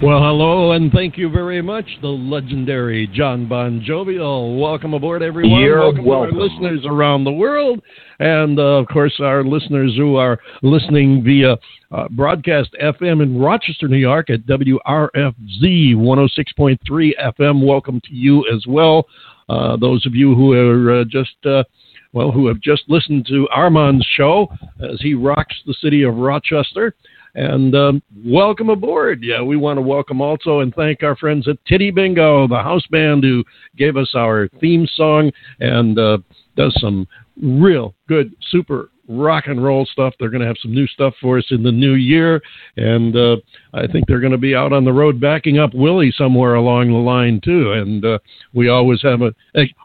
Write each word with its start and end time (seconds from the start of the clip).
Well, 0.00 0.20
hello, 0.20 0.70
and 0.72 0.92
thank 0.92 1.18
you 1.18 1.28
very 1.28 1.60
much, 1.60 1.84
the 2.02 2.06
legendary 2.06 3.08
Jon 3.08 3.48
BonJovial. 3.48 4.60
Welcome 4.60 4.94
aboard, 4.94 5.24
everyone. 5.24 5.60
You're 5.60 5.80
welcome, 5.80 6.04
welcome. 6.04 6.36
to 6.36 6.40
our 6.40 6.48
listeners 6.48 6.86
around 6.86 7.24
the 7.24 7.32
world, 7.32 7.82
and 8.20 8.60
uh, 8.60 8.62
of 8.62 8.86
course, 8.86 9.14
our 9.18 9.42
listeners 9.42 9.96
who 9.96 10.14
are 10.14 10.38
listening 10.62 11.24
via 11.24 11.56
uh, 11.90 12.06
broadcast 12.10 12.76
FM 12.80 13.24
in 13.24 13.40
Rochester, 13.40 13.88
New 13.88 13.96
York 13.96 14.30
at 14.30 14.46
WRFZ 14.46 15.96
106.3 15.96 16.78
FM. 17.40 17.66
Welcome 17.66 18.00
to 18.02 18.14
you 18.14 18.46
as 18.54 18.64
well. 18.68 19.04
Uh, 19.48 19.76
those 19.78 20.06
of 20.06 20.14
you 20.14 20.32
who 20.36 20.52
are 20.52 21.00
uh, 21.00 21.04
just 21.06 21.44
uh, 21.44 21.64
well, 22.12 22.30
who 22.30 22.46
have 22.46 22.60
just 22.60 22.84
listened 22.86 23.26
to 23.26 23.48
Armand's 23.52 24.06
show 24.16 24.46
as 24.80 25.00
he 25.00 25.14
rocks 25.14 25.56
the 25.66 25.74
city 25.74 26.04
of 26.04 26.14
Rochester. 26.14 26.94
And 27.38 27.72
um, 27.76 28.02
welcome 28.26 28.68
aboard. 28.68 29.22
Yeah, 29.22 29.42
we 29.42 29.56
want 29.56 29.76
to 29.76 29.80
welcome 29.80 30.20
also 30.20 30.58
and 30.58 30.74
thank 30.74 31.04
our 31.04 31.14
friends 31.14 31.46
at 31.46 31.64
Titty 31.66 31.92
Bingo, 31.92 32.48
the 32.48 32.56
house 32.56 32.84
band 32.90 33.22
who 33.22 33.44
gave 33.76 33.96
us 33.96 34.10
our 34.16 34.48
theme 34.60 34.88
song 34.92 35.30
and 35.60 35.96
uh, 36.00 36.18
does 36.56 36.76
some 36.80 37.06
real 37.40 37.94
good, 38.08 38.34
super 38.50 38.90
rock 39.08 39.46
and 39.46 39.62
roll 39.62 39.86
stuff. 39.86 40.14
They're 40.18 40.30
going 40.30 40.42
to 40.42 40.46
have 40.46 40.58
some 40.60 40.74
new 40.74 40.86
stuff 40.86 41.14
for 41.20 41.38
us 41.38 41.46
in 41.50 41.62
the 41.62 41.72
new 41.72 41.94
year. 41.94 42.40
And 42.76 43.16
uh, 43.16 43.36
I 43.72 43.86
think 43.86 44.06
they're 44.06 44.20
going 44.20 44.32
to 44.32 44.38
be 44.38 44.54
out 44.54 44.72
on 44.72 44.84
the 44.84 44.92
road 44.92 45.20
backing 45.20 45.58
up 45.58 45.74
Willie 45.74 46.12
somewhere 46.12 46.54
along 46.54 46.88
the 46.88 46.98
line, 46.98 47.40
too. 47.42 47.72
And 47.72 48.04
uh, 48.04 48.18
we 48.52 48.68
always 48.68 49.02
have 49.02 49.22
an 49.22 49.34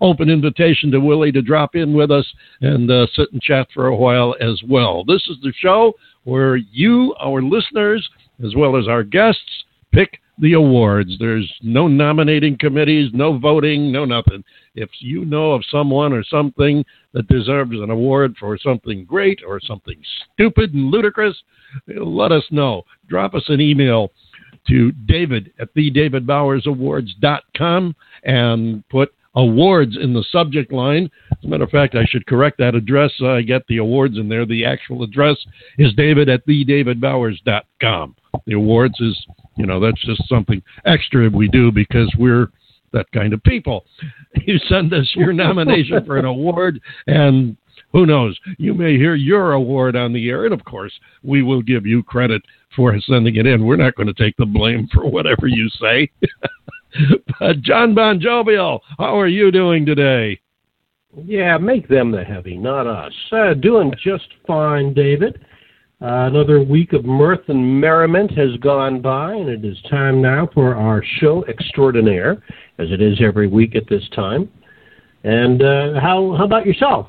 open 0.02 0.30
invitation 0.30 0.92
to 0.92 1.00
Willie 1.00 1.32
to 1.32 1.42
drop 1.42 1.76
in 1.76 1.94
with 1.94 2.12
us 2.12 2.32
and 2.62 2.92
uh, 2.92 3.08
sit 3.14 3.32
and 3.32 3.42
chat 3.42 3.68
for 3.74 3.88
a 3.88 3.96
while 3.96 4.36
as 4.42 4.62
well. 4.68 5.04
This 5.04 5.24
is 5.30 5.38
the 5.42 5.54
show 5.58 5.94
where 6.24 6.56
you, 6.56 7.16
our 7.20 7.42
listeners, 7.42 8.08
as 8.44 8.56
well 8.56 8.78
as 8.78 8.88
our 8.88 9.04
guests, 9.04 9.64
pick 9.92 10.20
the 10.44 10.54
awards. 10.54 11.18
There's 11.20 11.52
no 11.62 11.88
nominating 11.88 12.58
committees, 12.58 13.12
no 13.14 13.40
voting, 13.40 13.94
no 13.94 14.04
nothing. 14.04 14.44
If 14.76 14.90
you 15.00 15.24
know 15.24 15.54
of 15.54 15.64
someone 15.72 16.12
or 16.12 16.26
something 16.26 16.84
that 17.14 17.30
deserves 17.30 17.80
an 17.80 17.90
award 17.90 18.36
for 18.38 18.58
something 18.58 19.06
great 19.06 19.40
or 19.48 19.62
something 19.62 19.96
stupid 20.34 20.74
and 20.74 20.92
ludicrous, 20.92 21.42
let 21.88 22.34
us 22.34 22.44
know. 22.52 22.84
Drop 23.08 23.36
us 23.36 23.46
an 23.48 23.62
email 23.62 24.12
to 24.68 24.92
david 25.08 25.54
at 25.60 25.74
thedavidbowersawards.com 25.76 27.96
and 28.24 28.84
put 28.90 29.14
awards 29.36 29.98
in 30.00 30.14
the 30.14 30.24
subject 30.32 30.72
line. 30.72 31.10
As 31.32 31.44
a 31.44 31.48
matter 31.48 31.64
of 31.64 31.70
fact, 31.70 31.96
I 31.96 32.06
should 32.06 32.26
correct 32.26 32.58
that 32.60 32.76
address. 32.76 33.12
I 33.22 33.42
get 33.42 33.66
the 33.68 33.78
awards 33.78 34.18
in 34.18 34.30
there. 34.30 34.46
The 34.46 34.66
actual 34.66 35.04
address 35.04 35.38
is 35.78 35.94
david 35.94 36.30
at 36.30 36.46
thedavidbowers.com. 36.46 38.16
The 38.46 38.54
awards 38.54 39.00
is, 39.00 39.26
you 39.58 39.66
know, 39.66 39.80
that's 39.80 40.04
just 40.06 40.28
something 40.28 40.62
extra 40.86 41.30
we 41.30 41.48
do 41.48 41.72
because 41.72 42.14
we're 42.18 42.48
that 42.92 43.12
kind 43.12 43.34
of 43.34 43.44
people. 43.44 43.86
You 44.48 44.58
send 44.68 44.92
us 44.96 45.10
your 45.14 45.32
nomination 45.32 46.04
for 46.06 46.18
an 46.18 46.26
award, 46.26 46.82
and 47.06 47.56
who 47.92 48.08
knows, 48.08 48.38
you 48.58 48.74
may 48.74 48.98
hear 48.98 49.14
your 49.14 49.52
award 49.52 49.96
on 49.96 50.12
the 50.12 50.28
air. 50.28 50.46
And 50.46 50.54
of 50.56 50.66
course, 50.66 50.92
we 51.22 51.44
will 51.44 51.62
give 51.62 51.86
you 51.86 52.02
credit 52.02 52.42
for 52.76 53.00
sending 53.02 53.36
it 53.36 53.46
in. 53.46 53.64
We're 53.64 53.76
not 53.76 53.94
going 53.94 54.08
to 54.08 54.14
take 54.14 54.36
the 54.38 54.48
blame 54.48 54.90
for 54.92 55.06
whatever 55.08 55.46
you 55.46 55.70
say. 55.80 56.10
but 57.40 57.62
Jon 57.62 57.96
BonJovial, 57.96 58.80
how 58.98 59.20
are 59.20 59.28
you 59.28 59.52
doing 59.52 59.86
today? 59.86 60.40
Yeah, 61.16 61.58
make 61.58 61.88
them 61.88 62.12
the 62.12 62.24
heavy, 62.24 62.58
not 62.58 62.88
us. 62.88 63.14
Uh, 63.32 63.54
doing 63.54 63.94
just 64.04 64.28
fine, 64.48 64.94
David. 64.94 65.46
Uh, 66.02 66.28
another 66.28 66.62
week 66.62 66.92
of 66.94 67.06
mirth 67.06 67.48
and 67.48 67.80
merriment 67.80 68.32
has 68.32 68.58
gone 68.58 69.00
by, 69.02 69.34
and 69.34 69.48
it 69.48 69.64
is 69.64 69.78
time 69.90 70.22
now 70.22 70.50
for 70.54 70.76
our 70.76 71.04
show 71.20 71.46
extraordinaire, 71.46 72.44
as 72.80 72.92
it 72.92 73.02
is 73.02 73.22
every 73.22 73.48
week 73.48 73.76
at 73.76 73.88
this 73.90 74.04
time. 74.16 74.50
And 75.24 75.62
uh, 75.62 76.02
how 76.02 76.36
how 76.38 76.44
about 76.44 76.66
yourself? 76.66 77.08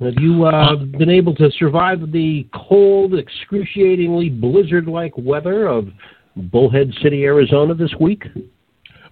Have 0.00 0.14
you 0.20 0.44
uh, 0.44 0.76
been 0.76 1.08
able 1.08 1.34
to 1.36 1.50
survive 1.52 2.12
the 2.12 2.46
cold, 2.52 3.14
excruciatingly 3.14 4.28
blizzard-like 4.28 5.16
weather 5.16 5.66
of 5.66 5.88
Bullhead 6.36 6.92
City, 7.02 7.24
Arizona 7.24 7.72
this 7.74 7.94
week? 7.98 8.24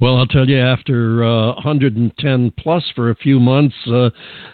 Well, 0.03 0.17
I'll 0.17 0.27
tell 0.27 0.49
you, 0.49 0.59
after 0.59 1.23
uh, 1.23 1.55
110 1.55 2.53
plus 2.59 2.83
for 2.97 3.11
a 3.11 3.15
few 3.15 3.39
months, 3.39 3.77
uh, 3.87 4.07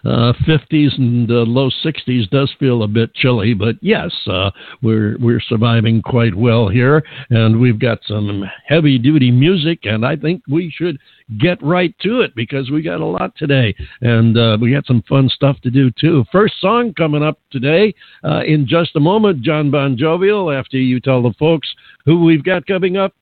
uh, 0.05 0.35
50s 0.47 0.99
and 0.99 1.31
uh, 1.31 1.37
low 1.37 1.71
60s 1.71 2.29
does 2.29 2.55
feel 2.61 2.83
a 2.83 2.87
bit 2.87 3.15
chilly. 3.15 3.55
But 3.55 3.77
yes, 3.81 4.15
uh, 4.27 4.51
we're 4.83 5.17
we're 5.19 5.41
surviving 5.41 6.03
quite 6.03 6.35
well 6.35 6.69
here, 6.69 7.03
and 7.31 7.59
we've 7.59 7.79
got 7.79 8.01
some 8.07 8.45
heavy 8.67 8.99
duty 8.99 9.31
music, 9.31 9.79
and 9.85 10.05
I 10.05 10.17
think 10.17 10.43
we 10.51 10.71
should 10.71 10.99
get 11.41 11.63
right 11.63 11.99
to 12.01 12.21
it 12.21 12.35
because 12.35 12.71
we 12.71 12.83
got 12.83 13.01
a 13.01 13.07
lot 13.07 13.35
today, 13.39 13.75
and 14.03 14.37
uh, 14.37 14.59
we 14.61 14.71
got 14.71 14.85
some 14.85 15.03
fun 15.09 15.31
stuff 15.31 15.59
to 15.63 15.71
do 15.71 15.91
too. 15.99 16.27
First 16.31 16.61
song 16.61 16.93
coming 16.93 17.23
up 17.23 17.39
today 17.51 17.95
in 18.23 18.67
just 18.69 18.97
a 18.97 19.01
moment, 19.01 19.41
Jon 19.41 19.71
BonJovial. 19.71 20.55
After 20.55 20.77
you 20.77 21.01
tell 21.01 21.23
the 21.23 21.33
folks 21.39 21.75
who 22.05 22.23
we've 22.23 22.45
got 22.45 22.67
coming 22.67 22.99
up 22.99 23.15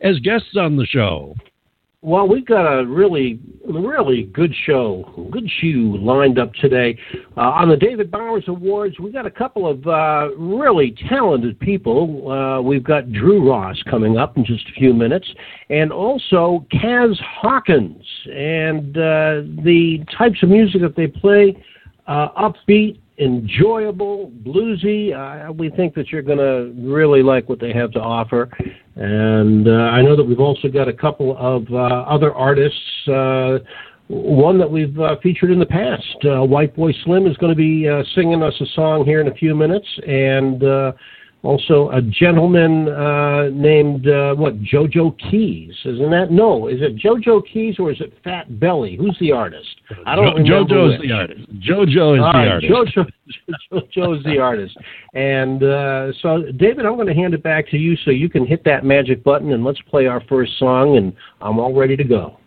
as 0.00 0.20
guests 0.20 0.56
on 0.56 0.76
the 0.76 0.86
show. 0.86 1.34
Well, 2.04 2.26
we've 2.26 2.44
got 2.44 2.66
a 2.66 2.84
really, 2.84 3.38
really 3.64 4.24
good 4.24 4.52
show, 4.66 5.28
good 5.30 5.48
shoe 5.60 5.96
lined 5.98 6.36
up 6.36 6.52
today. 6.54 6.98
Uh, 7.36 7.42
on 7.42 7.68
the 7.68 7.76
David 7.76 8.10
Bowers 8.10 8.42
Awards, 8.48 8.98
we've 8.98 9.12
got 9.12 9.24
a 9.24 9.30
couple 9.30 9.70
of 9.70 9.86
uh, 9.86 10.34
really 10.36 10.96
talented 11.08 11.60
people. 11.60 12.28
Uh, 12.28 12.60
we've 12.60 12.82
got 12.82 13.12
Dru 13.12 13.48
Ross 13.48 13.80
coming 13.88 14.18
up 14.18 14.36
in 14.36 14.44
just 14.44 14.68
a 14.68 14.72
few 14.72 14.92
minutes, 14.92 15.32
and 15.70 15.92
also 15.92 16.66
Kaz 16.72 17.16
Hawkins. 17.20 18.04
And 18.26 18.96
uh, 18.98 19.46
the 19.62 20.04
types 20.18 20.42
of 20.42 20.48
music 20.48 20.80
that 20.80 20.96
they 20.96 21.06
play, 21.06 21.56
uh, 22.08 22.30
upbeat, 22.30 22.98
enjoyable, 23.18 24.32
bluesy. 24.44 25.12
Uh, 25.12 25.52
we 25.52 25.70
think 25.70 25.94
that 25.94 26.10
you're 26.10 26.22
going 26.22 26.38
to 26.38 26.72
really 26.82 27.22
like 27.22 27.48
what 27.48 27.60
they 27.60 27.72
have 27.72 27.92
to 27.92 28.00
offer. 28.00 28.50
And 28.96 29.68
uh, 29.68 29.70
I 29.70 30.02
know 30.02 30.16
that 30.16 30.24
we've 30.24 30.40
also 30.40 30.68
got 30.68 30.88
a 30.88 30.92
couple 30.92 31.36
of 31.36 31.66
uh, 31.72 31.76
other 31.76 32.32
artists. 32.34 32.78
Uh, 33.08 33.58
one 34.08 34.58
that 34.58 34.70
we've 34.70 34.98
uh, 34.98 35.16
featured 35.22 35.50
in 35.50 35.58
the 35.58 35.66
past, 35.66 36.16
uh, 36.24 36.44
White 36.44 36.74
Boy 36.76 36.92
Slim, 37.04 37.26
is 37.26 37.36
going 37.38 37.50
to 37.50 37.56
be 37.56 37.88
uh, 37.88 38.02
singing 38.14 38.42
us 38.42 38.54
a 38.60 38.66
song 38.74 39.04
here 39.04 39.20
in 39.20 39.28
a 39.28 39.34
few 39.34 39.54
minutes, 39.54 39.86
and 40.06 40.62
also 41.42 41.90
a 41.90 42.00
gentleman 42.00 42.84
named 43.60 44.06
what 44.38 44.60
JoJo 44.62 45.18
Keys, 45.30 45.74
isn't 45.84 46.10
that? 46.10 46.30
No, 46.30 46.68
is 46.68 46.80
it 46.80 46.96
JoJo 46.96 47.42
Keys 47.52 47.76
or 47.78 47.90
is 47.90 48.00
it 48.00 48.12
Fat 48.22 48.60
Belly? 48.60 48.96
Who's 48.96 49.16
the 49.20 49.32
artist? 49.32 49.68
I 50.06 50.14
don't 50.14 50.46
jo- 50.46 50.64
remember. 50.64 50.74
JoJo's 50.74 51.00
which. 51.00 51.08
the 51.08 51.14
artist. 51.14 51.40
JoJo 51.60 51.84
is 51.86 51.96
All 51.96 52.14
the 52.14 52.22
right, 52.22 52.48
artist. 52.48 52.72
JoJo, 52.72 53.10
JoJo's 53.96 54.24
the 54.24 54.38
artist. 54.38 54.76
And 55.14 55.62
uh, 55.62 56.12
so, 56.22 56.42
David, 56.56 56.86
I'm 56.86 56.94
going 56.94 57.08
to 57.08 57.14
hand 57.14 57.34
it 57.34 57.42
back 57.42 57.68
to 57.70 57.76
you 57.76 57.96
so 58.04 58.10
you 58.10 58.28
can 58.28 58.46
hit 58.46 58.64
that 58.64 58.84
magic 58.84 59.24
button 59.24 59.52
and 59.52 59.64
let's 59.64 59.80
play 59.82 60.06
our 60.06 60.22
first 60.28 60.58
song. 60.58 60.96
And 60.96 61.12
I'm 61.40 61.58
all 61.58 61.74
ready 61.74 61.96
to 61.96 62.04
go. 62.04 62.38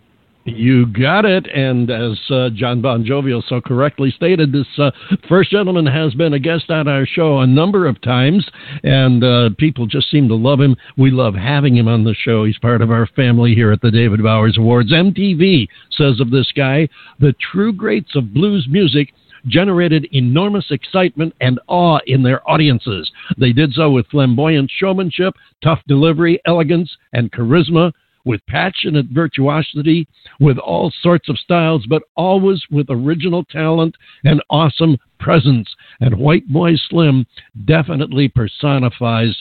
You 0.45 0.85
got 0.85 1.25
it. 1.25 1.47
And 1.47 1.89
as 1.89 2.19
uh, 2.29 2.49
Jon 2.53 2.79
BonJovial 2.79 3.43
so 3.49 3.61
correctly 3.61 4.11
stated, 4.11 4.51
this 4.51 4.67
uh, 4.77 4.91
first 5.27 5.49
gentleman 5.49 5.87
has 5.87 6.13
been 6.13 6.33
a 6.33 6.39
guest 6.39 6.69
on 6.69 6.87
our 6.87 7.07
show 7.07 7.39
a 7.39 7.47
number 7.47 7.87
of 7.87 7.99
times, 8.01 8.47
and 8.83 9.23
uh, 9.23 9.49
people 9.57 9.87
just 9.87 10.11
seem 10.11 10.27
to 10.27 10.35
love 10.35 10.61
him. 10.61 10.75
We 10.97 11.09
love 11.09 11.33
having 11.33 11.75
him 11.75 11.87
on 11.87 12.03
the 12.03 12.13
show. 12.13 12.45
He's 12.45 12.59
part 12.59 12.83
of 12.83 12.91
our 12.91 13.07
family 13.07 13.55
here 13.55 13.71
at 13.71 13.81
the 13.81 13.89
David 13.89 14.21
Bowers 14.21 14.55
Awards. 14.59 14.91
MTV 14.91 15.67
says 15.89 16.19
of 16.19 16.29
this 16.29 16.51
guy, 16.55 16.89
the 17.19 17.33
true 17.51 17.73
greats 17.73 18.15
of 18.15 18.31
blues 18.31 18.67
music 18.69 19.13
generated 19.47 20.07
enormous 20.11 20.65
excitement 20.69 21.33
and 21.41 21.59
awe 21.67 21.99
in 22.05 22.21
their 22.21 22.47
audiences. 22.49 23.11
They 23.37 23.51
did 23.51 23.73
so 23.73 23.89
with 23.91 24.07
flamboyant 24.07 24.71
showmanship, 24.71 25.33
tough 25.63 25.79
delivery, 25.87 26.39
elegance, 26.45 26.95
and 27.13 27.31
charisma, 27.31 27.91
with 28.25 28.45
passionate 28.47 29.05
virtuosity, 29.11 30.07
with 30.39 30.57
all 30.57 30.91
sorts 31.01 31.29
of 31.29 31.37
styles, 31.37 31.85
but 31.87 32.03
always 32.15 32.61
with 32.71 32.87
original 32.89 33.43
talent 33.45 33.95
and 34.23 34.41
awesome 34.49 34.97
presence. 35.19 35.73
And 36.01 36.17
White 36.17 36.47
Boy 36.47 36.75
Slim 36.89 37.25
definitely 37.65 38.27
personifies 38.27 39.35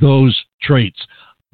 those 0.00 0.36
traits. 0.62 1.00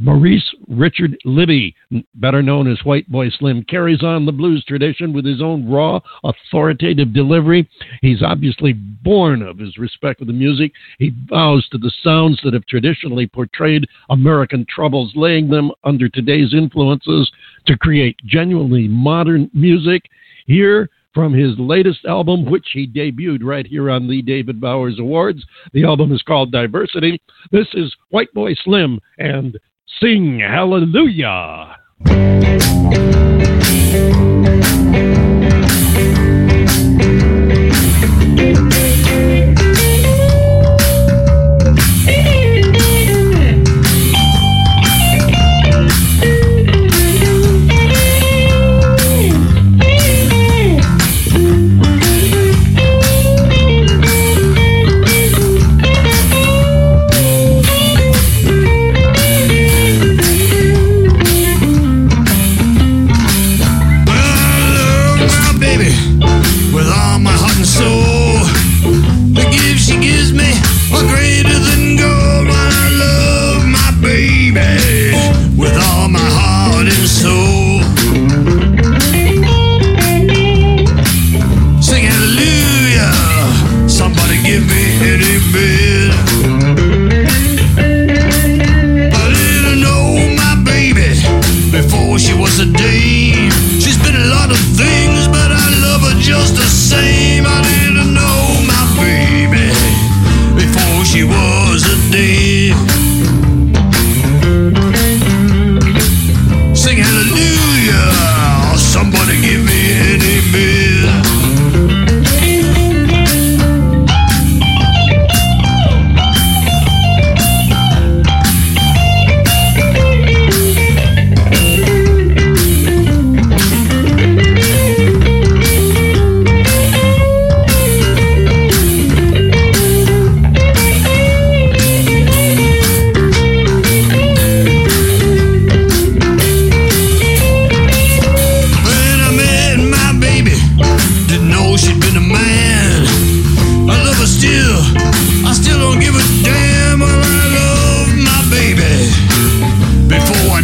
Maurice 0.01 0.53
Richard 0.67 1.17
Libby, 1.25 1.75
better 2.17 2.43
known 2.43 2.67
as 2.71 2.85
White 2.85 3.09
Boy 3.09 3.31
Slim, 3.31 3.63
carries 3.63 4.03
on 4.03 4.27
the 4.27 4.33
blues 4.33 4.65
tradition 4.65 5.13
with 5.13 5.25
his 5.25 5.41
own 5.41 5.71
raw, 5.71 6.01
authoritative 6.25 7.15
delivery. 7.15 7.69
He's 8.03 8.21
obviously 8.21 8.73
born 8.73 9.41
of 9.41 9.59
his 9.59 9.79
respect 9.79 10.19
for 10.19 10.25
the 10.25 10.33
music. 10.33 10.73
He 10.99 11.11
bows 11.11 11.69
to 11.69 11.79
the 11.79 11.93
sounds 12.03 12.41
that 12.43 12.55
have 12.55 12.67
traditionally 12.67 13.29
portrayed 13.29 13.87
American 14.11 14.67
troubles, 14.69 15.13
laying 15.15 15.49
them 15.49 15.71
under 15.85 16.09
today's 16.09 16.53
influences 16.55 17.31
to 17.67 17.79
create 17.79 18.17
genuinely 18.25 18.89
modern 18.89 19.49
music. 19.55 20.03
Here, 20.47 20.91
from 21.15 21.33
his 21.33 21.57
latest 21.59 22.05
album, 22.05 22.45
which 22.45 22.67
he 22.73 22.89
debuted 22.89 23.45
right 23.45 23.67
here 23.67 23.89
on 23.89 24.09
the 24.09 24.21
David 24.21 24.61
Bowers 24.61 24.99
Awards. 24.99 25.47
The 25.73 25.85
album 25.85 26.13
is 26.13 26.21
called 26.23 26.51
Diversity. 26.51 27.23
This 27.53 27.69
is 27.75 27.95
White 28.11 28.35
Boy 28.35 28.55
Slim 28.65 29.01
and 29.19 29.57
Sing 30.01 30.41
Hallelujah. 30.41 31.77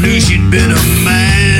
I 0.00 0.02
knew 0.02 0.18
she'd 0.18 0.50
been 0.50 0.70
a 0.70 1.04
man. 1.04 1.59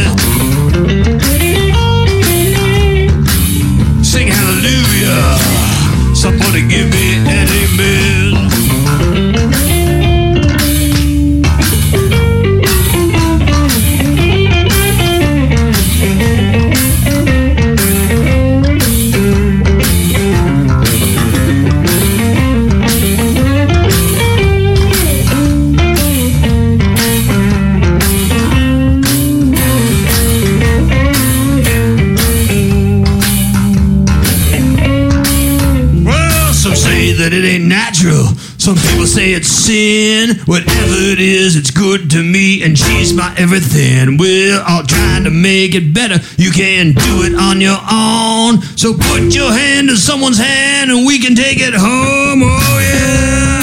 Everything. 43.38 44.18
We're 44.18 44.60
all 44.60 44.82
trying 44.84 45.24
to 45.24 45.30
make 45.30 45.74
it 45.74 45.94
better. 45.94 46.18
You 46.36 46.50
can 46.50 46.92
do 46.92 47.22
it 47.24 47.34
on 47.34 47.60
your 47.60 47.78
own. 47.90 48.62
So 48.76 48.94
put 48.94 49.34
your 49.34 49.52
hand 49.52 49.88
in 49.90 49.96
someone's 49.96 50.38
hand 50.38 50.90
and 50.90 51.06
we 51.06 51.18
can 51.18 51.34
take 51.34 51.58
it 51.60 51.74
home. 51.74 52.42
Oh, 52.42 52.78
yeah. 52.80 53.59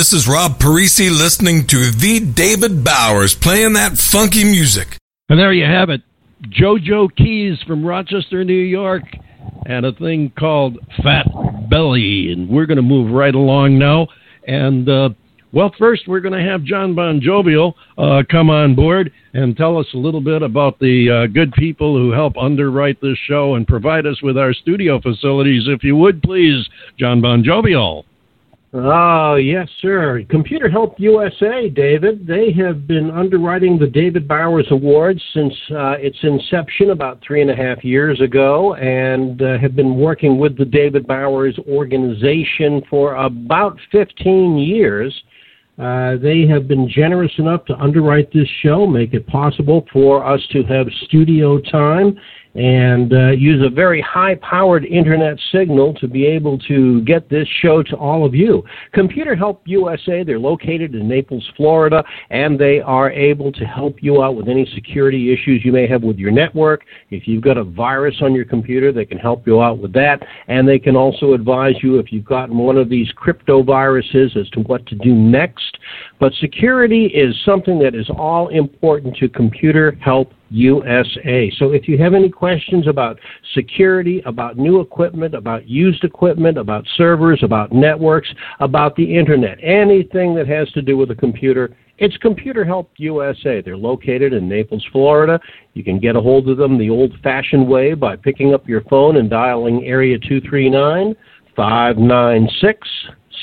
This 0.00 0.14
is 0.14 0.26
Rob 0.26 0.52
Parisi 0.52 1.10
listening 1.10 1.66
to 1.66 1.90
The 1.90 2.20
David 2.20 2.82
Bowers 2.82 3.34
playing 3.34 3.74
that 3.74 3.98
funky 3.98 4.44
music. 4.44 4.96
And 5.28 5.38
there 5.38 5.52
you 5.52 5.66
have 5.66 5.90
it. 5.90 6.00
JoJo 6.58 7.14
Keys 7.16 7.58
from 7.66 7.84
Rochester, 7.84 8.42
New 8.42 8.54
York, 8.54 9.02
and 9.66 9.84
a 9.84 9.92
thing 9.92 10.32
called 10.38 10.78
Fat 11.02 11.26
Belly. 11.68 12.32
And 12.32 12.48
we're 12.48 12.64
going 12.64 12.76
to 12.76 12.82
move 12.82 13.12
right 13.12 13.34
along 13.34 13.78
now. 13.78 14.06
And, 14.48 14.88
uh, 14.88 15.10
well, 15.52 15.70
first 15.78 16.08
we're 16.08 16.20
going 16.20 16.32
to 16.32 16.50
have 16.50 16.64
Jon 16.64 16.94
BonJovial 16.94 17.74
uh, 17.98 18.22
come 18.30 18.48
on 18.48 18.74
board 18.74 19.12
and 19.34 19.54
tell 19.54 19.76
us 19.76 19.86
a 19.92 19.98
little 19.98 20.22
bit 20.22 20.40
about 20.40 20.78
the 20.78 21.10
uh, 21.10 21.26
good 21.30 21.52
people 21.52 21.94
who 21.94 22.10
help 22.10 22.38
underwrite 22.38 23.02
this 23.02 23.18
show 23.28 23.56
and 23.56 23.68
provide 23.68 24.06
us 24.06 24.22
with 24.22 24.38
our 24.38 24.54
studio 24.54 24.98
facilities. 24.98 25.64
If 25.66 25.84
you 25.84 25.94
would, 25.96 26.22
please, 26.22 26.66
Jon 26.98 27.20
BonJovial. 27.20 28.04
Oh, 28.72 29.34
yes, 29.34 29.68
sir. 29.82 30.24
Computer 30.30 30.68
Help 30.68 30.94
USA, 31.00 31.68
David, 31.68 32.24
they 32.24 32.52
have 32.52 32.86
been 32.86 33.10
underwriting 33.10 33.76
the 33.76 33.88
David 33.88 34.28
Bowers 34.28 34.66
Awards 34.70 35.20
since 35.34 35.52
uh, 35.72 35.96
its 35.98 36.16
inception 36.22 36.90
about 36.90 37.20
three 37.26 37.42
and 37.42 37.50
a 37.50 37.56
half 37.56 37.82
years 37.82 38.20
ago 38.20 38.74
and 38.74 39.42
uh, 39.42 39.58
have 39.58 39.74
been 39.74 39.96
working 39.96 40.38
with 40.38 40.56
the 40.56 40.64
David 40.64 41.04
Bowers 41.04 41.58
organization 41.68 42.80
for 42.88 43.16
about 43.16 43.76
15 43.90 44.56
years. 44.56 45.20
Uh, 45.76 46.16
they 46.18 46.46
have 46.46 46.68
been 46.68 46.88
generous 46.88 47.32
enough 47.38 47.64
to 47.64 47.74
underwrite 47.78 48.32
this 48.32 48.48
show, 48.62 48.86
make 48.86 49.14
it 49.14 49.26
possible 49.26 49.84
for 49.92 50.24
us 50.24 50.40
to 50.52 50.62
have 50.62 50.86
studio 51.06 51.58
time 51.58 52.16
and 52.54 53.12
uh, 53.12 53.30
use 53.30 53.64
a 53.64 53.70
very 53.70 54.00
high 54.00 54.34
powered 54.36 54.84
internet 54.84 55.38
signal 55.52 55.94
to 55.94 56.08
be 56.08 56.26
able 56.26 56.58
to 56.58 57.00
get 57.02 57.28
this 57.28 57.46
show 57.62 57.82
to 57.82 57.96
all 57.96 58.24
of 58.24 58.34
you. 58.34 58.62
Computer 58.92 59.36
Help 59.36 59.62
USA, 59.66 60.24
they're 60.24 60.38
located 60.38 60.94
in 60.94 61.08
Naples, 61.08 61.48
Florida, 61.56 62.02
and 62.30 62.58
they 62.58 62.80
are 62.80 63.10
able 63.10 63.52
to 63.52 63.64
help 63.64 64.02
you 64.02 64.22
out 64.22 64.34
with 64.34 64.48
any 64.48 64.68
security 64.74 65.32
issues 65.32 65.64
you 65.64 65.72
may 65.72 65.86
have 65.86 66.02
with 66.02 66.18
your 66.18 66.30
network. 66.30 66.84
If 67.10 67.28
you've 67.28 67.42
got 67.42 67.56
a 67.56 67.64
virus 67.64 68.16
on 68.20 68.34
your 68.34 68.44
computer, 68.44 68.92
they 68.92 69.04
can 69.04 69.18
help 69.18 69.46
you 69.46 69.62
out 69.62 69.78
with 69.78 69.92
that, 69.92 70.22
and 70.48 70.68
they 70.68 70.78
can 70.78 70.96
also 70.96 71.34
advise 71.34 71.74
you 71.82 71.98
if 71.98 72.12
you've 72.12 72.24
gotten 72.24 72.58
one 72.58 72.76
of 72.76 72.88
these 72.88 73.10
crypto 73.12 73.62
viruses 73.62 74.36
as 74.36 74.48
to 74.50 74.60
what 74.60 74.84
to 74.86 74.94
do 74.96 75.14
next. 75.14 75.78
But 76.18 76.32
security 76.40 77.06
is 77.06 77.34
something 77.44 77.78
that 77.80 77.94
is 77.94 78.10
all 78.10 78.48
important 78.48 79.16
to 79.18 79.28
Computer 79.28 79.92
Help 80.02 80.32
USA. 80.50 81.50
So 81.58 81.72
if 81.72 81.88
you 81.88 81.96
have 81.98 82.14
any 82.14 82.28
questions 82.28 82.86
about 82.86 83.18
security, 83.54 84.22
about 84.26 84.58
new 84.58 84.80
equipment, 84.80 85.34
about 85.34 85.68
used 85.68 86.04
equipment, 86.04 86.58
about 86.58 86.84
servers, 86.96 87.40
about 87.42 87.72
networks, 87.72 88.28
about 88.58 88.96
the 88.96 89.16
internet, 89.16 89.58
anything 89.62 90.34
that 90.34 90.48
has 90.48 90.70
to 90.72 90.82
do 90.82 90.96
with 90.96 91.10
a 91.10 91.14
computer, 91.14 91.76
it's 91.98 92.16
Computer 92.16 92.64
Help 92.64 92.90
USA. 92.96 93.60
They're 93.60 93.76
located 93.76 94.32
in 94.32 94.48
Naples, 94.48 94.84
Florida. 94.90 95.38
You 95.74 95.84
can 95.84 96.00
get 96.00 96.16
a 96.16 96.20
hold 96.20 96.48
of 96.48 96.56
them 96.56 96.78
the 96.78 96.88
old 96.88 97.12
fashioned 97.22 97.68
way 97.68 97.92
by 97.92 98.16
picking 98.16 98.54
up 98.54 98.66
your 98.66 98.80
phone 98.82 99.18
and 99.18 99.28
dialing 99.28 99.84
area 99.84 100.18
239 100.18 101.14
596 101.54 102.88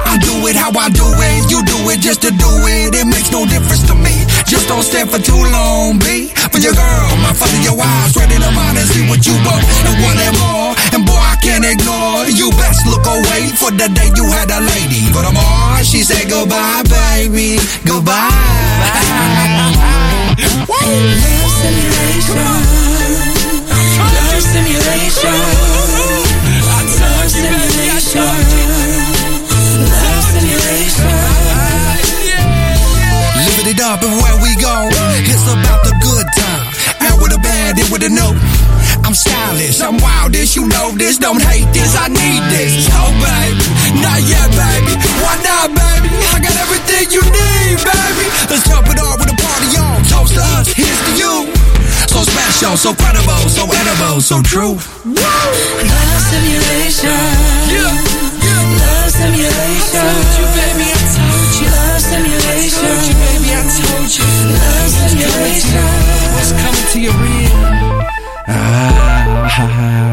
I 0.03 0.19
do 0.19 0.35
it 0.51 0.59
how 0.59 0.75
I 0.75 0.91
do 0.91 1.07
it. 1.07 1.47
You 1.47 1.63
do 1.63 1.79
it 1.95 2.03
just 2.03 2.27
to 2.27 2.31
do 2.35 2.51
it. 2.67 2.91
It 2.91 3.07
makes 3.07 3.31
no 3.31 3.47
difference 3.47 3.87
to 3.87 3.95
me. 3.95 4.11
Just 4.43 4.67
don't 4.67 4.83
stand 4.83 5.09
for 5.09 5.17
too 5.17 5.44
long, 5.51 5.99
B. 5.99 6.31
For 6.51 6.59
your 6.59 6.73
girl, 6.73 7.09
my 7.19 7.33
father, 7.33 7.59
your 7.61 7.75
eyes, 7.75 8.15
ready 8.15 8.37
to 8.39 8.51
mind 8.51 8.77
and 8.77 8.87
see 8.87 9.03
what 9.09 9.25
you 9.25 9.35
want 9.43 9.63
and 9.85 9.95
want 10.03 10.19
and 10.19 10.35
more. 10.39 10.71
And 10.95 11.03
boy, 11.05 11.19
I 11.19 11.35
can't 11.41 11.65
ignore. 11.65 12.25
You 12.31 12.49
best 12.55 12.87
look 12.87 13.05
away 13.05 13.51
for 13.59 13.71
the 13.71 13.87
day 13.91 14.09
you 14.15 14.25
had 14.31 14.49
a 14.51 14.61
lady. 14.63 15.11
For 15.11 15.23
tomorrow, 15.23 15.83
she 15.83 16.03
said 16.03 16.29
goodbye, 16.29 16.83
baby. 16.87 17.59
Goodbye. 17.83 18.31
Love 20.65 21.51
simulation. 21.61 22.54
Don't 41.25 41.41
hate 41.41 41.65
this, 41.73 41.97
I 41.97 42.05
need 42.05 42.43
this. 42.53 42.85
Oh, 42.93 43.09
baby, 43.17 43.65
not 43.97 44.21
yet, 44.29 44.45
baby. 44.53 44.93
Why 45.25 45.33
not, 45.41 45.73
baby? 45.73 46.13
I 46.29 46.37
got 46.37 46.53
everything 46.53 47.09
you 47.09 47.25
need, 47.25 47.81
baby. 47.81 48.29
Let's 48.45 48.61
jump 48.69 48.85
it 48.93 49.01
off 49.01 49.17
with 49.17 49.33
a 49.33 49.37
party 49.41 49.73
on. 49.73 50.05
Toast 50.05 50.37
to 50.37 50.45
us, 50.53 50.69
here's 50.69 51.01
to 51.01 51.11
you. 51.17 51.49
So 52.13 52.21
special, 52.29 52.77
so 52.77 52.93
credible, 52.93 53.41
so 53.49 53.65
edible, 53.65 54.21
so 54.21 54.45
true. 54.45 54.77
Woo! 55.01 55.17
Love 55.17 56.21
simulation. 56.29 57.17
Yeah. 57.73 57.89
Love 58.85 59.09
simulation. 59.09 60.05
I 60.05 60.21
told 60.21 60.29
you, 60.29 60.45
baby. 60.53 60.93
I 60.93 61.01
told 61.09 61.49
you. 61.57 61.67
Love 61.73 62.05
simulation. 62.05 62.85
I 62.85 63.01
told 63.01 63.01
you, 63.01 63.17
baby. 63.17 63.49
I 63.49 63.65
told 63.65 64.09
you. 64.13 64.29
Love 64.61 64.93
simulation. 64.93 65.89
What's 66.37 66.53
coming 66.53 66.85
to 66.93 66.97
your 67.01 67.17
real? 67.17 67.49
Ah, 68.45 69.49
yeah. 69.57 70.04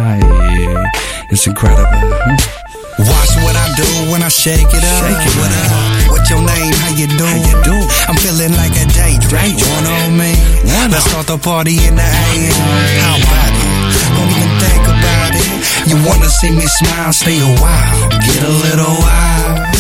It's 1.33 1.47
incredible. 1.47 1.88
Hmm. 1.88 3.09
Watch 3.09 3.33
what 3.40 3.57
I 3.57 3.64
do 3.73 4.12
when 4.12 4.21
I 4.21 4.29
shake 4.29 4.68
it 4.68 4.85
up. 4.85 5.01
Shake 5.01 5.25
it 5.25 5.35
what 5.40 5.49
up. 5.49 6.12
What's 6.12 6.29
your 6.29 6.45
name? 6.45 6.77
How 6.85 6.92
you 6.92 7.09
doing? 7.09 7.40
How 7.40 7.57
you 7.57 7.57
doing? 7.64 7.88
I'm 8.05 8.21
feeling 8.21 8.53
like 8.53 8.77
a 8.77 8.85
daydream. 8.92 9.57
One 9.57 9.87
on 9.88 10.12
me. 10.21 10.37
One 10.68 10.92
Let's 10.92 11.09
start 11.09 11.33
the 11.33 11.40
party 11.40 11.81
in 11.88 11.97
the 11.97 12.05
AM. 12.05 12.53
How 13.01 13.16
about 13.16 13.49
it? 13.49 13.64
Don't 14.12 14.29
even 14.29 14.53
think 14.61 14.85
about 14.92 15.33
it. 15.33 15.49
You 15.88 15.97
wanna 16.05 16.29
see 16.29 16.53
me 16.53 16.68
smile? 16.68 17.16
Stay 17.16 17.40
a 17.40 17.49
while. 17.64 18.12
Get 18.12 18.45
a 18.45 18.53
little 18.53 18.92
wild. 19.01 19.73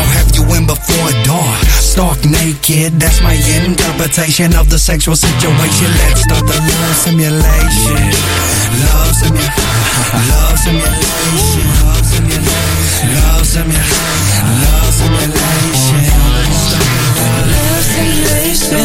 I'll 0.00 0.08
have 0.16 0.32
you 0.48 0.66
before 0.66 1.10
dawn. 1.24 1.56
Stark 1.80 2.24
naked, 2.24 3.00
that's 3.00 3.20
my 3.22 3.34
interpretation 3.34 4.54
of 4.56 4.68
the 4.70 4.78
sexual 4.78 5.16
situation. 5.16 5.88
Let's 6.04 6.22
start 6.22 6.46
the 6.46 6.58
love 6.58 6.96
simulation. 6.96 8.00
Love 8.84 9.14
simulation. 9.14 9.64
Love 10.28 10.58
simulation. 10.58 11.68
Love 11.84 12.06
simulation. 12.06 13.14
Love 13.14 13.46
simulation. 13.46 13.94
Love 17.54 17.84
simulation. 17.84 18.84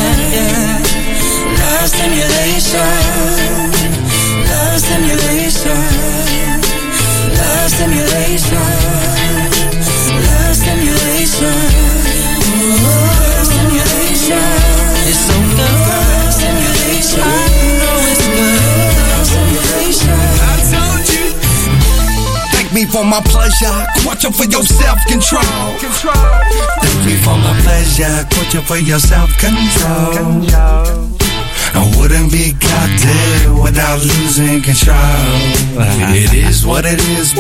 Love 1.10 1.88
simulation. 1.90 1.90
Love 1.90 1.90
simulation. 1.90 2.92
Love 4.50 4.80
simulation. 4.80 5.82
Love 7.36 7.70
simulation. 7.70 8.89
For 23.00 23.06
my 23.06 23.22
pleasure. 23.22 23.72
Watch 24.04 24.26
out 24.26 24.36
for 24.36 24.44
your 24.46 24.64
self 24.64 25.00
control. 25.08 25.44
Thank 26.84 27.00
me 27.08 27.16
for 27.24 27.38
my 27.40 27.56
pleasure. 27.64 28.28
Watch 28.36 28.56
out 28.56 28.66
for 28.68 28.78
your 28.78 29.00
self 29.00 29.32
control. 29.40 30.44
I 31.80 31.84
wouldn't 31.96 32.32
be 32.32 32.52
caught 32.60 32.92
dead 33.00 33.56
without 33.64 34.04
losing 34.04 34.60
control. 34.62 34.98
It 36.12 36.34
is 36.34 36.66
what 36.66 36.84
it 36.86 37.00
is. 37.16 37.34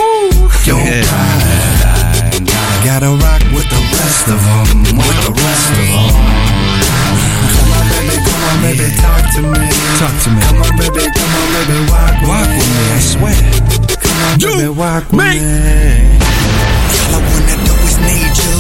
Your 0.64 0.80
pride. 0.80 2.40
I 2.40 2.76
gotta 2.88 3.12
rock 3.20 3.44
with 3.52 3.68
the 3.68 3.82
rest 4.00 4.32
of 4.32 4.40
them. 4.40 4.96
With 4.96 5.20
the 5.28 5.34
rest 5.36 5.68
of 5.76 5.88
them. 5.92 6.40
Come 7.52 7.72
on, 7.76 7.86
baby, 7.92 8.16
come 8.24 8.44
on, 8.48 8.58
baby, 8.64 8.88
talk 9.04 9.24
to 9.36 9.42
me. 9.44 9.66
Talk 10.00 10.16
to 10.24 10.30
me. 10.32 10.40
Come 10.40 10.62
on, 10.64 10.72
baby, 10.80 11.04
come 11.12 11.34
on, 11.36 11.48
baby, 11.52 11.80
walk 11.92 12.16
Walk 12.24 12.48
with 12.48 12.70
me, 12.72 12.84
I 12.96 13.00
swear 13.04 13.99
you 14.40 14.74
make. 15.16 15.42
All 17.00 17.16
I 17.16 17.22
wanna 17.24 17.56
do 17.66 17.76
is 17.86 17.96
need 18.04 18.36
you. 18.36 18.58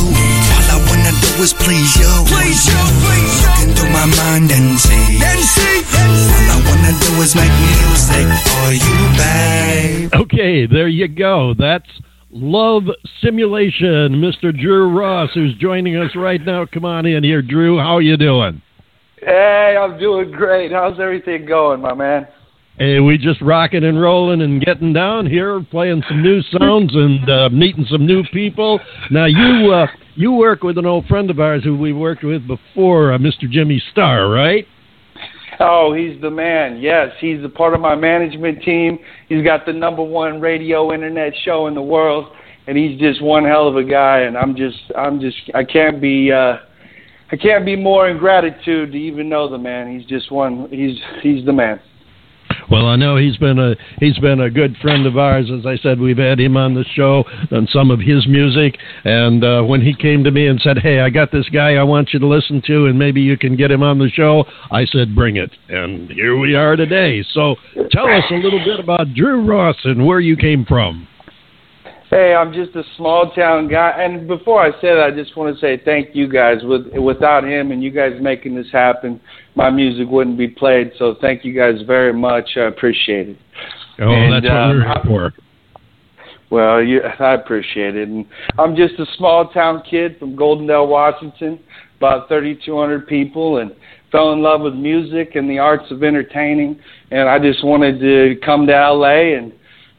All 0.56 0.70
I 0.72 0.78
wanna 0.88 1.14
do 1.20 1.32
is 1.44 1.54
please 1.54 1.96
you. 1.96 2.10
Please 2.28 2.66
you, 2.68 2.80
please 3.04 3.44
you. 3.44 3.50
Looking 3.50 3.76
through 3.76 3.94
my 3.94 4.06
mind 4.06 4.52
and 4.52 4.80
see. 4.80 5.20
And 5.24 5.40
see. 5.40 5.84
All 5.96 6.50
I 6.50 6.60
wanna 6.68 6.94
do 7.00 7.22
is 7.22 7.36
make 7.36 7.52
music 7.72 8.28
for 8.50 8.72
you, 8.74 9.00
babe. 9.18 10.14
Okay, 10.14 10.66
there 10.66 10.88
you 10.88 11.08
go. 11.08 11.54
That's. 11.58 11.90
Love 12.32 12.84
Simulation, 13.24 14.22
Mr. 14.22 14.56
Dru 14.56 14.96
Ross, 14.96 15.32
who's 15.34 15.56
joining 15.56 15.96
us 15.96 16.16
right 16.16 16.40
now. 16.46 16.64
Come 16.72 16.86
on 16.86 17.08
in 17.08 17.24
here, 17.24 17.42
Dru. 17.42 17.80
How 17.80 17.98
you 17.98 18.18
doing? 18.18 18.62
Hey, 19.20 19.76
I'm 19.80 19.98
doing 19.98 20.30
great. 20.30 20.72
How's 20.72 21.00
everything 21.00 21.48
going, 21.48 21.82
my 21.82 21.96
man? 21.96 22.28
Hey, 22.80 23.02
we 23.02 23.18
just 23.18 23.42
rocking 23.42 23.84
and 23.84 24.00
rolling 24.00 24.42
and 24.42 24.64
getting 24.64 24.94
down 24.94 25.26
here, 25.26 25.62
playing 25.70 26.02
some 26.08 26.24
new 26.24 26.42
sounds 26.44 26.96
and 26.96 27.30
uh, 27.30 27.50
meeting 27.50 27.86
some 27.92 28.06
new 28.06 28.24
people. 28.32 28.80
Now 29.12 29.26
you 29.26 29.74
uh, 29.74 29.88
you 30.16 30.32
work 30.32 30.64
with 30.64 30.78
an 30.78 30.86
old 30.86 31.06
friend 31.08 31.30
of 31.30 31.42
ours 31.42 31.62
who 31.62 31.78
we 31.78 31.92
worked 31.92 32.24
with 32.24 32.48
before, 32.48 33.12
uh, 33.12 33.18
Mr. 33.18 33.52
Jimmy 33.52 33.84
Starr, 33.92 34.30
right? 34.30 34.66
Oh, 35.60 35.94
he's 35.94 36.22
the 36.22 36.32
man. 36.32 36.80
Yes, 36.80 37.10
he's 37.20 37.44
a 37.44 37.50
part 37.50 37.74
of 37.74 37.82
my 37.82 37.96
management 37.96 38.64
team. 38.64 38.98
He's 39.28 39.44
got 39.44 39.66
the 39.66 39.74
number 39.74 40.02
one 40.02 40.40
radio 40.40 40.94
internet 40.94 41.34
show 41.44 41.68
in 41.68 41.76
the 41.76 41.82
world, 41.82 42.34
and 42.66 42.78
he's 42.78 42.98
just 42.98 43.22
one 43.22 43.44
hell 43.44 43.68
of 43.68 43.76
a 43.76 43.84
guy. 43.84 44.20
And 44.20 44.38
I'm 44.38 44.56
just, 44.56 44.80
I'm 44.98 45.20
just, 45.20 45.36
I 45.54 45.66
can't 45.66 46.00
be, 46.00 46.32
uh, 46.32 46.60
I 47.30 47.36
can't 47.36 47.66
be 47.66 47.76
more 47.76 48.08
in 48.08 48.18
gratitude 48.18 48.94
to 48.94 48.98
even 48.98 49.28
know 49.28 49.50
the 49.50 49.58
man. 49.58 50.00
He's 50.00 50.08
just 50.08 50.32
one. 50.32 50.70
He's, 50.72 50.98
he's 51.22 51.46
the 51.46 51.52
man. 51.52 51.82
Well, 52.70 52.86
I 52.86 52.96
know 52.96 53.16
he's 53.18 53.38
been 53.38 53.60
a 53.60 53.76
he's 54.00 54.18
been 54.20 54.42
a 54.42 54.50
good 54.50 54.78
friend 54.78 55.06
of 55.06 55.18
ours. 55.18 55.50
As 55.52 55.66
I 55.66 55.78
said, 55.78 56.00
we've 56.00 56.18
had 56.18 56.40
him 56.40 56.58
on 56.58 56.74
the 56.74 56.86
show 56.96 57.24
on 57.52 57.68
some 57.72 57.92
of 57.92 58.00
his 58.00 58.28
music. 58.28 58.78
And 59.04 59.44
uh, 59.44 59.64
when 59.64 59.82
he 59.82 59.94
came 59.96 60.24
to 60.24 60.32
me 60.32 60.48
and 60.48 60.60
said, 60.62 60.78
"Hey, 60.78 61.00
I 61.00 61.10
got 61.10 61.32
this 61.32 61.48
guy 61.50 61.76
I 61.76 61.84
want 61.84 62.14
you 62.14 62.20
to 62.20 62.28
listen 62.28 62.62
to, 62.68 62.86
and 62.86 62.98
maybe 62.98 63.22
you 63.22 63.38
can 63.38 63.56
get 63.56 63.72
him 63.72 63.84
on 63.84 63.98
the 63.98 64.10
show," 64.10 64.46
I 64.72 64.86
said, 64.86 65.16
"Bring 65.16 65.38
it." 65.38 65.52
And 65.70 66.10
here 66.12 66.38
we 66.38 66.56
are 66.56 66.76
today. 66.76 67.24
So, 67.34 67.56
tell 67.92 68.08
us 68.08 68.24
a 68.32 68.36
little 68.36 68.64
bit 68.64 68.80
about 68.80 69.14
Dru 69.14 69.46
Ross 69.46 69.78
and 69.84 70.06
where 70.06 70.20
you 70.20 70.38
came 70.38 70.66
from. 70.66 71.08
Hey, 72.10 72.34
I'm 72.34 72.52
just 72.52 72.76
a 72.76 72.82
small 72.98 73.30
town 73.36 73.68
guy. 73.68 73.92
And 74.00 74.28
before 74.28 74.60
I 74.60 74.72
say 74.82 74.96
that, 74.96 75.12
I 75.12 75.12
just 75.12 75.38
want 75.38 75.54
to 75.54 75.62
say 75.62 75.80
thank 75.86 76.16
you 76.16 76.28
guys. 76.28 76.58
With 76.64 76.88
without 76.98 77.44
him 77.44 77.72
and 77.72 77.84
you 77.84 77.92
guys 77.92 78.14
making 78.20 78.56
this 78.56 78.72
happen, 78.72 79.22
my 79.60 79.70
music 79.70 80.08
wouldn't 80.08 80.38
be 80.38 80.48
played. 80.48 80.94
So 80.98 81.16
thank 81.20 81.44
you 81.44 81.54
guys 81.54 81.82
very 81.86 82.14
much. 82.14 82.52
I 82.56 82.62
appreciate 82.62 83.28
it. 83.28 83.38
Oh, 84.00 84.10
And, 84.10 84.34
that's 84.34 84.46
what 84.46 84.54
uh, 84.54 84.70
we're 84.70 84.86
here 84.86 85.04
for. 85.06 85.34
Well, 86.50 86.82
you, 86.82 87.02
I 87.02 87.34
appreciate 87.34 87.98
it. 87.98 88.08
And 88.08 88.26
I'm 88.58 88.74
just 88.74 88.94
a 89.00 89.06
small 89.18 89.50
town 89.50 89.84
kid 89.88 90.18
from 90.18 90.38
Goldendale, 90.38 90.88
Washington, 90.88 91.60
about 91.98 92.30
3,200 92.30 93.06
people, 93.06 93.58
and 93.58 93.76
fell 94.14 94.32
in 94.32 94.42
love 94.42 94.62
with 94.62 94.76
music 94.76 95.36
and 95.36 95.50
the 95.50 95.60
arts 95.60 95.92
of 95.92 96.04
entertaining. 96.04 96.80
And 97.12 97.28
I 97.28 97.38
just 97.38 97.62
wanted 97.62 98.00
to 98.00 98.36
come 98.46 98.66
to 98.66 98.72
LA 98.72 99.36
and 99.38 99.52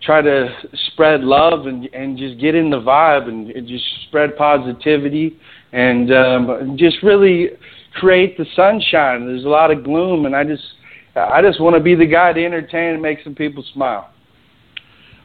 try 0.03 0.23
to 0.23 0.49
spread 0.93 1.21
love 1.21 1.67
and 1.67 1.85
and 1.93 2.17
just 2.17 2.41
get 2.41 2.55
in 2.55 2.71
the 2.71 2.81
vibe 2.81 3.29
and, 3.29 3.51
and 3.51 3.69
just 3.69 3.85
spread 4.09 4.35
positivity 4.39 5.39
and 5.73 6.11
um, 6.11 6.77
just 6.79 6.97
really 7.03 7.51
create 7.95 8.37
the 8.37 8.47
sunshine. 8.55 9.27
There's 9.27 9.45
a 9.45 9.49
lot 9.49 9.71
of 9.71 9.85
gloom, 9.85 10.27
and 10.27 10.35
I 10.35 10.45
just 10.45 10.63
I 11.17 11.43
just 11.43 11.61
want 11.61 11.77
to 11.77 11.83
be 11.83 11.95
the 11.95 12.07
guy 12.07 12.33
to 12.33 12.45
entertain 12.45 12.95
and 12.95 13.03
make 13.03 13.19
some 13.25 13.35
people 13.35 13.65
smile. 13.73 14.11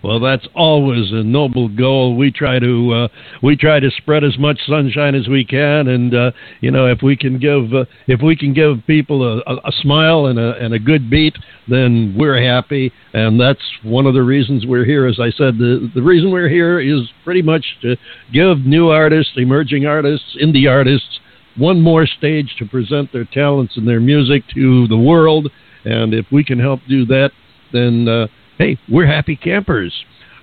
Well, 0.06 0.20
that's 0.20 0.48
always 0.54 1.12
a 1.12 1.24
noble 1.24 1.68
goal. 1.68 2.16
We 2.16 2.30
try 2.30 2.60
to 2.60 2.94
uh, 2.94 3.08
we 3.42 3.56
try 3.56 3.80
to 3.80 3.90
spread 3.90 4.24
as 4.24 4.38
much 4.38 4.60
sunshine 4.68 5.16
as 5.16 5.28
we 5.28 5.44
can, 5.44 5.88
and 5.88 6.14
uh, 6.14 6.32
you 6.62 6.70
know 6.70 6.86
if 6.86 7.02
we 7.02 7.18
can 7.18 7.40
give 7.40 7.74
uh, 7.74 7.86
if 8.06 8.22
we 8.22 8.36
can 8.36 8.54
give 8.54 8.86
people 8.86 9.24
a, 9.24 9.38
a, 9.52 9.56
a 9.56 9.72
smile 9.82 10.28
and 10.28 10.38
a 10.38 10.58
and 10.64 10.76
a 10.76 10.80
good 10.80 11.10
beat, 11.10 11.36
then 11.68 12.14
we're 12.16 12.40
happy, 12.40 12.94
and 13.14 13.42
that's 13.42 13.64
one 13.82 14.06
of 14.06 14.14
the 14.14 14.22
reasons 14.22 14.68
we're 14.68 14.86
here. 14.86 15.08
As 15.08 15.20
I 15.20 15.32
said, 15.32 15.58
the 15.58 15.90
the 15.96 16.04
reason 16.04 16.30
we're 16.30 16.50
here 16.50 16.80
is 16.80 17.10
pretty 17.24 17.42
much 17.42 17.66
to 17.82 17.98
give 18.32 18.60
new 18.60 18.90
artists, 18.90 19.34
emerging 19.38 19.88
artists, 19.88 20.38
indie 20.40 20.70
artists, 20.70 21.20
one 21.58 21.82
more 21.82 22.06
stage 22.06 22.56
to 22.60 22.66
present 22.66 23.12
their 23.12 23.26
talents 23.26 23.78
and 23.78 23.88
their 23.88 24.00
music 24.00 24.44
to 24.54 24.88
the 24.88 24.98
world, 24.98 25.52
and 25.84 26.14
if 26.14 26.26
we 26.32 26.44
can 26.44 26.60
help 26.60 26.80
do 26.88 27.06
that, 27.08 27.32
then. 27.72 28.08
Uh, 28.08 28.28
hey, 28.58 28.78
we're 28.90 29.06
happy 29.06 29.36
campers. 29.36 29.94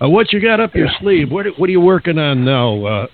Uh, 0.03 0.09
what 0.09 0.33
you 0.33 0.41
got 0.41 0.61
up 0.61 0.75
your 0.75 0.89
sleeve? 1.01 1.31
What 1.31 1.47
what 1.59 1.69
are 1.69 1.73
you 1.73 1.81
working 1.81 2.19
on 2.19 2.45
now? 2.45 2.85
Uh, 2.85 3.07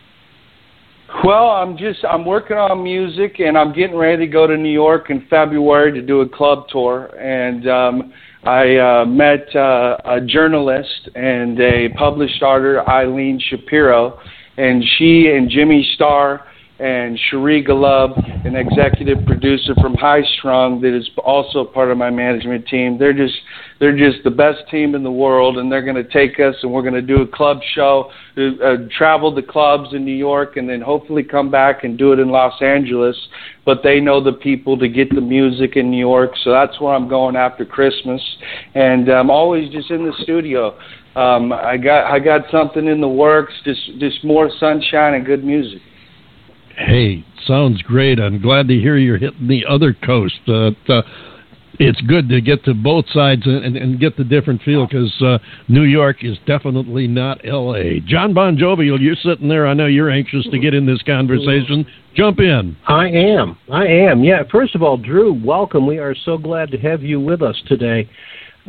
Well, 1.24 1.48
I'm 1.48 1.76
just 1.76 2.04
I'm 2.04 2.24
working 2.24 2.56
on 2.56 2.82
music 2.82 3.40
and 3.40 3.56
I'm 3.56 3.72
getting 3.72 3.96
ready 3.96 4.26
to 4.26 4.32
go 4.32 4.46
to 4.46 4.56
New 4.56 4.72
York 4.72 5.10
in 5.10 5.26
February 5.28 5.92
to 5.92 6.02
do 6.02 6.20
a 6.20 6.28
club 6.28 6.68
tour 6.68 7.06
and 7.18 7.68
um 7.68 8.12
I 8.44 8.76
uh 8.76 9.04
met 9.04 9.54
uh 9.54 9.96
a 10.04 10.20
journalist 10.20 11.08
and 11.14 11.58
a 11.60 11.88
published 11.96 12.42
author 12.42 12.88
Eileen 12.88 13.40
Shapiro 13.48 14.20
and 14.58 14.84
she 14.96 15.30
and 15.34 15.50
Jimmy 15.50 15.88
Starr 15.94 16.46
and 16.78 17.18
Cherie 17.28 17.64
Galub, 17.64 18.46
an 18.46 18.54
executive 18.54 19.26
producer 19.26 19.74
from 19.80 19.94
High 19.94 20.22
Strung 20.38 20.80
that 20.82 20.96
is 20.96 21.10
also 21.24 21.64
part 21.64 21.90
of 21.90 21.98
my 21.98 22.08
management 22.10 22.68
team. 22.68 22.98
They're 22.98 23.12
just 23.12 23.34
they're 23.80 23.96
just 23.96 24.22
the 24.22 24.30
best 24.30 24.60
team 24.70 24.94
in 24.94 25.02
the 25.02 25.10
world, 25.10 25.58
and 25.58 25.70
they're 25.70 25.82
going 25.82 25.96
to 25.96 26.08
take 26.08 26.38
us 26.38 26.54
and 26.62 26.72
we're 26.72 26.82
going 26.82 26.94
to 26.94 27.02
do 27.02 27.22
a 27.22 27.26
club 27.26 27.58
show, 27.74 28.12
uh, 28.36 28.64
uh, 28.64 28.76
travel 28.96 29.34
the 29.34 29.42
clubs 29.42 29.92
in 29.92 30.04
New 30.04 30.14
York, 30.14 30.56
and 30.56 30.68
then 30.68 30.80
hopefully 30.80 31.24
come 31.24 31.50
back 31.50 31.82
and 31.82 31.98
do 31.98 32.12
it 32.12 32.20
in 32.20 32.28
Los 32.28 32.62
Angeles. 32.62 33.16
But 33.64 33.82
they 33.82 33.98
know 33.98 34.22
the 34.22 34.32
people 34.32 34.78
to 34.78 34.88
get 34.88 35.12
the 35.12 35.20
music 35.20 35.76
in 35.76 35.90
New 35.90 35.98
York, 35.98 36.30
so 36.44 36.52
that's 36.52 36.80
where 36.80 36.94
I'm 36.94 37.08
going 37.08 37.34
after 37.34 37.64
Christmas, 37.64 38.22
and 38.74 39.08
I'm 39.08 39.30
always 39.30 39.68
just 39.72 39.90
in 39.90 40.04
the 40.04 40.12
studio. 40.22 40.78
Um, 41.16 41.52
I 41.52 41.76
got 41.76 42.04
I 42.08 42.20
got 42.20 42.42
something 42.52 42.86
in 42.86 43.00
the 43.00 43.08
works, 43.08 43.52
just 43.64 43.98
just 43.98 44.22
more 44.22 44.48
sunshine 44.60 45.14
and 45.14 45.26
good 45.26 45.42
music. 45.42 45.82
Hey, 46.78 47.24
sounds 47.46 47.82
great. 47.82 48.20
I'm 48.20 48.40
glad 48.40 48.68
to 48.68 48.74
hear 48.74 48.96
you're 48.96 49.18
hitting 49.18 49.48
the 49.48 49.64
other 49.68 49.92
coast. 49.92 50.38
Uh, 50.46 50.70
uh, 50.88 51.02
it's 51.80 52.00
good 52.02 52.28
to 52.28 52.40
get 52.40 52.64
to 52.64 52.74
both 52.74 53.04
sides 53.12 53.42
and, 53.46 53.64
and, 53.64 53.76
and 53.76 54.00
get 54.00 54.16
the 54.16 54.24
different 54.24 54.62
feel 54.62 54.86
because 54.86 55.12
uh, 55.22 55.38
New 55.68 55.82
York 55.82 56.22
is 56.22 56.36
definitely 56.46 57.06
not 57.06 57.40
L.A. 57.46 58.00
Jon 58.00 58.32
BonJovial, 58.32 59.00
you're 59.00 59.16
sitting 59.16 59.48
there. 59.48 59.66
I 59.66 59.74
know 59.74 59.86
you're 59.86 60.10
anxious 60.10 60.46
to 60.50 60.58
get 60.58 60.74
in 60.74 60.86
this 60.86 61.02
conversation. 61.02 61.86
Jump 62.14 62.40
in. 62.40 62.76
I 62.86 63.08
am. 63.08 63.58
I 63.72 63.86
am. 63.86 64.24
Yeah. 64.24 64.42
First 64.50 64.74
of 64.74 64.82
all, 64.82 64.96
Dru, 64.96 65.32
welcome. 65.44 65.86
We 65.86 65.98
are 65.98 66.14
so 66.24 66.38
glad 66.38 66.70
to 66.72 66.78
have 66.78 67.02
you 67.02 67.20
with 67.20 67.42
us 67.42 67.60
today. 67.66 68.08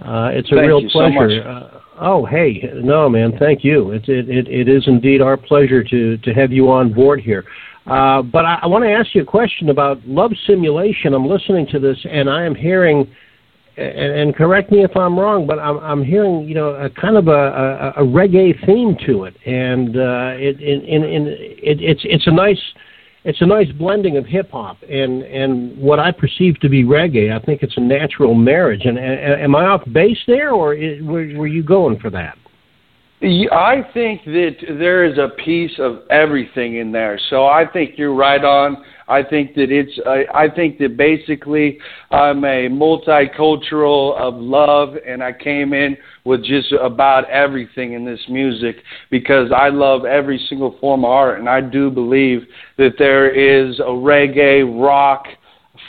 Uh, 0.03 0.29
it's 0.33 0.51
a 0.51 0.55
Thank 0.55 0.67
real 0.67 0.81
you 0.81 0.89
so 0.89 0.99
pleasure. 0.99 1.43
much. 1.43 1.73
uh, 1.73 1.79
oh, 1.99 2.25
hey, 2.25 2.69
no, 2.75 3.09
man, 3.09 3.33
thank 3.37 3.63
you. 3.63 3.91
It, 3.91 4.07
it 4.07 4.29
it 4.29 4.47
it 4.47 4.69
is 4.69 4.83
indeed 4.87 5.21
our 5.21 5.35
pleasure 5.35 5.83
to 5.83 6.17
to 6.17 6.33
have 6.33 6.51
you 6.51 6.71
on 6.71 6.93
board 6.93 7.19
here. 7.19 7.43
Uh, 7.85 8.21
but 8.21 8.45
I, 8.45 8.59
I 8.63 8.67
want 8.67 8.83
to 8.83 8.91
ask 8.91 9.15
you 9.15 9.21
a 9.21 9.25
question 9.25 9.69
about 9.69 10.05
love 10.07 10.31
simulation. 10.45 11.13
I'm 11.13 11.27
listening 11.27 11.67
to 11.67 11.79
this, 11.79 11.97
and 12.09 12.29
I 12.29 12.43
am 12.45 12.55
hearing. 12.55 13.09
And, 13.77 14.11
and 14.11 14.35
correct 14.35 14.71
me 14.71 14.83
if 14.83 14.95
I'm 14.97 15.17
wrong, 15.17 15.47
but 15.47 15.57
I'm, 15.57 15.77
I'm 15.77 16.03
hearing 16.03 16.47
you 16.47 16.53
know 16.53 16.71
a 16.71 16.89
kind 16.89 17.15
of 17.15 17.27
a, 17.29 17.31
a, 17.31 18.03
a 18.03 18.05
reggae 18.05 18.53
theme 18.65 18.97
to 19.05 19.23
it, 19.23 19.35
and 19.45 19.95
uh, 19.95 20.33
it, 20.35 20.59
in, 20.59 20.81
in, 20.81 21.03
in, 21.03 21.27
it, 21.27 21.81
it's 21.81 22.01
it's 22.03 22.27
a 22.27 22.31
nice 22.31 22.59
it's 23.25 23.41
a 23.41 23.45
nice 23.45 23.71
blending 23.73 24.17
of 24.17 24.25
hip 24.25 24.51
hop 24.51 24.77
and 24.83 25.23
and 25.23 25.77
what 25.77 25.99
I 25.99 26.11
perceive 26.11 26.59
to 26.61 26.69
be 26.69 26.83
reggae. 26.83 27.35
I 27.35 27.43
think 27.43 27.63
it's 27.63 27.77
a 27.77 27.81
natural 27.81 28.33
marriage. 28.33 28.85
And, 28.85 28.97
and 28.97 29.41
am 29.41 29.55
I 29.55 29.65
off 29.65 29.81
base 29.91 30.19
there, 30.25 30.51
or 30.51 30.73
i 30.73 30.99
were, 31.01 31.27
were 31.35 31.47
you 31.47 31.63
going 31.63 31.99
for 31.99 32.09
that? 32.11 32.37
I 33.21 33.81
think 33.93 34.23
that 34.25 34.55
there 34.79 35.03
is 35.03 35.17
a 35.17 35.29
piece 35.43 35.77
of 35.77 36.03
everything 36.09 36.77
in 36.77 36.93
there. 36.93 37.19
So 37.29 37.47
I 37.47 37.65
think 37.71 37.97
you're 37.97 38.15
right 38.15 38.43
on. 38.43 38.83
I 39.09 39.23
think 39.23 39.55
that 39.55 39.71
it's. 39.71 39.91
I, 40.05 40.45
I 40.45 40.49
think 40.49 40.77
that 40.77 40.95
basically 40.95 41.79
I'm 42.11 42.45
a 42.45 42.69
multicultural 42.69 44.15
of 44.15 44.35
love, 44.35 44.95
and 45.05 45.21
I 45.21 45.33
came 45.33 45.73
in 45.73 45.97
with 46.23 46.45
just 46.45 46.71
about 46.71 47.29
everything 47.29 47.93
in 47.93 48.05
this 48.05 48.21
music 48.29 48.77
because 49.09 49.51
I 49.51 49.67
love 49.67 50.05
every 50.05 50.37
single 50.47 50.77
form 50.79 51.03
of 51.03 51.09
art, 51.09 51.39
and 51.39 51.49
I 51.49 51.59
do 51.59 51.89
believe 51.89 52.43
that 52.77 52.93
there 52.97 53.29
is 53.29 53.79
a 53.79 53.83
reggae 53.83 54.63
rock 54.81 55.25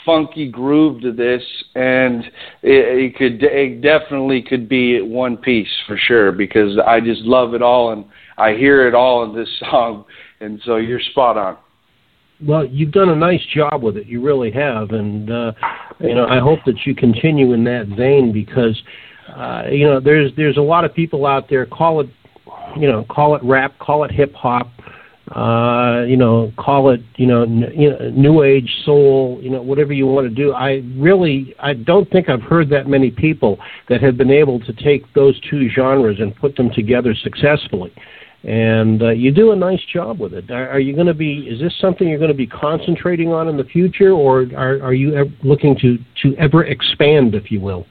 funky 0.05 0.49
groove 0.49 1.01
to 1.01 1.11
this, 1.11 1.43
and 1.75 2.23
it, 2.63 3.13
it 3.13 3.15
could 3.15 3.43
it 3.43 3.81
definitely 3.81 4.41
could 4.41 4.67
be 4.67 5.01
one 5.01 5.37
piece 5.37 5.71
for 5.87 5.97
sure 5.97 6.31
because 6.31 6.77
I 6.85 6.99
just 6.99 7.21
love 7.21 7.53
it 7.53 7.61
all 7.61 7.91
and 7.91 8.05
I 8.37 8.53
hear 8.53 8.87
it 8.87 8.95
all 8.95 9.23
in 9.23 9.35
this 9.35 9.49
song, 9.59 10.05
and 10.39 10.61
so 10.65 10.77
you're 10.77 10.99
spot 10.99 11.37
on. 11.37 11.57
Well, 12.43 12.65
you've 12.65 12.91
done 12.91 13.09
a 13.09 13.15
nice 13.15 13.45
job 13.53 13.83
with 13.83 13.97
it. 13.97 14.07
You 14.07 14.19
really 14.21 14.51
have, 14.51 14.91
and 14.91 15.29
uh, 15.29 15.51
you 15.99 16.15
know 16.15 16.25
I 16.25 16.39
hope 16.39 16.59
that 16.65 16.85
you 16.85 16.95
continue 16.95 17.53
in 17.53 17.63
that 17.65 17.87
vein 17.95 18.31
because 18.33 18.81
uh, 19.35 19.63
you 19.71 19.85
know 19.85 19.99
there's 19.99 20.31
there's 20.35 20.57
a 20.57 20.61
lot 20.61 20.83
of 20.83 20.93
people 20.93 21.27
out 21.27 21.49
there 21.49 21.65
call 21.67 22.01
it 22.01 22.09
you 22.75 22.87
know 22.87 23.05
call 23.09 23.35
it 23.35 23.43
rap, 23.43 23.77
call 23.79 24.03
it 24.03 24.11
hip 24.11 24.33
hop. 24.33 24.67
Uh, 25.35 26.03
you 26.07 26.17
know, 26.17 26.51
call 26.57 26.89
it, 26.89 27.01
you 27.15 27.25
know, 27.25 27.43
n- 27.43 27.71
you 27.73 27.89
know, 27.89 28.09
new 28.09 28.43
age 28.43 28.69
soul, 28.85 29.39
you 29.41 29.49
know, 29.49 29.61
whatever 29.61 29.93
you 29.93 30.05
want 30.05 30.27
to 30.27 30.33
do. 30.33 30.51
I 30.51 30.83
really, 30.97 31.55
I 31.59 31.73
don't 31.73 32.09
think 32.11 32.27
I've 32.27 32.41
heard 32.41 32.69
that 32.71 32.87
many 32.87 33.11
people 33.11 33.57
that 33.87 34.01
have 34.01 34.17
been 34.17 34.31
able 34.31 34.59
to 34.59 34.73
take 34.73 35.01
those 35.13 35.39
two 35.49 35.69
genres 35.69 36.19
and 36.19 36.35
put 36.35 36.55
them 36.57 36.69
together 36.71 37.15
successfully. 37.15 37.93
And 38.43 39.01
uh, 39.03 39.09
you 39.11 39.31
do 39.31 39.51
a 39.51 39.55
nice 39.55 39.81
job 39.93 40.19
with 40.19 40.33
it. 40.33 40.49
Are, 40.51 40.69
are 40.69 40.79
you 40.79 40.95
going 40.95 41.07
to 41.07 41.13
be? 41.13 41.47
Is 41.47 41.61
this 41.61 41.73
something 41.79 42.09
you're 42.09 42.17
going 42.17 42.31
to 42.31 42.35
be 42.35 42.47
concentrating 42.47 43.29
on 43.31 43.47
in 43.47 43.55
the 43.55 43.63
future, 43.63 44.11
or 44.11 44.47
are, 44.57 44.81
are 44.81 44.93
you 44.93 45.31
looking 45.43 45.77
to 45.77 45.97
to 46.23 46.35
ever 46.37 46.65
expand, 46.65 47.35
if 47.35 47.51
you 47.51 47.61
will? 47.61 47.85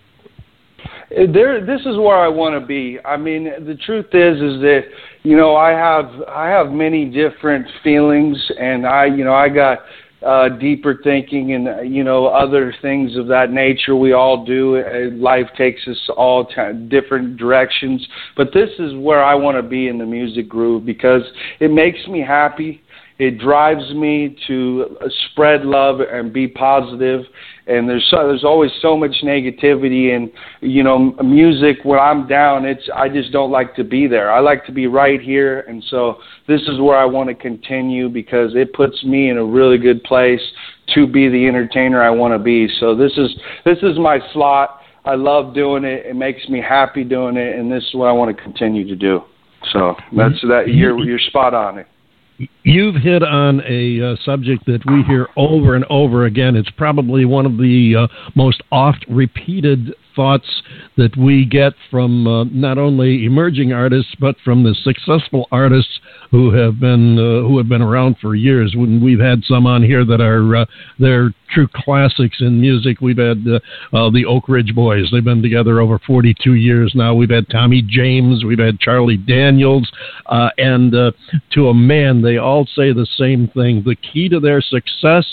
There 1.11 1.65
this 1.65 1.81
is 1.81 1.97
where 1.97 2.17
I 2.17 2.29
want 2.29 2.61
to 2.61 2.65
be. 2.65 2.99
I 3.05 3.17
mean, 3.17 3.45
the 3.67 3.75
truth 3.85 4.07
is 4.13 4.37
is 4.37 4.61
that 4.63 4.83
you 5.23 5.37
know, 5.37 5.57
I 5.57 5.71
have 5.71 6.23
I 6.29 6.49
have 6.49 6.71
many 6.71 7.05
different 7.05 7.67
feelings 7.83 8.39
and 8.59 8.87
I, 8.87 9.07
you 9.07 9.25
know, 9.25 9.35
I 9.35 9.49
got 9.49 9.81
uh 10.25 10.51
deeper 10.51 10.99
thinking 11.03 11.55
and 11.55 11.67
uh, 11.67 11.81
you 11.81 12.05
know 12.05 12.27
other 12.27 12.75
things 12.83 13.17
of 13.17 13.27
that 13.29 13.51
nature. 13.51 13.97
We 13.97 14.13
all 14.13 14.45
do. 14.45 14.79
Uh, 14.79 15.15
life 15.17 15.47
takes 15.57 15.81
us 15.89 15.99
all 16.17 16.45
t- 16.47 16.87
different 16.89 17.37
directions. 17.39 18.07
But 18.37 18.53
this 18.53 18.71
is 18.79 18.95
where 18.97 19.25
I 19.25 19.35
want 19.35 19.57
to 19.57 19.63
be 19.63 19.89
in 19.89 19.99
the 19.99 20.07
music 20.07 20.49
groove 20.49 20.87
because 20.87 21.23
it 21.59 21.71
makes 21.71 22.07
me 22.07 22.21
happy. 22.21 22.83
It 23.19 23.39
drives 23.39 23.93
me 23.95 24.39
to 24.47 24.97
spread 25.31 25.67
love 25.67 26.01
and 26.01 26.33
be 26.33 26.49
positive 26.49 27.27
and 27.71 27.89
there's 27.89 28.07
so, 28.11 28.27
there's 28.27 28.45
always 28.45 28.71
so 28.83 28.97
much 28.97 29.17
negativity 29.23 30.15
and 30.15 30.31
you 30.61 30.83
know 30.83 31.13
music 31.23 31.79
when 31.85 31.99
I'm 31.99 32.27
down 32.27 32.65
it's 32.65 32.89
I 32.95 33.09
just 33.09 33.33
don't 33.33 33.51
like 33.51 33.75
to 33.77 33.85
be 33.85 34.07
there. 34.07 34.31
I 34.31 34.41
like 34.41 34.67
to 34.67 34.73
be 34.73 34.87
right 34.87 35.21
here 35.21 35.61
and 35.61 35.83
so 35.89 36.19
this 36.49 36.61
is 36.63 36.81
where 36.81 36.97
I 36.97 37.05
want 37.05 37.29
to 37.29 37.35
continue 37.35 38.09
because 38.09 38.53
it 38.55 38.73
puts 38.73 39.03
me 39.05 39.31
in 39.31 39.39
a 39.39 39.45
really 39.45 39.79
good 39.79 40.03
place 40.05 40.41
to 40.95 41.07
be 41.07 41.29
the 41.29 41.47
entertainer 41.47 42.03
I 42.03 42.11
want 42.11 42.35
to 42.35 42.39
be. 42.39 42.69
So 42.81 42.97
this 42.97 43.13
is 43.17 43.31
this 43.65 43.79
is 43.83 43.99
my 43.99 44.19
slot. 44.33 44.81
I 45.05 45.15
love 45.15 45.55
doing 45.55 45.85
it. 45.85 46.07
It 46.07 46.17
makes 46.17 46.49
me 46.49 46.61
happy 46.61 47.05
doing 47.05 47.37
it 47.37 47.59
and 47.59 47.71
this 47.71 47.85
is 47.85 47.95
what 47.95 48.09
I 48.09 48.13
want 48.13 48.37
to 48.37 48.43
continue 48.43 48.87
to 48.87 48.97
do. 48.97 49.23
So 49.73 49.79
mm-hmm. 49.79 50.19
that's 50.19 50.41
that 50.43 50.69
you're 50.69 50.99
you're 51.05 51.19
spot 51.19 51.55
on 51.55 51.79
it. 51.79 51.87
You've 52.63 52.97
hit 52.97 53.23
on 53.23 53.63
a 53.67 54.13
uh, 54.13 54.17
subject 54.25 54.65
that 54.67 54.81
we 54.87 55.03
hear 55.03 55.29
over 55.37 55.75
and 55.75 55.85
over 55.91 56.25
again. 56.25 56.57
It's 56.57 56.71
probably 56.71 57.25
one 57.25 57.45
of 57.45 57.59
the 57.59 58.09
uh, 58.09 58.31
most 58.35 58.63
oft 58.73 59.05
repeated 59.09 59.95
thoughts 60.15 60.63
that 60.97 61.17
we 61.17 61.45
get 61.45 61.73
from 61.91 62.27
uh, 62.27 62.45
not 62.45 62.79
only 62.79 63.25
emerging 63.25 63.73
artists 63.73 64.15
but 64.19 64.37
from 64.45 64.63
the 64.63 64.75
successful 64.83 65.49
artists 65.51 66.01
who 66.31 66.53
have 66.53 66.79
been 66.79 67.19
uh, 67.19 67.47
who 67.47 67.59
have 67.59 67.69
been 67.69 67.83
around 67.83 68.17
for 68.21 68.35
years. 68.35 68.75
When 68.77 69.03
we've 69.03 69.21
had 69.21 69.43
some 69.45 69.67
on 69.67 69.83
here 69.83 70.05
that 70.05 70.21
are 70.21 70.57
uh, 70.57 70.65
they're 70.99 71.33
true 71.51 71.69
classics 71.75 72.37
in 72.41 72.61
music. 72.61 73.01
We've 73.01 73.19
had 73.19 73.45
uh, 73.47 73.59
uh, 73.97 74.11
the 74.11 74.25
Oak 74.27 74.49
Ridge 74.49 74.75
Boys. 74.75 75.09
They've 75.11 75.25
been 75.25 75.43
together 75.43 75.81
over 75.81 75.99
42 76.07 76.55
years 76.55 76.93
now. 76.95 77.15
We've 77.15 77.31
had 77.31 77.49
Tommy 77.49 77.83
James. 77.83 78.45
We've 78.45 78.59
had 78.59 78.79
Charlie 78.79 79.17
Daniels, 79.17 79.91
uh, 80.27 80.51
and 80.59 80.93
to 80.93 81.69
a 81.69 81.75
man, 81.75 82.23
they 82.23 82.37
all 82.37 82.67
say 82.67 82.93
the 82.93 83.09
same 83.17 83.49
thing. 83.49 83.83
The 83.85 83.97
key 83.97 84.29
to 84.29 84.39
their 84.39 84.61
success 84.61 85.27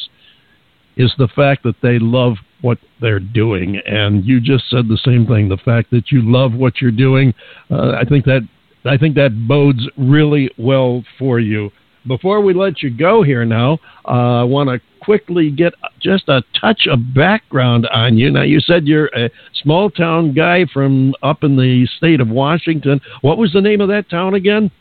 is 0.97 1.13
the 1.17 1.27
fact 1.29 1.63
that 1.63 1.75
they 1.81 1.99
love 1.99 2.35
what 2.61 2.77
they're 2.99 3.19
doing. 3.19 3.77
And 3.85 4.25
you 4.25 4.41
just 4.41 4.69
said 4.69 4.87
the 4.87 4.99
same 5.05 5.25
thing. 5.25 5.47
The 5.47 5.57
fact 5.57 5.91
that 5.91 6.11
you 6.11 6.21
love 6.21 6.53
what 6.53 6.81
you're 6.81 6.91
doing, 6.91 7.33
uh, 7.71 7.91
I 7.91 8.03
think 8.03 8.25
that 8.25 8.41
I 8.85 8.97
think 8.97 9.15
that 9.15 9.47
bodes 9.47 9.87
really 9.97 10.49
well 10.57 11.03
for 11.19 11.39
you. 11.39 11.71
Before 12.07 12.39
we 12.41 12.53
let 12.53 12.81
you 12.81 12.89
go 12.89 13.21
here 13.21 13.43
now, 13.43 13.79
uh, 14.07 14.41
I 14.41 14.43
want 14.43 14.69
to 14.69 14.79
quickly 15.01 15.51
get 15.51 15.73
just 15.99 16.29
a 16.29 16.43
touch 16.59 16.87
of 16.89 17.13
background 17.13 17.87
on 17.87 18.17
you. 18.17 18.31
Now, 18.31 18.43
you 18.43 18.59
said 18.61 18.87
you're 18.87 19.09
a 19.15 19.29
small 19.61 19.89
town 19.89 20.33
guy 20.33 20.65
from 20.73 21.13
up 21.21 21.43
in 21.43 21.57
the 21.57 21.85
state 21.97 22.21
of 22.21 22.29
Washington. 22.29 23.01
What 23.21 23.37
was 23.37 23.51
the 23.51 23.61
name 23.61 23.81
of 23.81 23.89
that 23.89 24.09
town 24.09 24.35
again? 24.35 24.71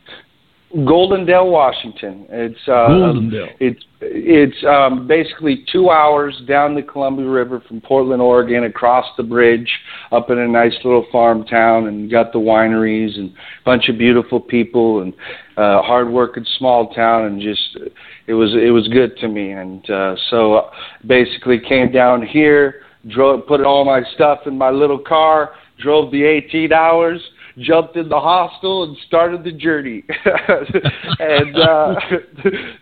Goldendale, 0.75 1.51
Washington. 1.51 2.27
It's 2.29 2.59
uh, 2.67 2.89
Goldendale. 2.89 3.55
It's 3.61 3.83
it's 4.01 4.65
um, 4.65 5.07
basically 5.07 5.65
two 5.73 5.91
hours 5.91 6.35
down 6.47 6.75
the 6.75 6.83
Columbia 6.83 7.27
River 7.27 7.63
from 7.67 7.81
Portland, 7.81 8.21
Oregon, 8.21 8.65
across 8.65 9.07
the 9.17 9.23
bridge, 9.23 9.71
up 10.13 10.29
in 10.29 10.39
a 10.39 10.49
nice 10.49 10.75
little 10.85 11.07
farm 11.13 11.45
town, 11.45 11.87
and 11.87 12.11
got 12.11 12.33
the 12.33 12.39
wineries 12.39 13.17
and 13.17 13.31
a 13.31 13.65
bunch 13.65 13.89
of 13.89 13.97
beautiful 13.97 14.41
people 14.41 15.03
and 15.03 15.15
uh, 15.57 15.83
hardworking 15.83 16.45
small 16.59 16.93
town, 16.93 17.27
and 17.27 17.41
just 17.41 17.79
it 18.27 18.35
was 18.35 18.53
it 18.55 18.71
was 18.71 18.89
good 18.89 19.17
to 19.19 19.29
me. 19.29 19.53
And 19.53 19.89
uh, 19.89 20.17
so 20.31 20.71
basically 21.07 21.61
came 21.61 21.93
down 21.93 22.27
here, 22.27 22.83
drove 23.09 23.47
put 23.47 23.61
all 23.61 23.85
my 23.85 24.03
stuff 24.15 24.41
in 24.47 24.59
my 24.59 24.71
little 24.71 24.99
car, 24.99 25.53
drove 25.79 26.11
the 26.11 26.25
18 26.25 26.73
hours 26.73 27.23
jumped 27.59 27.97
in 27.97 28.09
the 28.09 28.21
hostel 28.21 28.85
and 28.85 28.97
started 29.07 29.43
the 29.43 29.53
journey. 29.53 30.05
and 31.19 31.57
uh 31.57 31.95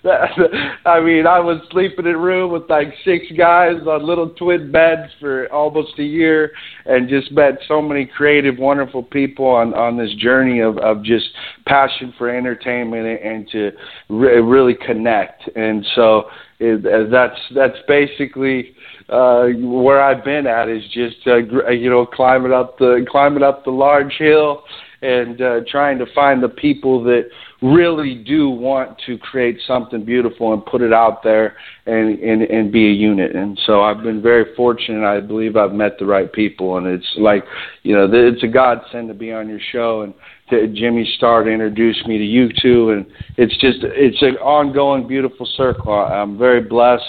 I 0.86 1.00
mean, 1.00 1.26
I 1.26 1.40
was 1.40 1.60
sleeping 1.70 2.06
in 2.06 2.14
a 2.14 2.18
room 2.18 2.52
with 2.52 2.68
like 2.68 2.88
six 3.04 3.24
guys 3.36 3.76
on 3.86 4.06
little 4.06 4.30
twin 4.30 4.72
beds 4.72 5.12
for 5.20 5.50
almost 5.52 5.98
a 5.98 6.04
year 6.04 6.52
and 6.86 7.08
just 7.08 7.30
met 7.32 7.58
so 7.68 7.80
many 7.80 8.06
creative 8.06 8.58
wonderful 8.58 9.02
people 9.02 9.46
on 9.46 9.74
on 9.74 9.96
this 9.96 10.12
journey 10.14 10.60
of 10.60 10.78
of 10.78 11.02
just 11.04 11.26
passion 11.66 12.12
for 12.18 12.28
entertainment 12.28 13.20
and, 13.22 13.48
to 13.50 13.72
re- 14.08 14.40
really 14.40 14.74
connect. 14.74 15.48
And 15.56 15.86
so 15.94 16.24
it, 16.58 17.10
that's 17.10 17.38
that's 17.54 17.78
basically 17.86 18.74
uh 19.08 19.48
where 19.60 20.02
I've 20.02 20.24
been 20.24 20.46
at 20.46 20.68
is 20.68 20.82
just 20.92 21.26
uh, 21.26 21.40
gr- 21.42 21.70
you 21.70 21.90
know 21.90 22.06
climbing 22.06 22.52
up 22.52 22.78
the 22.78 23.04
climbing 23.10 23.42
up 23.42 23.64
the 23.64 23.70
large 23.70 24.14
hill 24.18 24.64
and 25.02 25.40
uh 25.40 25.60
trying 25.68 25.98
to 25.98 26.06
find 26.14 26.42
the 26.42 26.48
people 26.48 27.02
that 27.04 27.28
really 27.64 28.14
do 28.14 28.50
want 28.50 28.98
to 29.06 29.16
create 29.16 29.58
something 29.66 30.04
beautiful 30.04 30.52
and 30.52 30.64
put 30.66 30.82
it 30.82 30.92
out 30.92 31.22
there 31.22 31.56
and 31.86 32.18
and 32.18 32.42
and 32.42 32.70
be 32.70 32.88
a 32.88 32.92
unit. 32.92 33.34
And 33.34 33.58
so 33.64 33.82
I've 33.82 34.02
been 34.02 34.20
very 34.20 34.54
fortunate. 34.54 35.06
I 35.06 35.20
believe 35.20 35.56
I've 35.56 35.72
met 35.72 35.98
the 35.98 36.04
right 36.04 36.30
people. 36.30 36.76
And 36.76 36.86
it's 36.86 37.10
like 37.16 37.44
you 37.82 37.94
know 37.94 38.08
it's 38.12 38.42
a 38.42 38.48
godsend 38.48 39.08
to 39.08 39.14
be 39.14 39.32
on 39.32 39.48
your 39.48 39.60
show. 39.72 40.02
And 40.02 40.14
to 40.50 40.68
Jimmy 40.68 41.10
Star 41.16 41.42
to 41.42 41.50
introduce 41.50 42.04
me 42.06 42.18
to 42.18 42.24
you 42.24 42.50
two. 42.60 42.90
And 42.90 43.06
it's 43.38 43.56
just 43.58 43.78
it's 43.82 44.20
an 44.20 44.36
ongoing 44.36 45.08
beautiful 45.08 45.48
circle. 45.56 45.94
I'm 45.94 46.36
very 46.36 46.60
blessed 46.60 47.02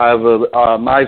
I 0.00 0.08
have 0.08 0.22
a 0.22 0.56
uh, 0.56 0.78
my 0.78 1.04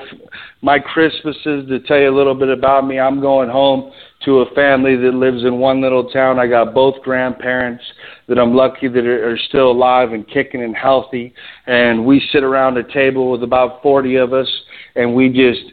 my 0.61 0.79
Christmases 0.79 1.67
to 1.69 1.81
tell 1.87 1.99
you 1.99 2.11
a 2.11 2.17
little 2.17 2.35
bit 2.35 2.51
about 2.51 2.87
me. 2.87 2.99
I'm 2.99 3.23
going 3.23 3.49
home 3.49 3.91
to 4.27 4.41
a 4.41 4.55
family 4.55 4.97
that 4.97 5.15
lives 5.15 5.45
in 5.45 5.59
one 5.59 5.81
little 5.81 6.11
town. 6.11 6.39
I 6.39 6.47
got 6.47 6.75
both 6.75 7.03
grandparents 7.03 7.83
that 8.29 8.39
I'm 8.39 8.55
lucky 8.55 8.89
that 8.89 9.07
are, 9.07 9.33
are 9.33 9.39
still 9.49 9.71
alive 9.71 10.13
and 10.13 10.29
kicking 10.29 10.63
and 10.63 10.77
healthy, 10.77 11.33
and 11.67 12.05
we 12.05 12.23
sit 12.33 12.45
around 12.45 12.77
a 12.77 12.93
table 12.93 13.31
with 13.31 13.43
about 13.43 13.83
40 13.83 14.17
of 14.17 14.35
us, 14.35 14.49
and 14.95 15.15
we 15.15 15.31
just 15.31 15.73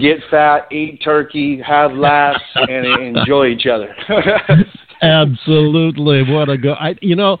get 0.00 0.18
fat, 0.30 0.70
eat 0.70 1.00
turkey, 1.02 1.60
have 1.66 1.92
laughs, 1.92 2.40
and 2.54 3.16
enjoy 3.16 3.48
each 3.48 3.66
other. 3.66 3.92
Absolutely. 5.02 6.22
What 6.32 6.48
a 6.48 6.56
go! 6.56 6.74
I, 6.74 6.94
you 7.00 7.16
know, 7.16 7.38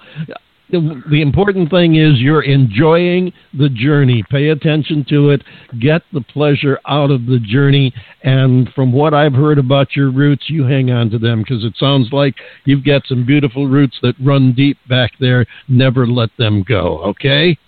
the, 0.70 1.22
important 1.22 1.70
thing 1.70 1.96
is 1.96 2.18
you're 2.18 2.42
enjoying 2.42 3.32
the 3.58 3.68
journey. 3.68 4.22
Pay 4.30 4.48
attention 4.48 5.04
to 5.08 5.30
it. 5.30 5.42
Get 5.80 6.02
the 6.12 6.20
pleasure 6.20 6.78
out 6.86 7.10
of 7.10 7.26
the 7.26 7.38
journey. 7.38 7.92
And 8.22 8.68
from 8.74 8.92
what 8.92 9.14
I've 9.14 9.34
heard 9.34 9.58
about 9.58 9.96
your 9.96 10.10
roots, 10.10 10.44
you 10.48 10.64
hang 10.64 10.90
on 10.90 11.10
to 11.10 11.18
them 11.18 11.42
because 11.42 11.64
it 11.64 11.74
sounds 11.76 12.08
like 12.12 12.34
you've 12.64 12.84
got 12.84 13.02
some 13.06 13.26
beautiful 13.26 13.66
roots 13.66 13.98
that 14.02 14.14
run 14.20 14.52
deep 14.52 14.78
back 14.88 15.12
there. 15.20 15.46
Never 15.68 16.06
let 16.06 16.30
them 16.38 16.64
go. 16.66 16.98
Okay. 17.02 17.58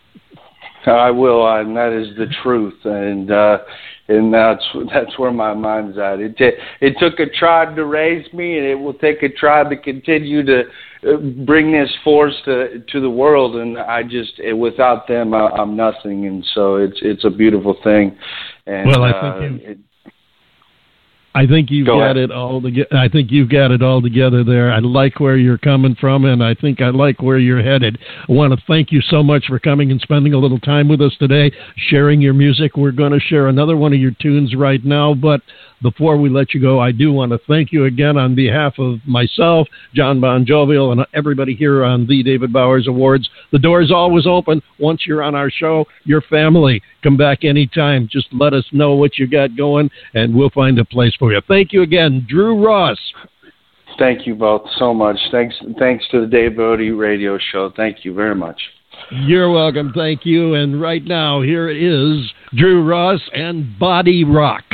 I 0.84 1.10
will, 1.10 1.46
and 1.46 1.76
that 1.76 1.92
is 1.92 2.16
the 2.16 2.26
truth, 2.42 2.74
and 2.84 3.30
uh, 3.30 3.58
and 4.08 4.34
that's 4.34 4.64
that's 4.92 5.16
where 5.18 5.30
my 5.30 5.54
mind's 5.54 5.96
at. 5.96 6.18
It 6.18 6.36
t- 6.36 6.58
it 6.80 6.96
took 6.98 7.20
a 7.20 7.30
tribe 7.38 7.76
to 7.76 7.84
raise 7.84 8.30
me, 8.32 8.58
and 8.58 8.66
it 8.66 8.74
will 8.74 8.94
take 8.94 9.22
a 9.22 9.28
tribe 9.28 9.70
to 9.70 9.76
continue 9.76 10.44
to 10.44 10.64
bring 11.44 11.72
this 11.72 11.90
force 12.04 12.34
to 12.44 12.80
to 12.80 13.00
the 13.00 13.10
world. 13.10 13.56
And 13.56 13.78
I 13.78 14.02
just 14.02 14.40
eh, 14.42 14.52
without 14.52 15.06
them, 15.08 15.34
I, 15.34 15.48
I'm 15.48 15.76
nothing. 15.76 16.26
And 16.26 16.44
so 16.54 16.76
it's 16.76 16.98
it's 17.02 17.24
a 17.24 17.30
beautiful 17.30 17.76
thing. 17.82 18.16
And 18.66 18.86
Well, 18.88 19.02
I 19.04 19.10
uh, 19.10 19.38
think 19.40 19.62
you- 19.62 19.68
it, 19.70 19.78
I 21.34 21.46
think 21.46 21.70
you've 21.70 21.86
Go 21.86 21.98
got 21.98 22.16
ahead. 22.16 22.16
it 22.18 22.30
all 22.30 22.60
together. 22.60 22.94
I 22.94 23.08
think 23.08 23.30
you've 23.32 23.48
got 23.48 23.70
it 23.70 23.82
all 23.82 24.02
together 24.02 24.44
there. 24.44 24.70
I 24.70 24.80
like 24.80 25.18
where 25.18 25.38
you're 25.38 25.56
coming 25.56 25.94
from, 25.98 26.26
and 26.26 26.44
I 26.44 26.54
think 26.54 26.82
I 26.82 26.90
like 26.90 27.22
where 27.22 27.38
you're 27.38 27.62
headed. 27.62 27.98
I 28.28 28.32
want 28.32 28.52
to 28.52 28.62
thank 28.66 28.92
you 28.92 29.00
so 29.00 29.22
much 29.22 29.46
for 29.46 29.58
coming 29.58 29.90
and 29.90 29.98
spending 29.98 30.34
a 30.34 30.38
little 30.38 30.58
time 30.60 30.88
with 30.88 31.00
us 31.00 31.16
today, 31.18 31.50
sharing 31.88 32.20
your 32.20 32.34
music. 32.34 32.76
We're 32.76 32.92
going 32.92 33.12
to 33.12 33.18
share 33.18 33.48
another 33.48 33.78
one 33.78 33.94
of 33.94 33.98
your 33.98 34.10
tunes 34.20 34.54
right 34.54 34.84
now, 34.84 35.14
but 35.14 35.40
before 35.82 36.16
we 36.16 36.28
let 36.28 36.54
you 36.54 36.60
go, 36.60 36.80
I 36.80 36.92
do 36.92 37.12
want 37.12 37.32
to 37.32 37.38
thank 37.48 37.72
you 37.72 37.86
again 37.86 38.16
on 38.16 38.34
behalf 38.34 38.78
of 38.78 38.98
myself, 39.06 39.68
Jon 39.94 40.20
BonJovial, 40.20 40.92
and 40.92 41.04
everybody 41.14 41.54
here 41.54 41.84
on 41.84 42.06
the 42.06 42.22
David 42.22 42.52
Bowers 42.52 42.86
Awards. 42.86 43.28
The 43.50 43.58
door 43.58 43.82
is 43.82 43.90
always 43.90 44.26
open. 44.26 44.62
Once 44.78 45.06
you're 45.06 45.22
on 45.22 45.34
our 45.34 45.50
show, 45.50 45.84
your 46.04 46.22
family, 46.22 46.82
come 47.02 47.16
back 47.16 47.44
anytime. 47.44 48.08
Just 48.10 48.28
let 48.32 48.54
us 48.54 48.64
know 48.72 48.94
what 48.94 49.18
you 49.18 49.26
got 49.26 49.56
going, 49.56 49.90
and 50.14 50.34
we'll 50.34 50.50
find 50.50 50.78
a 50.78 50.84
place 50.84 51.14
for 51.18 51.32
you. 51.32 51.40
Thank 51.48 51.72
you 51.72 51.82
again, 51.82 52.26
Dru 52.28 52.64
Ross. 52.64 52.98
Thank 53.98 54.26
you 54.26 54.34
both 54.34 54.62
so 54.78 54.94
much. 54.94 55.18
Thanks, 55.30 55.54
thanks 55.78 56.04
to 56.10 56.20
the 56.22 56.26
Dave 56.26 56.56
Bodie 56.56 56.90
Radio 56.90 57.38
Show. 57.38 57.72
Thank 57.76 58.04
you 58.04 58.14
very 58.14 58.34
much. 58.34 58.60
You're 59.10 59.50
welcome. 59.50 59.92
Thank 59.94 60.24
you. 60.24 60.54
And 60.54 60.80
right 60.80 61.04
now, 61.04 61.42
here 61.42 61.68
is 61.68 62.32
Dru 62.54 62.82
Ross 62.82 63.20
and 63.34 63.78
Body 63.78 64.24
Rock. 64.24 64.64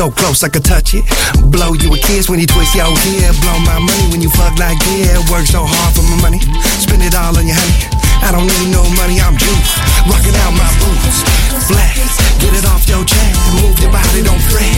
So 0.00 0.08
close 0.08 0.40
I 0.42 0.48
could 0.48 0.64
touch 0.64 0.96
it. 0.96 1.04
Blow 1.52 1.76
you 1.76 1.92
a 1.92 1.98
kiss 2.00 2.32
when 2.32 2.40
you 2.40 2.48
twist 2.48 2.72
your 2.72 2.88
hair. 2.88 3.36
Blow 3.44 3.58
my 3.68 3.76
money 3.84 4.06
when 4.08 4.24
you 4.24 4.32
fuck 4.32 4.56
like 4.56 4.80
yeah. 4.88 5.20
Work 5.28 5.44
so 5.44 5.60
hard 5.60 5.92
for 5.92 6.00
my 6.08 6.16
money, 6.24 6.40
spend 6.80 7.04
it 7.04 7.12
all 7.12 7.36
on 7.36 7.44
your 7.44 7.52
honey. 7.52 7.76
I 8.24 8.32
don't 8.32 8.48
need 8.48 8.72
no 8.72 8.80
money, 8.96 9.20
I'm 9.20 9.36
juice. 9.36 9.72
Rocking 10.08 10.32
out 10.40 10.56
my 10.56 10.64
boots, 10.80 11.20
flex. 11.68 12.16
Get 12.40 12.56
it 12.56 12.64
off 12.72 12.88
your 12.88 13.04
chest, 13.04 13.36
move 13.60 13.76
your 13.76 13.92
body, 13.92 14.24
don't 14.24 14.40
fret. 14.48 14.72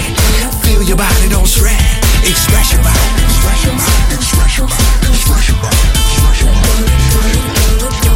Feel 0.66 0.82
your 0.82 0.98
body, 0.98 1.30
don't 1.30 1.46
sweat. 1.46 1.78
Express 2.26 2.74
your 2.74 2.82
body, 2.82 3.22
express 3.22 3.62
your 3.62 3.78
body, 3.78 4.18
express 4.18 4.58
your 4.58 4.66
body, 4.66 5.06
express 5.06 5.46
your 5.46 5.58
body, 5.62 5.87
express 6.02 6.38
your 6.42 6.50
body. 6.50 8.12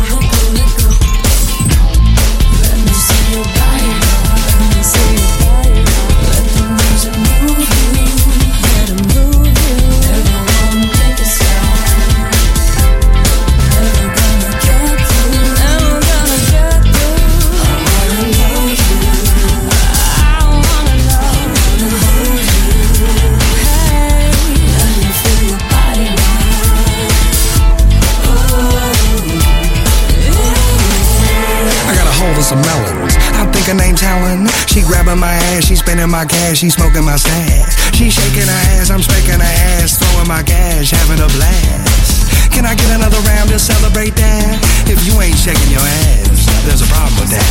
Think 33.67 33.83
her 33.83 33.87
name's 33.99 34.71
She 34.71 34.83
grabbing 34.83 35.19
my 35.19 35.35
ass, 35.35 35.67
she 35.67 35.75
spending 35.75 36.09
my 36.09 36.25
cash, 36.25 36.59
she 36.59 36.71
smoking 36.71 37.05
my 37.05 37.17
stash. 37.17 37.75
She 37.99 38.11
shaking 38.11 38.47
her 38.47 38.63
ass, 38.79 38.91
I'm 38.91 39.03
spanking 39.03 39.43
her 39.43 39.55
ass, 39.83 39.99
throwing 39.99 40.29
my 40.29 40.45
cash, 40.45 40.93
having 40.93 41.19
a 41.19 41.27
blast. 41.35 42.31
Can 42.55 42.65
I 42.65 42.77
get 42.77 42.95
another 42.95 43.19
round 43.27 43.51
to 43.51 43.59
celebrate 43.59 44.15
that? 44.23 44.63
If 44.87 45.03
you 45.03 45.19
ain't 45.21 45.35
shaking 45.35 45.75
your 45.75 45.83
ass, 45.83 46.47
there's 46.63 46.83
a 46.83 46.87
problem 46.87 47.19
with 47.19 47.35
that. 47.35 47.43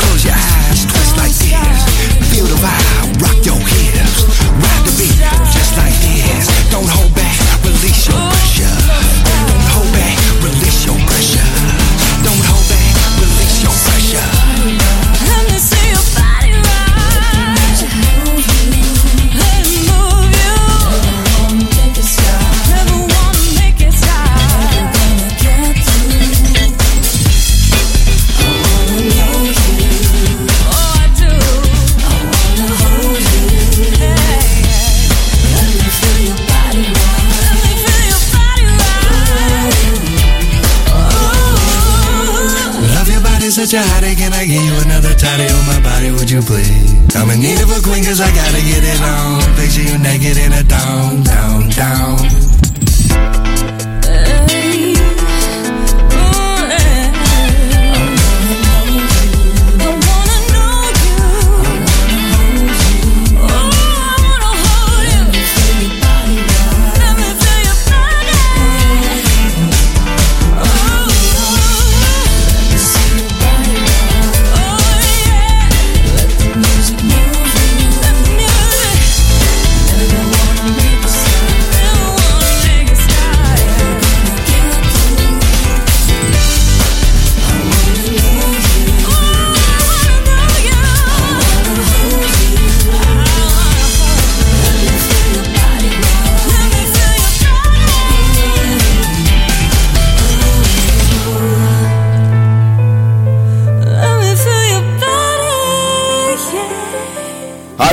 Close 0.00 0.24
your 0.24 0.32
eyes, 0.32 0.88
twist 0.88 1.20
like 1.20 1.36
this. 1.36 1.84
Feel 2.32 2.48
the 2.48 2.56
vibe, 2.56 3.20
rock 3.20 3.36
your 3.44 3.60
hips. 3.60 4.15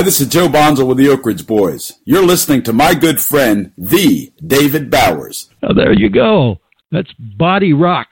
This 0.03 0.19
is 0.19 0.27
Joe 0.27 0.49
Bonsall 0.49 0.85
with 0.85 0.97
the 0.97 1.07
Oak 1.07 1.25
Ridge 1.25 1.47
Boys. 1.47 1.93
You're 2.03 2.25
listening 2.25 2.61
to 2.63 2.73
my 2.73 2.93
good 2.93 3.21
friend, 3.21 3.71
the 3.77 4.33
David 4.45 4.91
Bowers. 4.91 5.49
Now, 5.61 5.71
there 5.71 5.93
you 5.93 6.09
go. 6.09 6.59
That's 6.91 7.11
Body 7.17 7.71
Rock. 7.71 8.09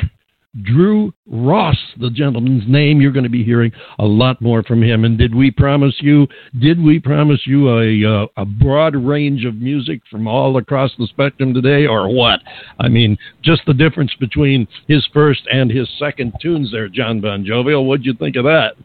Dru 0.64 1.14
Ross, 1.26 1.76
the 2.00 2.10
gentleman's 2.10 2.64
name. 2.66 3.02
You're 3.02 3.12
going 3.12 3.26
to 3.26 3.30
be 3.30 3.44
hearing 3.44 3.74
a 4.00 4.06
lot 4.06 4.42
more 4.42 4.64
from 4.64 4.82
him. 4.82 5.04
And 5.04 5.18
did 5.18 5.36
we 5.36 5.52
promise 5.52 5.96
you? 6.00 6.28
Did 6.62 6.82
we 6.82 6.98
promise 6.98 7.42
you 7.46 7.70
a 7.70 8.24
uh, 8.24 8.28
a 8.38 8.46
broad 8.46 8.96
range 8.96 9.44
of 9.44 9.56
music 9.56 10.02
from 10.10 10.28
all 10.28 10.58
across 10.58 10.92
the 10.98 11.08
spectrum 11.08 11.54
today, 11.54 11.88
or 11.88 12.14
what? 12.14 12.40
I 12.80 12.88
mean, 12.88 13.18
just 13.42 13.64
the 13.68 13.74
difference 13.74 14.14
between 14.18 14.66
his 14.88 15.06
first 15.14 15.42
and 15.52 15.70
his 15.70 15.90
second 16.00 16.34
tunes 16.42 16.72
there, 16.72 16.88
Jon 16.88 17.20
BonJovial. 17.22 17.86
What'd 17.86 18.06
you 18.06 18.14
think 18.14 18.38
of 18.38 18.46
that? 18.46 18.76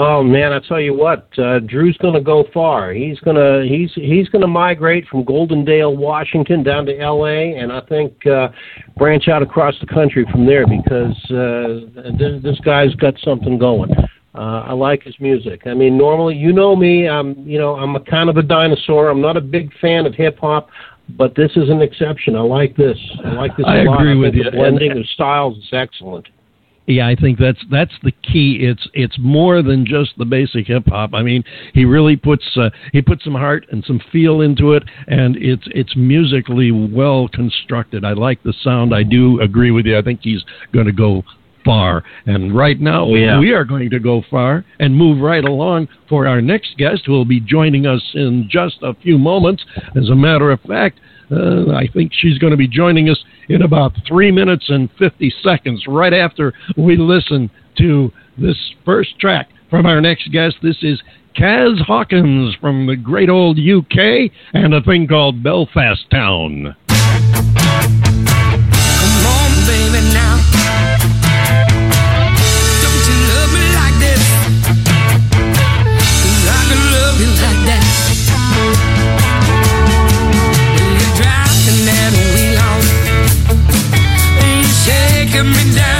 Oh 0.00 0.22
man, 0.22 0.52
I 0.52 0.60
tell 0.60 0.80
you 0.80 0.94
what, 0.94 1.28
uh, 1.40 1.58
Dru's 1.58 1.96
going 1.96 2.14
to 2.14 2.20
go 2.20 2.44
far. 2.54 2.92
He's 2.92 3.18
going 3.18 3.34
to 3.34 3.66
he's 3.68 3.90
he's 3.94 4.28
going 4.28 4.42
to 4.42 4.46
migrate 4.46 5.08
from 5.08 5.24
Goldendale, 5.24 5.96
Washington, 5.96 6.62
down 6.62 6.86
to 6.86 6.96
L.A. 7.00 7.56
and 7.56 7.72
I 7.72 7.80
think 7.80 8.24
uh, 8.24 8.48
branch 8.96 9.26
out 9.26 9.42
across 9.42 9.74
the 9.80 9.86
country 9.88 10.24
from 10.30 10.46
there 10.46 10.66
because 10.68 11.16
uh, 11.32 12.12
this, 12.16 12.40
this 12.44 12.60
guy's 12.60 12.94
got 12.94 13.14
something 13.24 13.58
going. 13.58 13.90
Uh, 14.36 14.62
I 14.66 14.72
like 14.72 15.02
his 15.02 15.16
music. 15.18 15.62
I 15.66 15.74
mean, 15.74 15.98
normally, 15.98 16.36
you 16.36 16.52
know 16.52 16.76
me. 16.76 17.08
I'm 17.08 17.36
you 17.44 17.58
know 17.58 17.74
I'm 17.74 17.96
a 17.96 18.00
kind 18.00 18.30
of 18.30 18.36
a 18.36 18.42
dinosaur. 18.42 19.08
I'm 19.08 19.20
not 19.20 19.36
a 19.36 19.40
big 19.40 19.72
fan 19.80 20.06
of 20.06 20.14
hip 20.14 20.38
hop. 20.38 20.68
But 21.16 21.34
this 21.34 21.50
is 21.56 21.70
an 21.70 21.80
exception. 21.80 22.36
I 22.36 22.40
like 22.42 22.76
this. 22.76 22.98
I 23.24 23.32
like 23.32 23.56
this. 23.56 23.64
I 23.66 23.78
a 23.78 23.84
lot. 23.84 24.02
agree 24.02 24.12
I 24.12 24.14
with 24.16 24.32
think 24.34 24.44
you. 24.44 24.50
The 24.50 24.56
blending 24.56 24.90
And- 24.92 25.00
of 25.00 25.06
styles 25.06 25.56
is 25.56 25.68
excellent. 25.72 26.28
Yeah, 26.88 27.06
I 27.06 27.14
think 27.14 27.38
that's 27.38 27.62
that's 27.70 27.92
the 28.02 28.12
key. 28.22 28.60
It's 28.62 28.88
it's 28.94 29.18
more 29.18 29.62
than 29.62 29.84
just 29.84 30.16
the 30.16 30.24
basic 30.24 30.66
hip 30.68 30.84
hop. 30.86 31.12
I 31.12 31.22
mean, 31.22 31.44
he 31.74 31.84
really 31.84 32.16
puts 32.16 32.44
uh, 32.56 32.70
he 32.92 33.02
puts 33.02 33.22
some 33.24 33.34
heart 33.34 33.66
and 33.70 33.84
some 33.84 34.00
feel 34.10 34.40
into 34.40 34.72
it, 34.72 34.82
and 35.06 35.36
it's 35.36 35.64
it's 35.72 35.94
musically 35.96 36.70
well 36.72 37.28
constructed. 37.28 38.04
I 38.06 38.14
like 38.14 38.42
the 38.42 38.54
sound. 38.64 38.94
I 38.94 39.02
do 39.02 39.38
agree 39.42 39.70
with 39.70 39.84
you. 39.84 39.98
I 39.98 40.02
think 40.02 40.20
he's 40.22 40.42
going 40.72 40.86
to 40.86 40.92
go 40.92 41.22
far. 41.64 42.02
And 42.24 42.56
right 42.56 42.80
now, 42.80 43.04
Oh, 43.04 43.14
yeah. 43.14 43.38
we 43.38 43.52
are 43.52 43.64
going 43.64 43.90
to 43.90 43.98
go 43.98 44.22
far 44.30 44.64
and 44.78 44.96
move 44.96 45.20
right 45.20 45.44
along 45.44 45.88
for 46.08 46.26
our 46.26 46.40
next 46.40 46.78
guest, 46.78 47.02
who 47.04 47.12
will 47.12 47.26
be 47.26 47.40
joining 47.40 47.84
us 47.86 48.02
in 48.14 48.48
just 48.50 48.76
a 48.82 48.94
few 48.94 49.18
moments. 49.18 49.62
As 49.94 50.08
a 50.08 50.14
matter 50.14 50.50
of 50.50 50.60
fact, 50.62 51.00
uh, 51.30 51.72
I 51.72 51.88
think 51.92 52.12
she's 52.14 52.38
going 52.38 52.50
to 52.52 52.56
be 52.56 52.68
joining 52.68 53.08
us 53.08 53.22
in 53.48 53.62
about 53.62 53.92
three 54.06 54.30
minutes 54.30 54.66
and 54.68 54.88
50 54.98 55.32
seconds, 55.42 55.84
right 55.86 56.12
after 56.12 56.52
we 56.76 56.96
listen 56.96 57.50
to 57.78 58.12
this 58.36 58.56
first 58.84 59.18
track 59.18 59.48
from 59.70 59.86
our 59.86 60.00
next 60.00 60.30
guest. 60.32 60.56
This 60.62 60.78
is 60.82 61.00
Kaz 61.36 61.80
Hawkins 61.80 62.54
from 62.60 62.86
the 62.86 62.96
great 62.96 63.28
old 63.28 63.58
UK 63.58 64.30
and 64.54 64.74
a 64.74 64.82
thing 64.82 65.06
called 65.06 65.42
Belfast 65.42 66.08
Town. 66.10 66.74
Come 66.88 66.96
on, 69.26 69.66
baby, 69.66 69.97
shaking 85.38 85.50
me 85.52 85.74
down, 85.74 85.97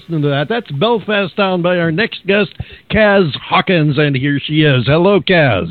listening 0.00 0.22
to 0.22 0.28
that. 0.28 0.48
That's 0.48 0.70
Belfast 0.72 1.36
Town 1.36 1.62
by 1.62 1.78
our 1.78 1.92
next 1.92 2.26
guest, 2.26 2.50
Kaz 2.90 3.30
Hawkins, 3.36 3.98
and 3.98 4.16
here 4.16 4.40
she 4.42 4.62
is. 4.62 4.86
Hello, 4.86 5.20
Kaz. 5.20 5.68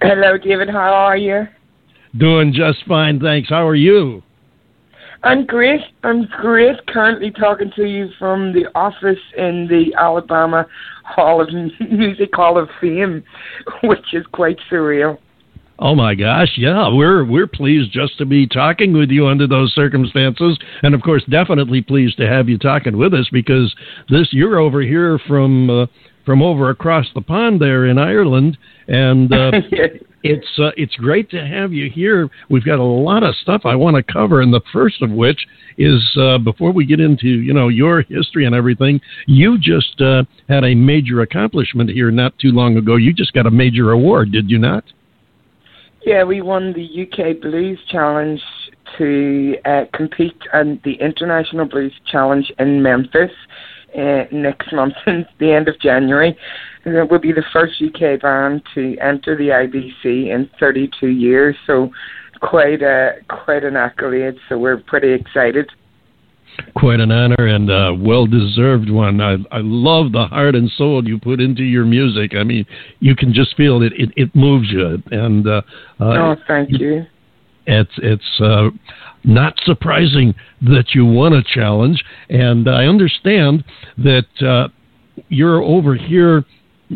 Hello, 0.00 0.36
David. 0.36 0.68
How 0.68 0.92
are 0.92 1.16
you? 1.16 1.46
Doing 2.16 2.52
just 2.52 2.84
fine, 2.86 3.20
thanks. 3.20 3.48
How 3.48 3.66
are 3.66 3.76
you? 3.76 4.22
I'm 5.22 5.44
great. 5.46 5.80
I'm 6.02 6.26
great. 6.40 6.84
Currently 6.88 7.30
talking 7.32 7.70
to 7.76 7.84
you 7.84 8.08
from 8.18 8.52
the 8.52 8.66
office 8.74 9.18
in 9.36 9.68
the 9.68 9.94
Alabama 9.98 10.66
Hall 11.04 11.40
of 11.40 11.48
Music 11.90 12.30
Hall 12.32 12.58
of 12.58 12.68
Fame, 12.80 13.22
which 13.84 14.14
is 14.14 14.24
quite 14.32 14.58
surreal. 14.70 15.18
Oh 15.82 15.94
my 15.94 16.14
gosh, 16.14 16.58
yeah, 16.58 16.92
we're 16.92 17.24
we're 17.24 17.46
pleased 17.46 17.90
just 17.90 18.18
to 18.18 18.26
be 18.26 18.46
talking 18.46 18.92
with 18.92 19.08
you 19.08 19.26
under 19.26 19.46
those 19.46 19.72
circumstances, 19.74 20.58
and 20.82 20.94
of 20.94 21.00
course, 21.00 21.24
definitely 21.30 21.80
pleased 21.80 22.18
to 22.18 22.28
have 22.28 22.50
you 22.50 22.58
talking 22.58 22.98
with 22.98 23.14
us 23.14 23.26
because 23.32 23.74
this 24.10 24.28
you're 24.30 24.58
over 24.58 24.82
here 24.82 25.18
from 25.26 25.70
uh, 25.70 25.86
from 26.26 26.42
over 26.42 26.68
across 26.68 27.06
the 27.14 27.22
pond 27.22 27.62
there 27.62 27.86
in 27.86 27.96
Ireland, 27.96 28.58
and 28.88 29.32
uh, 29.32 29.52
it's 30.22 30.58
uh, 30.58 30.72
it's 30.76 30.94
great 30.96 31.30
to 31.30 31.46
have 31.46 31.72
you 31.72 31.90
here. 31.90 32.28
We've 32.50 32.64
got 32.64 32.78
a 32.78 32.84
lot 32.84 33.22
of 33.22 33.34
stuff 33.36 33.62
I 33.64 33.74
want 33.74 33.96
to 33.96 34.12
cover, 34.12 34.42
and 34.42 34.52
the 34.52 34.60
first 34.74 35.00
of 35.00 35.10
which 35.10 35.46
is 35.78 36.06
uh, 36.20 36.36
before 36.36 36.72
we 36.72 36.84
get 36.84 37.00
into 37.00 37.26
you 37.26 37.54
know 37.54 37.68
your 37.68 38.02
history 38.02 38.44
and 38.44 38.54
everything. 38.54 39.00
You 39.26 39.56
just 39.56 39.98
uh, 40.02 40.24
had 40.46 40.62
a 40.62 40.74
major 40.74 41.22
accomplishment 41.22 41.88
here 41.88 42.10
not 42.10 42.38
too 42.38 42.50
long 42.50 42.76
ago. 42.76 42.96
You 42.96 43.14
just 43.14 43.32
got 43.32 43.46
a 43.46 43.50
major 43.50 43.92
award, 43.92 44.30
did 44.30 44.50
you 44.50 44.58
not? 44.58 44.84
Yeah, 46.04 46.24
we 46.24 46.40
won 46.40 46.72
the 46.72 47.02
UK 47.02 47.40
Blues 47.40 47.78
Challenge 47.88 48.40
to 48.96 49.56
uh, 49.66 49.84
compete 49.92 50.36
in 50.54 50.80
the 50.84 50.94
International 50.94 51.66
Blues 51.66 51.92
Challenge 52.10 52.50
in 52.58 52.82
Memphis 52.82 53.30
uh, 53.96 54.24
next 54.32 54.72
month, 54.72 54.94
the 55.38 55.52
end 55.52 55.68
of 55.68 55.78
January. 55.78 56.36
And 56.84 56.96
it 56.96 57.10
will 57.10 57.18
be 57.18 57.32
the 57.32 57.44
first 57.52 57.82
UK 57.82 58.20
band 58.22 58.62
to 58.74 58.96
enter 58.98 59.36
the 59.36 59.48
IBC 59.48 60.34
in 60.34 60.48
32 60.58 61.08
years. 61.08 61.54
So 61.66 61.90
quite 62.40 62.80
a 62.82 63.16
quite 63.28 63.64
an 63.64 63.76
accolade. 63.76 64.36
So 64.48 64.58
we're 64.58 64.78
pretty 64.78 65.12
excited. 65.12 65.70
Quite 66.76 67.00
an 67.00 67.10
honor 67.10 67.46
and 67.46 67.70
a 67.70 67.94
well 67.94 68.26
deserved 68.26 68.90
one. 68.90 69.20
I 69.20 69.36
I 69.50 69.60
love 69.62 70.12
the 70.12 70.26
heart 70.26 70.54
and 70.54 70.70
soul 70.70 71.06
you 71.06 71.18
put 71.18 71.40
into 71.40 71.62
your 71.62 71.84
music. 71.84 72.34
I 72.34 72.44
mean, 72.44 72.66
you 73.00 73.16
can 73.16 73.32
just 73.32 73.56
feel 73.56 73.82
it. 73.82 73.92
It, 73.94 74.10
it 74.16 74.34
moves 74.34 74.70
you. 74.70 75.02
And 75.10 75.46
uh, 75.46 75.62
uh, 76.00 76.04
oh, 76.04 76.36
thank 76.46 76.70
you. 76.70 77.06
It's 77.66 77.92
it's 77.98 78.40
uh, 78.40 78.70
not 79.24 79.54
surprising 79.64 80.34
that 80.62 80.94
you 80.94 81.04
won 81.06 81.32
a 81.32 81.42
challenge, 81.42 82.02
and 82.28 82.68
I 82.68 82.86
understand 82.86 83.64
that 83.98 84.26
uh, 84.40 84.68
you're 85.28 85.62
over 85.62 85.94
here 85.94 86.44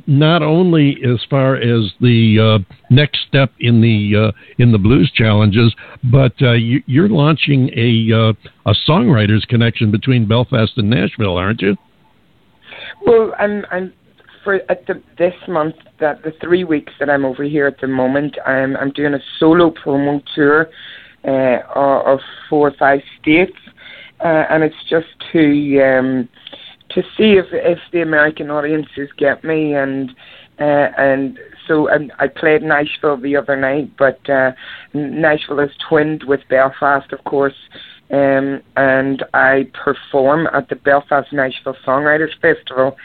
not 0.07 0.43
only 0.43 0.99
as 1.05 1.21
far 1.31 1.57
as 1.57 1.93
the 2.01 2.59
uh, 2.61 2.75
next 2.91 3.21
step 3.29 3.53
in 3.61 3.81
the 3.81 4.29
uh, 4.29 4.33
in 4.59 4.73
the 4.73 4.79
blues 4.79 5.11
challenges, 5.15 5.75
but 6.11 6.33
uh, 6.43 6.53
you, 6.53 6.83
are 7.03 7.09
launching 7.09 7.71
a 7.77 8.13
uh, 8.13 8.33
a 8.71 8.75
songwriters 8.89 9.47
connection 9.49 9.91
between 9.91 10.27
Belfast 10.27 10.73
and 10.77 10.91
Nashville, 10.91 11.37
aren't 11.37 11.63
you? 11.63 11.77
Well, 13.07 13.35
I'm 13.39 13.65
I'm 13.71 13.93
for 14.43 14.61
at 14.69 14.87
the 14.87 15.03
this 15.17 15.35
month 15.49 15.77
that 16.01 16.23
the 16.23 16.33
three 16.41 16.65
weeks 16.65 16.93
that 16.99 17.09
I'm 17.09 17.25
over 17.25 17.45
here 17.45 17.67
at 17.67 17.81
the 17.81 17.89
moment, 17.89 18.37
I'm 18.47 18.77
I'm 18.77 18.91
doing 18.91 19.15
a 19.15 19.21
solo 19.39 19.71
promo 19.71 20.23
tour 20.35 20.69
uh, 21.25 21.59
of 21.75 22.21
four 22.51 22.69
or 22.69 22.75
five 22.79 23.01
states, 23.21 23.57
uh, 24.21 24.45
and 24.51 24.63
it's 24.63 24.75
just 24.89 25.07
to 25.33 25.81
um, 25.81 26.29
to 26.95 27.03
see 27.17 27.35
if 27.35 27.47
if 27.53 27.79
the 27.93 28.03
American 28.03 28.51
audiences 28.51 29.09
get 29.17 29.45
me 29.45 29.75
and. 29.75 30.11
Uh, 30.57 30.87
and 30.97 31.37
so 31.67 31.91
um, 31.91 32.13
I 32.21 32.29
played 32.29 32.63
Nashville 32.63 33.17
the 33.17 33.35
other 33.35 33.57
night, 33.57 33.91
but 33.99 34.21
uh, 34.31 34.53
Nashville 34.93 35.59
is 35.59 35.73
twinned 35.89 36.23
with 36.29 36.43
Belfast, 36.49 37.13
of 37.13 37.25
course, 37.25 37.57
um, 38.13 38.63
and 38.77 39.25
I 39.35 39.67
perform 39.85 40.47
at 40.55 40.69
the 40.69 40.77
Belfast 40.77 41.33
Nashville 41.33 41.75
Songwriters 41.85 42.39
Festival 42.41 42.97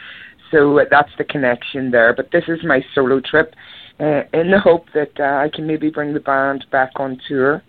so 0.52 0.80
that's 0.90 1.12
the 1.18 1.24
connection 1.24 1.92
there. 1.92 2.14
But 2.14 2.32
this 2.32 2.46
is 2.48 2.60
my 2.64 2.84
solo 2.94 3.20
trip 3.20 3.54
uh, 4.00 4.24
in 4.34 4.52
the 4.52 4.60
hope 4.60 4.88
that 4.94 5.12
uh, 5.20 5.44
I 5.44 5.50
can 5.54 5.68
maybe 5.68 5.90
bring 5.90 6.14
the 6.14 6.20
band 6.20 6.66
back 6.72 6.92
on 6.96 7.20
tour. 7.28 7.64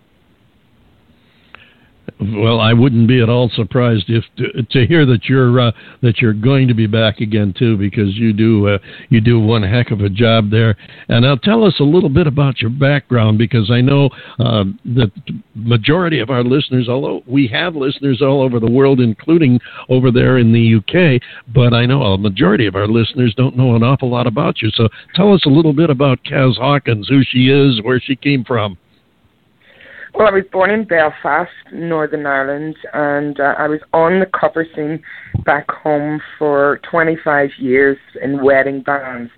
Well, 2.19 2.59
I 2.59 2.73
wouldn't 2.73 3.07
be 3.07 3.21
at 3.21 3.29
all 3.29 3.49
surprised 3.49 4.05
if 4.09 4.23
to, 4.37 4.63
to 4.63 4.85
hear 4.85 5.05
that 5.07 5.25
you're 5.25 5.59
uh, 5.59 5.71
that 6.01 6.19
you're 6.19 6.33
going 6.33 6.67
to 6.67 6.73
be 6.73 6.85
back 6.85 7.19
again 7.19 7.53
too, 7.57 7.77
because 7.77 8.15
you 8.15 8.31
do 8.31 8.67
uh, 8.67 8.77
you 9.09 9.21
do 9.21 9.39
one 9.39 9.63
heck 9.63 9.91
of 9.91 10.01
a 10.01 10.09
job 10.09 10.51
there. 10.51 10.75
And 11.09 11.23
now 11.23 11.35
tell 11.35 11.63
us 11.63 11.75
a 11.79 11.83
little 11.83 12.09
bit 12.09 12.27
about 12.27 12.61
your 12.61 12.69
background, 12.69 13.37
because 13.37 13.71
I 13.71 13.81
know 13.81 14.09
uh, 14.39 14.65
that 14.85 15.11
majority 15.55 16.19
of 16.19 16.29
our 16.29 16.43
listeners, 16.43 16.89
although 16.89 17.23
we 17.25 17.47
have 17.47 17.75
listeners 17.75 18.21
all 18.21 18.41
over 18.41 18.59
the 18.59 18.71
world, 18.71 18.99
including 18.99 19.59
over 19.89 20.11
there 20.11 20.37
in 20.37 20.51
the 20.51 20.75
UK, 20.75 21.21
but 21.53 21.73
I 21.73 21.85
know 21.85 22.01
a 22.03 22.17
majority 22.17 22.67
of 22.67 22.75
our 22.75 22.87
listeners 22.87 23.33
don't 23.35 23.57
know 23.57 23.75
an 23.75 23.83
awful 23.83 24.09
lot 24.09 24.27
about 24.27 24.61
you. 24.61 24.69
So 24.71 24.89
tell 25.15 25.33
us 25.33 25.45
a 25.45 25.49
little 25.49 25.73
bit 25.73 25.89
about 25.89 26.23
Kaz 26.23 26.57
Hawkins, 26.57 27.07
who 27.07 27.23
she 27.23 27.49
is, 27.49 27.81
where 27.81 27.99
she 27.99 28.15
came 28.15 28.43
from. 28.43 28.77
Well, 30.13 30.27
I 30.27 30.31
was 30.31 30.43
born 30.51 30.71
in 30.71 30.83
Belfast, 30.83 31.51
Northern 31.71 32.25
Ireland, 32.25 32.75
and 32.93 33.39
uh, 33.39 33.55
I 33.57 33.67
was 33.67 33.79
on 33.93 34.19
the 34.19 34.25
cover 34.25 34.67
scene 34.75 35.01
back 35.45 35.71
home 35.71 36.21
for 36.37 36.81
25 36.89 37.51
years 37.57 37.97
in 38.21 38.43
wedding 38.43 38.81
bands. 38.81 39.31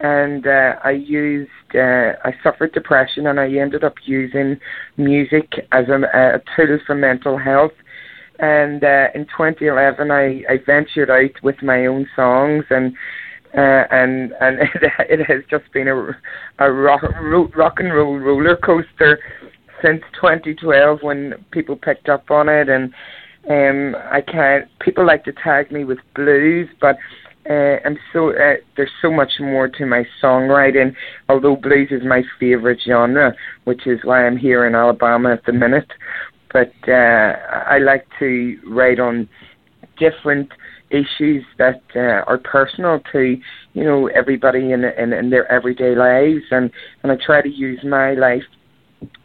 And 0.00 0.46
uh, 0.46 0.74
I 0.84 0.90
used, 0.90 1.50
uh, 1.74 2.12
I 2.22 2.34
suffered 2.42 2.72
depression, 2.72 3.28
and 3.28 3.40
I 3.40 3.50
ended 3.50 3.82
up 3.82 3.94
using 4.04 4.60
music 4.98 5.52
as 5.72 5.86
a, 5.88 6.02
a 6.02 6.40
tool 6.54 6.78
for 6.86 6.94
mental 6.94 7.38
health. 7.38 7.72
And 8.38 8.84
uh, 8.84 9.08
in 9.14 9.24
2011, 9.24 10.10
I, 10.10 10.42
I 10.50 10.58
ventured 10.66 11.10
out 11.10 11.42
with 11.42 11.62
my 11.62 11.86
own 11.86 12.06
songs, 12.14 12.64
and 12.68 12.94
uh, 13.52 13.84
and 13.90 14.32
and 14.40 14.58
it, 14.74 14.92
it 15.08 15.26
has 15.26 15.42
just 15.50 15.70
been 15.72 15.88
a, 15.88 16.16
a 16.60 16.70
rock, 16.70 17.02
rock 17.56 17.80
and 17.80 17.92
roll 17.92 18.16
roller 18.18 18.56
coaster 18.56 19.18
since 19.82 20.02
2012 20.14 21.02
when 21.02 21.34
people 21.50 21.76
picked 21.76 22.08
up 22.08 22.30
on 22.30 22.48
it 22.48 22.68
and 22.68 22.92
um 23.48 23.96
I 24.10 24.20
can't 24.20 24.66
people 24.80 25.06
like 25.06 25.24
to 25.24 25.32
tag 25.32 25.70
me 25.70 25.84
with 25.84 25.98
blues 26.14 26.68
but 26.80 26.96
uh, 27.48 27.78
I'm 27.84 27.98
so 28.12 28.30
uh, 28.30 28.56
there's 28.76 28.90
so 29.00 29.10
much 29.10 29.32
more 29.40 29.66
to 29.66 29.86
my 29.86 30.04
songwriting 30.22 30.94
although 31.28 31.56
blues 31.56 31.88
is 31.90 32.02
my 32.04 32.22
favorite 32.38 32.80
genre 32.86 33.34
which 33.64 33.86
is 33.86 34.00
why 34.04 34.26
I'm 34.26 34.36
here 34.36 34.66
in 34.66 34.74
Alabama 34.74 35.32
at 35.32 35.44
the 35.46 35.52
minute. 35.52 35.90
But 36.52 36.72
uh, 36.86 37.36
I 37.66 37.78
like 37.78 38.06
to 38.18 38.58
write 38.66 38.98
on 38.98 39.28
different 39.98 40.50
issues 40.90 41.44
that 41.58 41.80
uh, 41.94 42.24
are 42.26 42.38
personal 42.38 43.00
to 43.12 43.38
you 43.74 43.84
know 43.84 44.08
everybody 44.08 44.72
in, 44.72 44.84
in 44.84 45.12
in 45.12 45.30
their 45.30 45.50
everyday 45.50 45.94
lives 45.94 46.44
and 46.50 46.70
and 47.02 47.12
I 47.12 47.16
try 47.24 47.40
to 47.40 47.48
use 47.48 47.80
my 47.84 48.14
life 48.14 48.42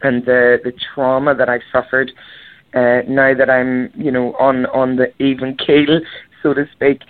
and 0.02 0.26
the 0.26 0.60
the 0.64 0.74
trauma 0.94 1.36
that 1.36 1.50
I've 1.50 1.62
suffered 1.72 2.12
uh, 2.76 3.02
now 3.08 3.34
that 3.34 3.50
I'm 3.50 3.90
you 3.96 4.12
know 4.12 4.34
on 4.36 4.66
on 4.68 4.98
the 4.98 5.12
even 5.24 5.56
keel, 5.66 6.02
so 6.44 6.54
to 6.54 6.68
speak, 6.74 7.02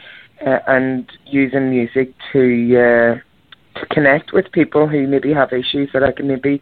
uh, 0.45 0.59
and 0.67 1.09
using 1.25 1.69
music 1.69 2.13
to 2.31 2.75
uh, 2.75 3.79
to 3.79 3.85
connect 3.87 4.31
with 4.31 4.51
people 4.51 4.87
who 4.87 5.07
maybe 5.07 5.33
have 5.33 5.51
issues 5.51 5.89
that 5.93 6.03
I 6.03 6.11
can 6.11 6.27
maybe 6.27 6.61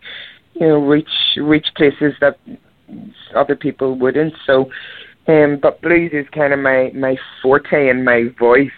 you 0.54 0.68
know 0.68 0.80
reach 0.80 1.10
reach 1.38 1.68
places 1.76 2.14
that 2.22 2.38
other 3.36 3.56
people 3.56 3.98
wouldn't. 3.98 4.34
So, 4.46 4.72
um, 5.28 5.60
but 5.62 5.82
blues 5.82 6.12
is 6.14 6.26
kind 6.34 6.54
of 6.54 6.60
my 6.60 6.92
my 6.96 7.18
forte 7.42 7.90
and 7.90 8.06
my 8.06 8.30
voice, 8.40 8.72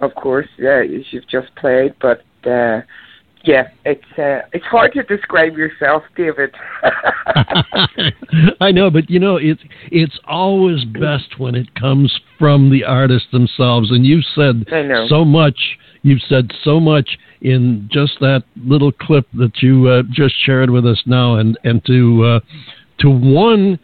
of 0.00 0.14
course. 0.14 0.48
Yeah, 0.58 0.82
as 0.82 1.12
you've 1.12 1.28
just 1.28 1.54
played, 1.56 1.94
but. 2.00 2.22
Uh, 2.48 2.80
yeah, 3.44 3.68
it's 3.84 4.18
uh, 4.18 4.46
it's 4.52 4.64
hard 4.66 4.92
to 4.92 5.02
describe 5.04 5.56
yourself, 5.56 6.02
David. 6.16 6.54
I 8.60 8.72
know, 8.72 8.90
but 8.90 9.08
you 9.08 9.18
know, 9.18 9.36
it's 9.36 9.62
it's 9.90 10.18
always 10.26 10.84
best 10.84 11.38
when 11.38 11.54
it 11.54 11.74
comes 11.74 12.18
from 12.38 12.70
the 12.70 12.84
artists 12.84 13.28
themselves. 13.30 13.90
And 13.90 14.04
you 14.04 14.22
said 14.34 14.66
so 15.08 15.24
much. 15.24 15.58
You've 16.02 16.22
said 16.28 16.50
so 16.62 16.80
much 16.80 17.18
in 17.40 17.88
just 17.92 18.18
that 18.20 18.44
little 18.56 18.92
clip 18.92 19.26
that 19.34 19.62
you 19.62 19.88
uh, 19.88 20.02
just 20.10 20.34
shared 20.44 20.70
with 20.70 20.86
us 20.86 21.02
now, 21.06 21.36
and 21.36 21.58
and 21.64 21.84
to 21.86 22.24
uh, 22.24 22.40
to 23.00 23.08
one 23.08 23.78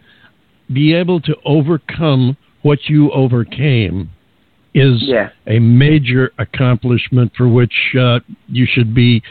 be 0.72 0.94
able 0.94 1.20
to 1.20 1.36
overcome 1.44 2.36
what 2.62 2.80
you 2.88 3.10
overcame 3.12 4.10
is 4.74 5.02
yeah. 5.02 5.30
a 5.46 5.58
major 5.58 6.32
accomplishment 6.38 7.32
for 7.36 7.48
which 7.48 7.94
uh, 7.98 8.18
you 8.48 8.66
should 8.66 8.94
be 8.94 9.22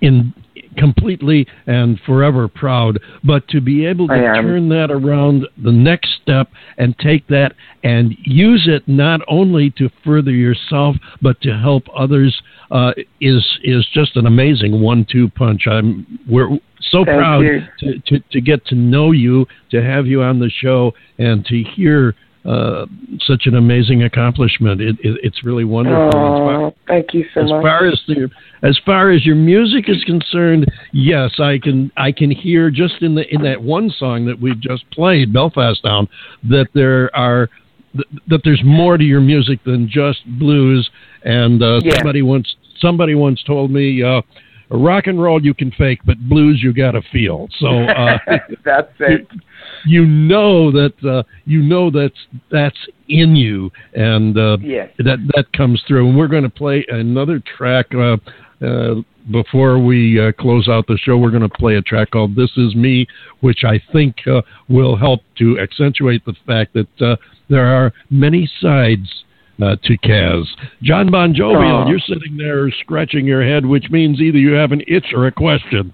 in 0.00 0.34
completely 0.76 1.46
and 1.66 2.00
forever 2.06 2.48
proud. 2.48 2.98
But 3.22 3.46
to 3.48 3.60
be 3.60 3.86
able 3.86 4.08
to 4.08 4.14
turn 4.14 4.68
that 4.70 4.90
around 4.90 5.46
the 5.62 5.72
next 5.72 6.18
step 6.22 6.48
and 6.78 6.98
take 6.98 7.26
that 7.28 7.54
and 7.84 8.14
use 8.24 8.66
it 8.68 8.86
not 8.88 9.20
only 9.28 9.70
to 9.72 9.90
further 10.04 10.30
yourself 10.30 10.96
but 11.20 11.40
to 11.42 11.56
help 11.56 11.84
others 11.96 12.40
uh, 12.70 12.92
is 13.20 13.46
is 13.62 13.86
just 13.92 14.16
an 14.16 14.26
amazing 14.26 14.80
one-two 14.80 15.28
punch. 15.30 15.66
I'm 15.66 16.18
we're 16.28 16.48
so 16.90 17.04
Thank 17.04 17.18
proud 17.18 17.44
to, 17.80 17.98
to, 17.98 18.18
to 18.32 18.40
get 18.40 18.66
to 18.66 18.74
know 18.74 19.12
you, 19.12 19.46
to 19.70 19.82
have 19.82 20.06
you 20.06 20.22
on 20.22 20.40
the 20.40 20.50
show, 20.50 20.92
and 21.18 21.44
to 21.46 21.62
hear 21.62 22.14
uh, 22.44 22.86
such 23.20 23.46
an 23.46 23.54
amazing 23.56 24.02
accomplishment. 24.02 24.80
It, 24.80 24.96
it, 25.00 25.18
it's 25.22 25.44
really 25.44 25.64
wonderful. 25.64 26.08
As 26.08 26.12
far- 26.12 26.62
Oh, 26.62 26.74
thank 26.88 27.14
you 27.14 27.24
so 27.34 27.40
as 27.42 27.50
much. 27.50 27.62
far 27.62 27.86
as 27.86 28.00
the 28.08 28.28
as 28.62 28.78
far 28.84 29.10
as 29.10 29.24
your 29.26 29.36
music 29.36 29.88
is 29.88 30.02
concerned, 30.04 30.66
yes, 30.92 31.38
I 31.38 31.58
can 31.62 31.90
I 31.96 32.12
can 32.12 32.30
hear 32.30 32.70
just 32.70 33.00
in 33.02 33.14
the 33.14 33.32
in 33.32 33.42
that 33.42 33.62
one 33.62 33.90
song 33.90 34.26
that 34.26 34.40
we've 34.40 34.60
just 34.60 34.88
played, 34.90 35.32
Belfast 35.32 35.82
Town, 35.82 36.08
that 36.48 36.66
there 36.74 37.14
are 37.16 37.48
th- 37.94 38.06
that 38.28 38.40
there's 38.44 38.62
more 38.64 38.96
to 38.98 39.04
your 39.04 39.20
music 39.20 39.62
than 39.64 39.88
just 39.88 40.20
blues. 40.38 40.88
And 41.24 41.62
uh, 41.62 41.80
Yeah. 41.84 41.96
somebody 41.96 42.22
once 42.22 42.54
somebody 42.80 43.14
once 43.14 43.42
told 43.44 43.70
me. 43.70 44.02
Uh, 44.02 44.22
Rock 44.74 45.06
and 45.06 45.22
roll 45.22 45.44
you 45.44 45.52
can 45.52 45.70
fake, 45.72 45.98
but 46.06 46.18
blues 46.30 46.62
you 46.62 46.72
got 46.72 46.92
to 46.92 47.02
feel. 47.12 47.46
So 47.58 47.66
uh, 47.82 48.16
That's 48.64 48.90
it. 49.00 49.28
You 49.86 50.04
know 50.06 50.70
that 50.70 50.92
uh, 51.04 51.22
you 51.44 51.62
know 51.62 51.90
that's 51.90 52.18
that's 52.50 52.78
in 53.08 53.36
you, 53.36 53.70
and 53.94 54.38
uh, 54.38 54.56
Yes. 54.60 54.90
that 54.98 55.18
that 55.34 55.52
comes 55.56 55.82
through. 55.86 56.08
And 56.08 56.16
we're 56.16 56.28
going 56.28 56.42
to 56.44 56.48
play 56.50 56.84
another 56.88 57.40
track 57.56 57.86
uh, 57.94 58.16
uh, 58.64 58.94
before 59.30 59.78
we 59.78 60.20
uh, 60.20 60.32
close 60.32 60.68
out 60.68 60.86
the 60.86 60.98
show. 60.98 61.16
We're 61.16 61.30
going 61.30 61.42
to 61.42 61.48
play 61.48 61.76
a 61.76 61.82
track 61.82 62.10
called 62.10 62.34
"This 62.36 62.50
Is 62.56 62.74
Me," 62.74 63.06
which 63.40 63.64
I 63.64 63.80
think 63.92 64.16
uh, 64.26 64.42
will 64.68 64.96
help 64.96 65.20
to 65.38 65.58
accentuate 65.60 66.24
the 66.24 66.34
fact 66.46 66.74
that 66.74 67.00
uh, 67.00 67.16
there 67.48 67.66
are 67.66 67.92
many 68.10 68.50
sides. 68.60 69.24
Uh, 69.62 69.76
to 69.84 69.96
Kaz. 69.98 70.44
John 70.82 71.08
Bon 71.10 71.32
Jovi, 71.32 71.70
Aw. 71.70 71.86
you're 71.88 72.00
sitting 72.00 72.36
there 72.36 72.68
scratching 72.80 73.26
your 73.26 73.44
head, 73.44 73.64
which 73.64 73.90
means 73.90 74.18
either 74.20 74.38
you 74.38 74.54
have 74.54 74.72
an 74.72 74.82
itch 74.88 75.12
or 75.14 75.26
a 75.28 75.30
question. 75.30 75.92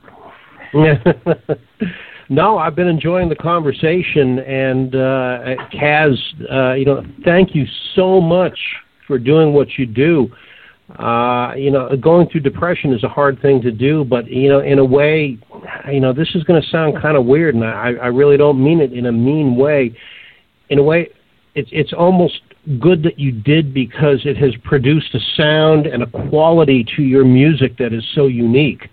no, 2.29 2.59
I've 2.59 2.75
been 2.75 2.89
enjoying 2.89 3.29
the 3.29 3.37
conversation, 3.37 4.39
and 4.41 4.95
uh, 4.95 5.57
Kaz, 5.73 6.17
uh, 6.51 6.75
you 6.75 6.85
know, 6.85 7.03
thank 7.25 7.55
you 7.55 7.65
so 7.95 8.21
much 8.21 8.59
for 9.07 9.19
doing 9.19 9.53
what 9.53 9.79
you 9.79 9.87
do. 9.87 10.29
Uh, 10.99 11.53
you 11.55 11.71
know, 11.71 11.95
going 12.01 12.29
through 12.29 12.41
depression 12.41 12.93
is 12.93 13.05
a 13.05 13.09
hard 13.09 13.41
thing 13.43 13.61
to 13.61 13.71
do, 13.71 14.05
but 14.05 14.27
you 14.27 14.49
know, 14.49 14.61
in 14.61 14.79
a 14.79 14.85
way, 14.85 15.39
you 15.91 16.01
know, 16.01 16.13
this 16.13 16.29
is 16.35 16.43
going 16.45 16.61
to 16.61 16.69
sound 16.69 17.01
kind 17.01 17.17
of 17.17 17.27
weird, 17.27 17.55
and 17.55 17.65
I, 17.65 17.93
I 18.03 18.07
really 18.07 18.37
don't 18.37 18.63
mean 18.63 18.81
it 18.81 18.93
in 18.93 19.07
a 19.07 19.13
mean 19.13 19.57
way. 19.57 19.95
In 20.71 20.79
a 20.79 20.83
way, 20.83 21.09
it's 21.55 21.69
it's 21.73 21.93
almost 21.93 22.41
good 22.81 23.03
that 23.03 23.19
you 23.19 23.33
did 23.33 23.75
because 23.75 24.21
it 24.25 24.37
has 24.37 24.55
produced 24.65 25.15
a 25.15 25.21
sound 25.37 25.87
and 25.87 26.03
a 26.03 26.29
quality 26.29 26.87
to 26.97 27.03
your 27.03 27.25
music 27.25 27.77
that 27.79 27.93
is 27.93 28.05
so 28.15 28.27
unique 28.27 28.89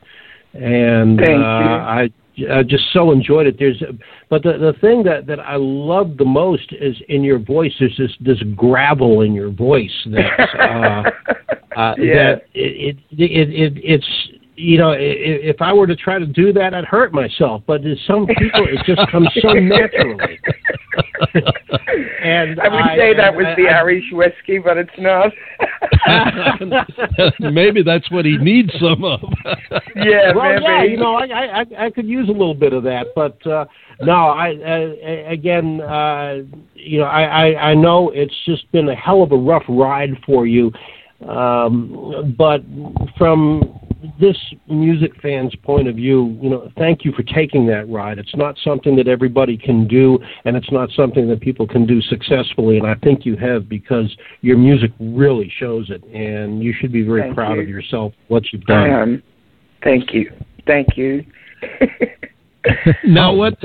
and 0.55 1.21
uh. 1.21 1.23
I 1.23 2.09
I 2.51 2.63
just 2.63 2.83
so 2.91 3.11
enjoyed 3.11 3.47
it. 3.47 3.55
There's, 3.57 3.81
but 4.29 4.43
the 4.43 4.57
the 4.57 4.73
thing 4.81 5.03
that 5.03 5.25
that 5.27 5.39
I 5.39 5.55
love 5.55 6.17
the 6.17 6.25
most 6.25 6.73
is 6.73 6.95
in 7.07 7.23
your 7.23 7.39
voice. 7.39 7.71
There's 7.79 7.95
this 7.97 8.11
this 8.19 8.41
gravel 8.55 9.21
in 9.21 9.33
your 9.33 9.51
voice 9.51 9.93
that 10.07 10.49
uh, 10.59 11.79
uh, 11.79 11.95
Yeah. 11.97 12.13
that 12.15 12.43
it, 12.53 12.97
it 13.11 13.31
it 13.31 13.49
it 13.49 13.73
it's 13.83 14.29
you 14.55 14.77
know 14.77 14.91
i- 14.91 14.95
i- 14.95 15.41
if 15.51 15.61
I 15.61 15.73
were 15.73 15.87
to 15.87 15.95
try 15.95 16.17
to 16.19 16.25
do 16.25 16.51
that, 16.53 16.73
I'd 16.73 16.85
hurt 16.85 17.13
myself. 17.13 17.61
But 17.67 17.83
there's 17.83 17.99
some 18.07 18.25
people, 18.27 18.65
it 18.67 18.79
just 18.85 19.07
comes 19.11 19.29
so 19.41 19.53
naturally. 19.53 20.39
and 22.23 22.59
I 22.59 22.67
would 22.69 22.81
I- 22.81 22.97
say 22.97 23.13
that 23.15 23.33
I- 23.33 23.37
was 23.37 23.45
I- 23.47 23.55
the 23.55 23.67
I- 23.69 23.79
Irish 23.79 24.05
whiskey, 24.11 24.57
but 24.59 24.77
it's 24.77 24.89
not. 24.97 25.31
Maybe 27.39 27.81
that's 27.83 28.09
what 28.11 28.25
he 28.25 28.37
needs 28.37 28.71
some 28.79 29.03
of. 29.03 29.21
Yeah, 29.95 30.33
well, 30.35 30.53
maybe. 30.53 30.63
yeah, 30.63 30.83
you 30.83 30.97
know, 30.97 31.15
I, 31.15 31.25
I 31.25 31.59
I- 31.61 31.85
I 31.85 31.89
could 31.89 32.05
use 32.07 32.29
a 32.29 32.31
little 32.31 32.53
bit 32.53 32.73
of 32.73 32.83
that, 32.83 33.07
but 33.15 33.45
uh, 33.47 33.65
no, 34.01 34.13
I 34.13 34.55
uh, 34.55 35.29
again, 35.31 35.81
uh, 35.81 36.41
you 36.75 36.99
know, 36.99 37.05
I, 37.05 37.23
I 37.23 37.69
I 37.71 37.73
know 37.73 38.09
it's 38.11 38.35
just 38.45 38.71
been 38.71 38.89
a 38.89 38.95
hell 38.95 39.21
of 39.23 39.31
a 39.31 39.37
rough 39.37 39.63
ride 39.67 40.11
for 40.25 40.45
you, 40.45 40.71
um, 41.27 42.35
but 42.37 42.61
from 43.17 43.79
this 44.19 44.37
music 44.67 45.11
fan's 45.21 45.55
point 45.57 45.87
of 45.87 45.95
view, 45.95 46.37
you 46.41 46.49
know, 46.49 46.71
thank 46.77 47.05
you 47.05 47.11
for 47.11 47.23
taking 47.23 47.65
that 47.67 47.89
ride. 47.89 48.17
It's 48.17 48.35
not 48.35 48.57
something 48.63 48.95
that 48.95 49.07
everybody 49.07 49.57
can 49.57 49.87
do, 49.87 50.19
and 50.45 50.55
it's 50.55 50.71
not 50.71 50.89
something 50.91 51.27
that 51.29 51.41
people 51.41 51.67
can 51.67 51.85
do 51.85 52.01
successfully, 52.01 52.77
and 52.77 52.87
I 52.87 52.95
think 52.95 53.25
you 53.25 53.35
have 53.37 53.69
because 53.69 54.15
your 54.41 54.57
music 54.57 54.91
really 54.99 55.51
shows 55.59 55.89
it, 55.89 56.03
and 56.05 56.63
you 56.63 56.73
should 56.73 56.91
be 56.91 57.03
very 57.03 57.21
Thank 57.21 57.35
proud 57.35 57.55
you. 57.55 57.61
of 57.61 57.69
yourself, 57.69 58.13
what 58.27 58.43
you've 58.51 58.63
done. 58.65 58.89
am. 58.89 59.23
Thank 59.83 60.13
you. 60.13 60.31
Thank 60.65 60.97
you. 60.97 61.23
now 63.05 63.33
what? 63.33 63.57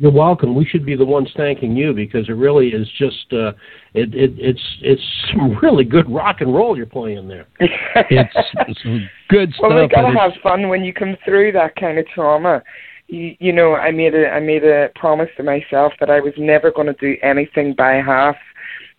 Well, 0.00 0.12
You're 0.12 0.18
welcome. 0.20 0.54
We 0.54 0.64
should 0.64 0.84
be 0.84 0.96
the 0.96 1.04
ones 1.04 1.28
thanking 1.36 1.76
you 1.76 1.92
because 1.92 2.28
it 2.28 2.32
really 2.32 2.68
is 2.68 2.88
just 2.98 3.32
uh, 3.32 3.52
it, 3.94 4.14
it 4.14 4.32
it's 4.38 4.60
it's 4.80 5.02
some 5.30 5.56
really 5.62 5.84
good 5.84 6.10
rock 6.12 6.40
and 6.40 6.54
roll 6.54 6.76
you're 6.76 6.86
playing 6.86 7.28
there. 7.28 7.46
It's, 8.10 8.34
it's 8.68 8.82
good 9.28 9.52
stuff. 9.54 9.70
Well, 9.70 9.80
we 9.82 9.88
gotta 9.88 10.18
have 10.18 10.32
it's- 10.32 10.42
fun 10.42 10.68
when 10.68 10.84
you 10.84 10.92
come 10.92 11.16
through 11.24 11.52
that 11.52 11.76
kind 11.76 11.98
of 11.98 12.06
trauma. 12.08 12.62
You, 13.06 13.36
you 13.38 13.52
know, 13.52 13.74
I 13.74 13.90
made 13.92 14.14
a 14.14 14.28
I 14.28 14.40
made 14.40 14.64
a 14.64 14.88
promise 14.96 15.28
to 15.36 15.42
myself 15.42 15.92
that 16.00 16.10
I 16.10 16.20
was 16.20 16.32
never 16.38 16.72
going 16.72 16.88
to 16.88 16.94
do 16.94 17.16
anything 17.22 17.74
by 17.74 17.94
half. 17.94 18.36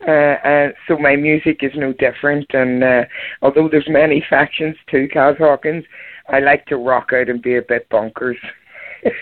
Uh, 0.08 0.12
uh, 0.12 0.68
so 0.88 0.98
my 0.98 1.16
music 1.16 1.60
is 1.62 1.72
no 1.76 1.94
different, 1.94 2.46
and 2.54 2.84
uh, 2.84 3.04
although 3.42 3.68
there's 3.70 3.88
many 3.90 4.24
factions 4.30 4.76
to 4.92 5.08
Kaz 5.08 5.38
Hawkins, 5.38 5.84
I 6.30 6.40
like 6.40 6.66
to 6.68 6.78
rock 6.78 7.12
out 7.14 7.30
and 7.30 7.42
be 7.42 7.58
a 7.58 7.62
bit 7.62 7.90
bonkers. 7.90 8.36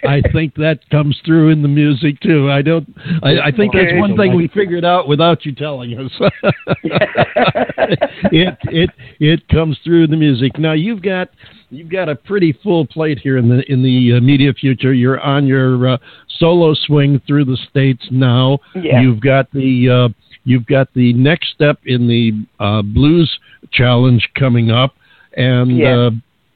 I 0.03 0.21
think 0.31 0.55
that 0.55 0.79
comes 0.89 1.19
through 1.25 1.49
in 1.49 1.61
the 1.61 1.67
music 1.67 2.19
too. 2.21 2.49
I 2.49 2.61
don't. 2.61 2.87
I, 3.21 3.47
I 3.47 3.51
think 3.51 3.73
that's 3.73 3.93
one 3.95 4.15
thing 4.17 4.35
we 4.35 4.47
figured 4.47 4.85
out 4.85 5.07
without 5.07 5.45
you 5.45 5.53
telling 5.53 5.97
us. 5.97 6.11
it 8.31 8.57
it 8.63 8.89
it 9.19 9.47
comes 9.49 9.77
through 9.83 10.05
in 10.05 10.11
the 10.11 10.17
music. 10.17 10.57
Now 10.57 10.73
you've 10.73 11.01
got 11.01 11.29
you've 11.69 11.89
got 11.89 12.09
a 12.09 12.15
pretty 12.15 12.57
full 12.63 12.85
plate 12.85 13.19
here 13.19 13.37
in 13.37 13.49
the 13.49 13.63
in 13.71 13.83
the 13.83 14.11
immediate 14.11 14.57
future. 14.57 14.93
You're 14.93 15.19
on 15.19 15.47
your 15.47 15.93
uh, 15.93 15.97
solo 16.37 16.73
swing 16.73 17.21
through 17.27 17.45
the 17.45 17.57
states 17.69 18.05
now. 18.11 18.59
Yeah. 18.75 19.01
You've 19.01 19.21
got 19.21 19.51
the 19.51 19.89
uh, 19.89 20.13
you've 20.43 20.65
got 20.65 20.93
the 20.93 21.13
next 21.13 21.51
step 21.53 21.79
in 21.85 22.07
the 22.07 22.31
uh, 22.63 22.81
blues 22.81 23.39
challenge 23.71 24.29
coming 24.37 24.71
up, 24.71 24.95
and. 25.35 25.77
Yeah. 25.77 26.09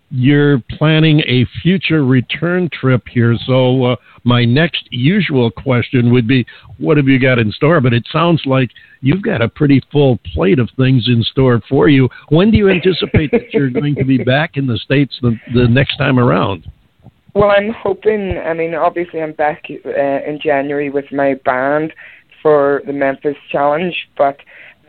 You're 0.10 0.60
planning 0.78 1.20
a 1.28 1.46
future 1.62 2.06
return 2.06 2.70
trip 2.72 3.04
here. 3.10 3.36
So, 3.46 3.84
uh, 3.84 3.96
my 4.24 4.46
next 4.46 4.88
usual 4.90 5.52
question 5.52 6.12
would 6.12 6.28
be, 6.28 6.46
what 6.78 6.98
have 6.98 7.08
you 7.08 7.20
got 7.20 7.40
in 7.40 7.52
store? 7.52 7.82
But 7.82 7.94
it 7.94 8.06
sounds 8.12 8.42
like 8.46 8.70
you've 9.02 9.22
got 9.22 9.42
a 9.42 9.50
pretty 9.50 9.82
full 9.92 10.20
plate 10.34 10.60
of 10.60 10.70
things 10.78 11.08
in 11.08 11.24
store 11.24 11.62
for 11.70 11.90
you. 11.90 12.10
When 12.30 12.52
do 12.52 12.58
you 12.58 12.70
anticipate 12.70 13.32
that 13.32 13.54
you're 13.54 13.70
going 13.70 13.96
to 13.96 14.06
be 14.06 14.18
back 14.24 14.56
in 14.56 14.66
the 14.66 14.78
States 14.78 15.18
the, 15.22 15.38
the 15.54 15.68
next 15.68 15.98
time 15.98 16.20
around? 16.20 16.68
Well, 17.34 17.52
I'm 17.52 17.72
hoping. 17.72 18.38
I 18.38 18.54
mean, 18.54 18.74
obviously, 18.74 19.22
I'm 19.22 19.34
back 19.34 19.66
uh, 19.70 19.90
in 19.90 20.40
January 20.42 20.90
with 20.90 21.06
my 21.12 21.36
band 21.46 21.94
for 22.42 22.82
the 22.86 22.94
Memphis 22.94 23.36
Challenge, 23.52 23.96
but 24.18 24.38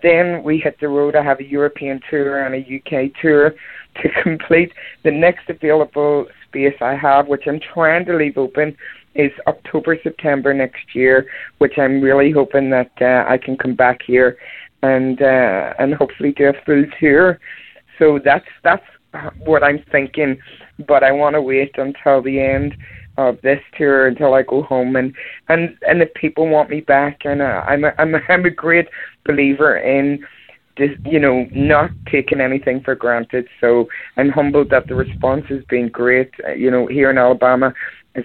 then 0.02 0.42
we 0.42 0.58
hit 0.58 0.78
the 0.80 0.88
road. 0.88 1.14
I 1.14 1.22
have 1.22 1.40
a 1.40 1.44
European 1.44 2.00
tour 2.08 2.44
and 2.44 2.54
a 2.54 2.58
UK 2.58 3.10
tour 3.20 3.54
to 4.02 4.08
complete. 4.22 4.72
The 5.04 5.10
next 5.10 5.48
available 5.48 6.26
space 6.46 6.76
I 6.80 6.94
have, 6.94 7.28
which 7.28 7.46
I'm 7.46 7.60
trying 7.60 8.04
to 8.06 8.16
leave 8.16 8.38
open, 8.38 8.76
is 9.14 9.32
October, 9.46 9.98
September 10.02 10.54
next 10.54 10.94
year, 10.94 11.26
which 11.58 11.78
I'm 11.78 12.00
really 12.00 12.30
hoping 12.30 12.70
that 12.70 12.92
uh, 13.00 13.24
I 13.28 13.38
can 13.38 13.56
come 13.56 13.74
back 13.74 14.00
here 14.06 14.38
and 14.82 15.20
uh, 15.20 15.74
and 15.78 15.94
hopefully 15.94 16.32
do 16.32 16.48
a 16.48 16.52
full 16.64 16.84
tour. 17.00 17.40
So 17.98 18.20
that's 18.24 18.46
that's 18.62 18.84
what 19.44 19.64
I'm 19.64 19.82
thinking, 19.90 20.38
but 20.86 21.02
I 21.02 21.10
want 21.12 21.34
to 21.34 21.42
wait 21.42 21.76
until 21.76 22.22
the 22.22 22.40
end 22.40 22.76
of 23.16 23.40
this 23.42 23.60
tour 23.76 24.06
until 24.06 24.34
I 24.34 24.42
go 24.42 24.62
home 24.62 24.94
and 24.94 25.12
and 25.48 25.76
and 25.86 26.00
if 26.00 26.14
people 26.14 26.48
want 26.48 26.70
me 26.70 26.80
back 26.80 27.22
and 27.24 27.42
uh, 27.42 27.64
I'm 27.66 27.84
a, 27.84 27.92
I'm 27.98 28.14
a, 28.14 28.20
I'm 28.28 28.44
a 28.44 28.50
great 28.50 28.88
believer 29.24 29.78
in 29.78 30.24
you 31.04 31.18
know 31.18 31.46
not 31.54 31.90
taking 32.10 32.40
anything 32.40 32.80
for 32.84 32.94
granted 32.94 33.46
so 33.60 33.88
I'm 34.16 34.30
humbled 34.30 34.70
that 34.70 34.88
the 34.88 34.94
response 34.94 35.44
has 35.48 35.64
been 35.68 35.88
great 35.88 36.30
uh, 36.46 36.52
you 36.52 36.70
know 36.70 36.86
here 36.86 37.10
in 37.10 37.18
Alabama 37.18 37.72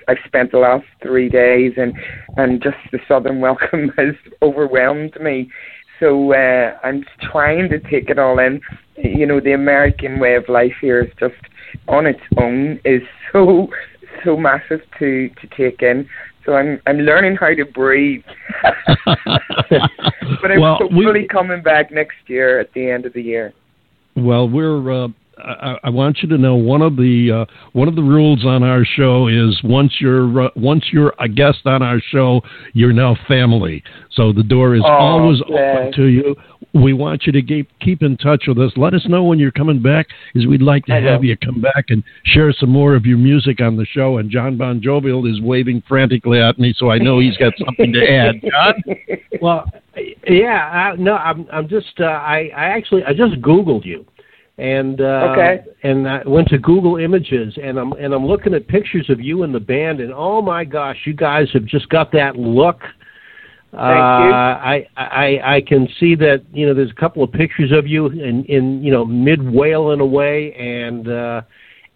I've 0.07 0.17
spent 0.25 0.51
the 0.51 0.57
last 0.57 0.85
three 1.01 1.29
days 1.29 1.73
and 1.77 1.93
and 2.37 2.61
just 2.61 2.77
the 2.91 2.99
southern 3.07 3.39
welcome 3.47 3.91
has 3.97 4.15
overwhelmed 4.41 5.15
me 5.21 5.49
So 5.99 6.33
uh, 6.33 6.77
I'm 6.83 7.05
trying 7.31 7.69
to 7.69 7.79
take 7.79 8.09
it 8.09 8.19
all 8.19 8.39
in. 8.39 8.61
You 8.97 9.25
know, 9.25 9.39
the 9.39 9.53
American 9.53 10.19
way 10.19 10.35
of 10.35 10.49
life 10.49 10.73
here 10.81 11.01
is 11.01 11.11
just 11.19 11.35
on 11.87 12.05
its 12.05 12.19
own 12.37 12.79
is 12.83 13.01
so 13.31 13.67
so 14.23 14.37
massive 14.37 14.81
to 14.99 15.29
to 15.29 15.47
take 15.57 15.81
in. 15.81 16.07
So 16.45 16.53
I'm 16.55 16.81
I'm 16.87 16.97
learning 16.99 17.37
how 17.37 17.53
to 17.53 17.65
breathe. 17.65 18.23
but 19.05 20.51
I'm 20.51 20.59
Well, 20.59 20.79
we- 20.91 21.27
coming 21.27 21.61
back 21.61 21.91
next 21.91 22.17
year 22.27 22.59
at 22.59 22.71
the 22.73 22.89
end 22.89 23.05
of 23.05 23.13
the 23.13 23.21
year. 23.21 23.53
Well, 24.15 24.47
we're. 24.49 25.03
Uh, 25.05 25.07
I, 25.43 25.77
I 25.85 25.89
want 25.89 26.19
you 26.21 26.29
to 26.29 26.37
know 26.37 26.55
one 26.55 26.83
of 26.83 26.95
the 26.95 27.45
uh, 27.49 27.53
one 27.71 27.87
of 27.87 27.95
the 27.95 28.03
rules 28.03 28.45
on 28.45 28.61
our 28.61 28.85
show 28.85 29.27
is 29.27 29.59
once 29.63 29.93
you're 29.99 30.43
uh, 30.43 30.49
once 30.55 30.85
you're 30.91 31.13
a 31.19 31.27
guest 31.27 31.61
on 31.65 31.81
our 31.81 31.99
show, 32.11 32.41
you're 32.73 32.93
now 32.93 33.17
family. 33.27 33.83
So 34.11 34.31
the 34.31 34.43
door 34.43 34.75
is 34.75 34.83
Oh, 34.85 34.89
always 34.91 35.41
open 35.41 35.91
to 35.95 36.05
you. 36.05 36.35
We 36.73 36.93
want 36.93 37.27
you 37.27 37.31
to 37.33 37.41
keep 37.41 37.69
keep 37.79 38.01
in 38.01 38.17
touch 38.17 38.45
with 38.47 38.57
us. 38.57 38.71
Let 38.75 38.95
us 38.95 39.05
know 39.07 39.23
when 39.23 39.37
you're 39.37 39.51
coming 39.51 39.79
back, 39.81 40.07
as 40.35 40.47
we'd 40.47 40.61
like 40.61 40.85
to 40.85 40.93
I 40.95 41.01
have 41.01 41.19
will. 41.21 41.25
you 41.27 41.37
come 41.37 41.61
back 41.61 41.85
and 41.89 42.03
share 42.25 42.51
some 42.51 42.69
more 42.71 42.95
of 42.95 43.05
your 43.05 43.19
music 43.19 43.61
on 43.61 43.77
the 43.77 43.85
show. 43.85 44.17
And 44.17 44.31
Jon 44.31 44.57
BonJovial 44.57 45.31
is 45.31 45.39
waving 45.39 45.83
frantically 45.87 46.41
at 46.41 46.57
me, 46.57 46.73
so 46.75 46.89
I 46.89 46.97
know 46.97 47.19
he's 47.19 47.37
got 47.37 47.53
something 47.63 47.93
to 47.93 48.09
add. 48.11 48.35
Jon. 48.51 48.83
Well, 49.39 49.69
yeah, 50.27 50.91
I, 50.93 50.95
no, 50.95 51.15
I'm 51.15 51.47
I'm 51.51 51.67
just 51.67 51.99
uh, 51.99 52.05
I 52.05 52.49
I 52.55 52.65
actually 52.69 53.03
I 53.03 53.13
just 53.13 53.35
Googled 53.41 53.85
you, 53.85 54.03
and 54.57 54.99
uh, 54.99 55.29
Okay. 55.31 55.63
and 55.83 56.07
I 56.09 56.23
went 56.25 56.47
to 56.49 56.57
Google 56.57 56.97
Images, 56.97 57.55
and 57.61 57.77
I'm 57.77 57.91
and 57.93 58.13
I'm 58.15 58.25
looking 58.25 58.53
at 58.55 58.67
pictures 58.67 59.09
of 59.11 59.21
you 59.21 59.43
and 59.43 59.53
the 59.53 59.59
band, 59.59 59.99
and 59.99 60.11
oh 60.11 60.41
my 60.41 60.63
gosh, 60.63 60.97
you 61.05 61.13
guys 61.13 61.49
have 61.53 61.65
just 61.65 61.87
got 61.89 62.11
that 62.13 62.35
look. 62.35 62.81
Thank 63.73 63.81
uh. 63.81 63.85
I, 63.85 64.87
I 64.95 65.55
I 65.55 65.61
can 65.61 65.87
see 65.99 66.13
that 66.15 66.43
you 66.53 66.67
know 66.67 66.75
there's 66.75 66.91
a 66.91 66.99
couple 66.99 67.23
of 67.23 67.31
pictures 67.31 67.71
of 67.71 67.87
you 67.87 68.05
in 68.07 68.45
in 68.45 68.83
you 68.83 68.91
know 68.91 69.03
mid 69.03 69.51
wailing 69.51 69.99
away, 69.99 70.53
and 70.53 71.07
uh, 71.07 71.41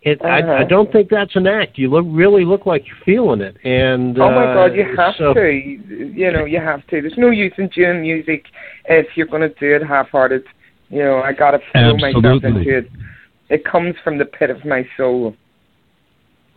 it 0.01 0.19
I, 0.23 0.41
Uh-huh. 0.41 0.53
I 0.53 0.63
don't 0.63 0.91
think 0.91 1.09
that's 1.09 1.35
an 1.35 1.45
act. 1.45 1.77
You 1.77 1.91
look 1.91 2.05
really 2.09 2.45
look 2.45 2.65
like 2.65 2.87
you're 2.87 2.97
feeling 3.05 3.41
it, 3.41 3.57
and 3.63 4.17
Oh 4.17 4.31
my 4.31 4.47
uh, 4.47 4.53
God, 4.55 4.75
you 4.75 4.85
have 4.97 5.13
so, 5.19 5.35
to. 5.35 5.51
You 5.51 6.11
you 6.15 6.31
know, 6.31 6.45
you 6.45 6.59
have 6.59 6.81
to. 6.87 6.99
There's 7.01 7.13
no 7.17 7.29
use 7.29 7.53
in 7.59 7.67
doing 7.67 8.01
music 8.01 8.45
if 8.85 9.05
you're 9.15 9.27
going 9.27 9.43
to 9.43 9.53
do 9.59 9.75
it 9.75 9.85
half-hearted. 9.85 10.45
You 10.89 11.03
know, 11.03 11.21
I 11.21 11.31
got 11.31 11.51
to 11.51 11.59
throw 11.71 11.95
myself 11.97 12.25
Absolutely. 12.25 12.61
into 12.61 12.77
it. 12.77 12.91
It 13.49 13.65
comes 13.65 13.93
from 14.03 14.17
the 14.17 14.25
pit 14.25 14.49
of 14.49 14.65
my 14.65 14.87
soul. 14.97 15.35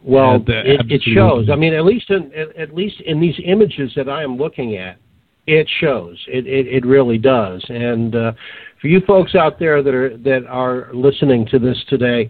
Well, 0.03 0.37
And, 0.37 0.49
uh, 0.49 0.63
it, 0.65 0.91
it 0.91 1.03
shows. 1.03 1.51
I 1.51 1.57
mean, 1.57 1.75
at 1.75 1.85
least 1.85 2.09
in 2.09 2.33
at, 2.33 2.57
at 2.57 2.75
least 2.75 3.01
in 3.01 3.21
these 3.21 3.39
images 3.45 3.93
that 3.97 4.09
I 4.09 4.23
am 4.23 4.39
looking 4.39 4.77
at, 4.77 4.97
it 5.47 5.69
shows. 5.81 6.19
It 6.29 6.47
it, 6.47 6.67
it 6.67 6.87
really 6.87 7.19
does. 7.19 7.65
And 7.69 8.15
uh, 8.15 8.33
for 8.81 8.89
you 8.89 9.01
folks 9.07 9.35
out 9.35 9.59
there 9.59 9.83
that 9.83 9.95
are 9.95 10.17
that 10.19 10.47
are 10.47 10.89
listening 10.93 11.47
to 11.47 11.59
this 11.59 11.77
today, 11.89 12.29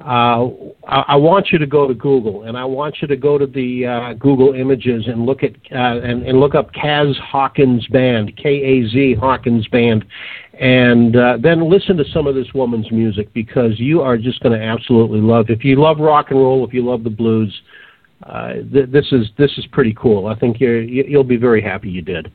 uh, 0.00 0.48
I, 0.86 1.04
I 1.08 1.16
want 1.16 1.48
you 1.50 1.58
to 1.58 1.66
go 1.66 1.86
to 1.88 1.94
Google 1.94 2.42
and 2.44 2.56
I 2.56 2.64
want 2.64 2.96
you 3.00 3.08
to 3.08 3.16
go 3.16 3.38
to 3.38 3.46
the 3.46 3.86
uh, 3.86 4.12
Google 4.14 4.52
Images 4.54 5.06
and 5.06 5.24
look 5.24 5.42
at 5.42 5.52
uh, 5.72 6.00
and, 6.00 6.26
and 6.26 6.38
look 6.38 6.54
up 6.54 6.72
Kaz 6.72 7.16
Hawkins 7.18 7.86
Band, 7.88 8.36
K 8.36 8.48
A 8.48 8.88
Z 8.88 9.14
Hawkins 9.14 9.66
Band, 9.68 10.04
and 10.60 11.16
uh, 11.16 11.38
then 11.40 11.70
listen 11.70 11.96
to 11.96 12.04
some 12.12 12.26
of 12.26 12.34
this 12.34 12.48
woman's 12.54 12.90
music 12.90 13.32
because 13.32 13.78
you 13.78 14.02
are 14.02 14.18
just 14.18 14.40
going 14.40 14.58
to 14.58 14.64
absolutely 14.64 15.20
love. 15.20 15.46
If 15.48 15.64
you 15.64 15.80
love 15.80 15.98
rock 15.98 16.30
and 16.30 16.38
roll, 16.38 16.66
if 16.66 16.74
you 16.74 16.84
love 16.84 17.02
the 17.02 17.10
blues, 17.10 17.54
uh, 18.24 18.54
th- 18.72 18.90
this 18.90 19.06
is 19.12 19.28
this 19.38 19.52
is 19.56 19.66
pretty 19.72 19.94
cool. 19.98 20.26
I 20.26 20.34
think 20.38 20.60
you're 20.60 20.82
you- 20.82 21.04
you'll 21.08 21.24
be 21.24 21.36
very 21.36 21.62
happy 21.62 21.88
you 21.88 22.02
did. 22.02 22.30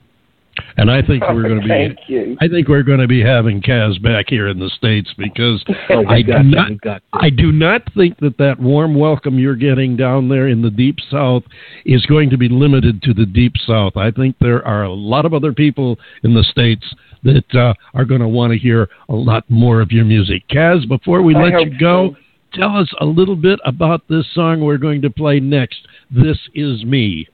And 0.77 0.91
I 0.91 1.01
think 1.01 1.23
we're 1.23 1.47
going 1.47 1.61
to 1.67 1.67
be. 1.67 2.13
You. 2.13 2.37
I 2.41 2.47
think 2.47 2.67
we're 2.67 2.83
going 2.83 2.99
to 2.99 3.07
be 3.07 3.21
having 3.23 3.61
Kaz 3.61 4.01
back 4.01 4.25
here 4.29 4.47
in 4.47 4.59
the 4.59 4.69
states 4.69 5.09
because 5.17 5.63
Oh, 5.89 6.05
I 6.07 6.21
do 6.21 6.43
not. 6.43 6.69
we've 6.69 6.81
got 6.81 7.03
to. 7.13 7.19
I 7.19 7.29
do 7.29 7.51
not 7.51 7.81
think 7.93 8.17
that 8.19 8.37
that 8.37 8.59
warm 8.59 8.95
welcome 8.95 9.39
you're 9.39 9.55
getting 9.55 9.95
down 9.97 10.29
there 10.29 10.47
in 10.47 10.61
the 10.61 10.69
deep 10.69 10.97
south 11.09 11.43
is 11.85 12.05
going 12.05 12.29
to 12.29 12.37
be 12.37 12.49
limited 12.49 13.01
to 13.03 13.13
the 13.13 13.25
deep 13.25 13.53
south. 13.65 13.97
I 13.97 14.11
think 14.11 14.35
there 14.39 14.65
are 14.65 14.83
a 14.83 14.93
lot 14.93 15.25
of 15.25 15.33
other 15.33 15.53
people 15.53 15.97
in 16.23 16.33
the 16.33 16.43
states 16.43 16.85
that 17.23 17.55
uh, 17.55 17.73
are 17.93 18.05
going 18.05 18.21
to 18.21 18.27
want 18.27 18.51
to 18.51 18.59
hear 18.59 18.89
a 19.09 19.13
lot 19.13 19.43
more 19.49 19.81
of 19.81 19.91
your 19.91 20.05
music. 20.05 20.47
Kaz, 20.49 20.87
before 20.87 21.21
we 21.21 21.35
I 21.35 21.43
let 21.43 21.61
you 21.61 21.77
go, 21.79 22.15
so. 22.53 22.59
tell 22.59 22.77
us 22.77 22.91
a 22.99 23.05
little 23.05 23.35
bit 23.35 23.59
about 23.65 24.07
this 24.09 24.25
song 24.33 24.61
we're 24.61 24.77
going 24.77 25.01
to 25.03 25.09
play 25.09 25.39
next. 25.39 25.87
This 26.09 26.37
is 26.55 26.83
me. 26.83 27.27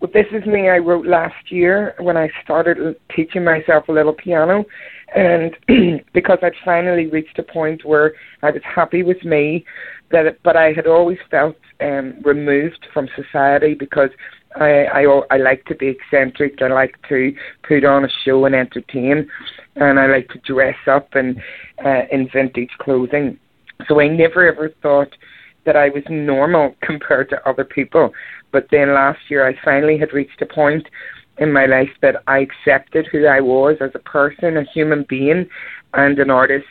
Well, 0.00 0.10
this 0.12 0.26
is 0.30 0.44
me 0.46 0.68
I 0.68 0.78
wrote 0.78 1.06
last 1.06 1.50
year 1.50 1.94
when 1.98 2.16
I 2.16 2.28
started 2.44 2.96
teaching 3.14 3.44
myself 3.44 3.88
a 3.88 3.92
little 3.92 4.12
piano. 4.12 4.64
And 5.14 5.56
because 6.12 6.38
I'd 6.42 6.52
finally 6.64 7.06
reached 7.06 7.38
a 7.38 7.42
point 7.42 7.84
where 7.84 8.12
I 8.42 8.50
was 8.50 8.62
happy 8.62 9.02
with 9.02 9.24
me, 9.24 9.64
that 10.10 10.42
but 10.42 10.56
I 10.56 10.72
had 10.72 10.86
always 10.86 11.18
felt 11.30 11.56
um, 11.80 12.20
removed 12.24 12.86
from 12.92 13.08
society 13.16 13.74
because 13.74 14.10
I, 14.56 14.84
I 14.84 15.20
I 15.30 15.36
like 15.38 15.64
to 15.66 15.74
be 15.74 15.88
eccentric. 15.88 16.60
I 16.60 16.68
like 16.68 16.96
to 17.08 17.32
put 17.66 17.84
on 17.84 18.04
a 18.04 18.08
show 18.24 18.44
and 18.44 18.54
entertain, 18.54 19.28
and 19.76 19.98
I 19.98 20.06
like 20.06 20.28
to 20.30 20.38
dress 20.40 20.76
up 20.86 21.14
and 21.14 21.40
uh, 21.84 22.02
in 22.10 22.28
vintage 22.32 22.70
clothing. 22.80 23.38
So 23.88 24.00
I 24.00 24.08
never 24.08 24.46
ever 24.46 24.70
thought 24.82 25.14
that 25.66 25.76
I 25.76 25.90
was 25.90 26.04
normal 26.08 26.74
compared 26.82 27.28
to 27.30 27.48
other 27.48 27.64
people. 27.64 28.12
But 28.56 28.68
then 28.70 28.94
last 28.94 29.18
year, 29.28 29.46
I 29.46 29.54
finally 29.62 29.98
had 29.98 30.14
reached 30.14 30.40
a 30.40 30.46
point 30.46 30.88
in 31.36 31.52
my 31.52 31.66
life 31.66 31.90
that 32.00 32.22
I 32.26 32.38
accepted 32.38 33.06
who 33.12 33.26
I 33.26 33.38
was 33.38 33.76
as 33.82 33.90
a 33.94 33.98
person, 33.98 34.56
a 34.56 34.64
human 34.64 35.04
being, 35.10 35.46
and 35.92 36.18
an 36.18 36.30
artist. 36.30 36.64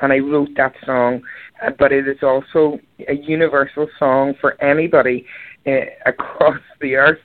And 0.00 0.12
I 0.12 0.18
wrote 0.18 0.50
that 0.58 0.74
song. 0.84 1.22
Uh, 1.64 1.70
but 1.78 1.92
it 1.92 2.06
is 2.06 2.18
also 2.22 2.78
a 3.08 3.14
universal 3.14 3.88
song 3.98 4.34
for 4.38 4.62
anybody 4.62 5.24
uh, 5.66 5.86
across 6.04 6.60
the 6.82 6.96
earth 6.96 7.22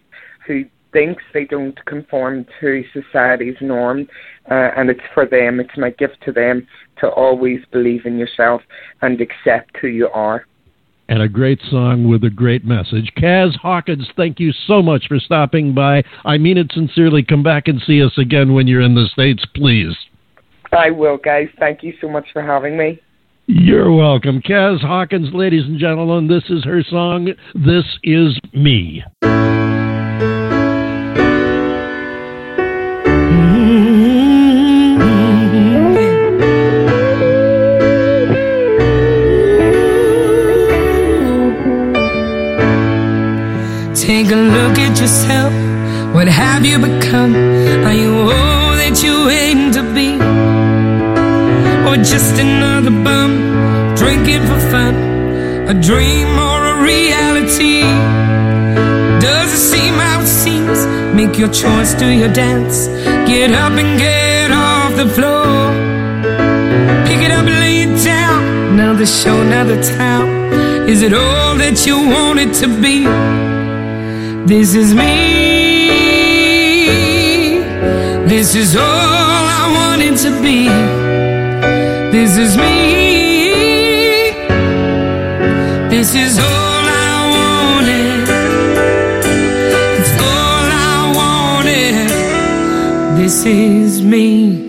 who 0.48 0.64
thinks 0.94 1.22
they 1.34 1.44
don't 1.44 1.84
conform 1.84 2.46
to 2.62 2.86
society's 2.94 3.58
norm. 3.60 4.08
Uh, 4.50 4.70
and 4.78 4.90
it's 4.90 5.08
for 5.14 5.26
them, 5.26 5.60
it's 5.60 5.78
my 5.78 5.90
gift 5.90 6.20
to 6.24 6.32
them 6.32 6.66
to 7.02 7.10
always 7.10 7.60
believe 7.74 8.06
in 8.06 8.18
yourself 8.18 8.62
and 9.02 9.20
accept 9.20 9.76
who 9.82 9.90
you 9.90 10.08
are. 10.08 10.46
And 11.08 11.22
a 11.22 11.30
great 11.30 11.62
song 11.70 12.08
with 12.08 12.24
a 12.24 12.30
great 12.30 12.66
message. 12.66 13.12
Kaz 13.18 13.56
Hawkins, 13.58 14.08
thank 14.16 14.40
you 14.40 14.52
so 14.68 14.82
much 14.82 15.08
for 15.08 15.20
stopping 15.20 15.74
by. 15.74 16.04
I 16.26 16.38
mean 16.38 16.58
it 16.58 16.72
sincerely. 16.74 17.24
Come 17.24 17.44
back 17.44 17.68
and 17.68 17.82
see 17.82 18.04
us 18.04 18.18
again 18.18 18.54
when 18.54 18.68
you're 18.68 18.82
in 18.82 18.96
the 18.96 19.08
States, 19.12 19.46
please. 19.56 19.96
I 20.72 20.92
will, 20.92 21.18
guys. 21.18 21.48
Thank 21.60 21.84
you 21.84 21.94
so 22.02 22.10
much 22.10 22.28
for 22.34 22.42
having 22.42 22.78
me. 22.78 23.02
You're 23.48 23.92
welcome. 23.92 24.42
Kaz 24.42 24.82
Hawkins, 24.82 25.30
ladies 25.32 25.66
and 25.66 25.80
gentlemen, 25.80 26.28
this 26.28 26.44
is 26.50 26.64
her 26.64 26.82
song, 26.84 27.30
This 27.54 27.86
Is 28.04 28.40
Me. 28.54 29.04
Take 44.06 44.30
a 44.30 44.36
look 44.36 44.78
at 44.78 45.00
yourself. 45.02 45.52
What 46.14 46.28
have 46.28 46.64
you 46.64 46.78
become? 46.78 47.34
Are 47.88 47.92
you 47.92 48.14
all 48.14 48.76
that 48.78 49.02
you 49.02 49.16
aim 49.32 49.72
to 49.74 49.82
be? 49.98 50.14
Or 51.90 51.98
just 51.98 52.40
another 52.40 52.92
bum 52.92 53.32
drinking 53.96 54.46
for 54.46 54.60
fun? 54.70 54.94
A 55.68 55.74
dream 55.74 56.38
or 56.38 56.58
a 56.74 56.84
reality? 56.84 57.82
Does 59.26 59.50
it 59.52 59.64
seem 59.74 59.96
how 59.96 60.22
it 60.22 60.28
seems? 60.28 60.86
Make 61.16 61.40
your 61.40 61.50
choice, 61.50 61.96
do 61.96 62.06
your 62.06 62.32
dance. 62.32 62.86
Get 63.26 63.54
up 63.54 63.74
and 63.74 63.98
get 63.98 64.52
off 64.52 64.96
the 65.02 65.10
floor. 65.18 65.74
Pick 67.08 67.26
it 67.26 67.32
up 67.32 67.48
and 67.48 67.58
lay 67.60 67.78
it 67.90 68.04
down. 68.06 68.44
Another 68.76 69.08
show, 69.08 69.42
another 69.42 69.82
town. 69.82 70.28
Is 70.88 71.02
it 71.02 71.16
all 71.16 71.58
that 71.58 71.88
you 71.88 71.98
want 71.98 72.38
it 72.40 72.54
to 72.62 72.68
be? 72.68 73.55
This 74.46 74.76
is 74.76 74.94
me. 74.94 75.04
This 78.28 78.54
is 78.56 78.76
all 78.76 78.84
I 78.84 79.64
wanted 79.78 80.18
to 80.20 80.30
be. 80.42 80.68
This 82.12 82.38
is 82.38 82.56
me. 82.56 84.32
This 85.90 86.14
is 86.14 86.38
all. 86.38 86.66
This 93.26 93.44
is 93.44 94.04
me. 94.04 94.65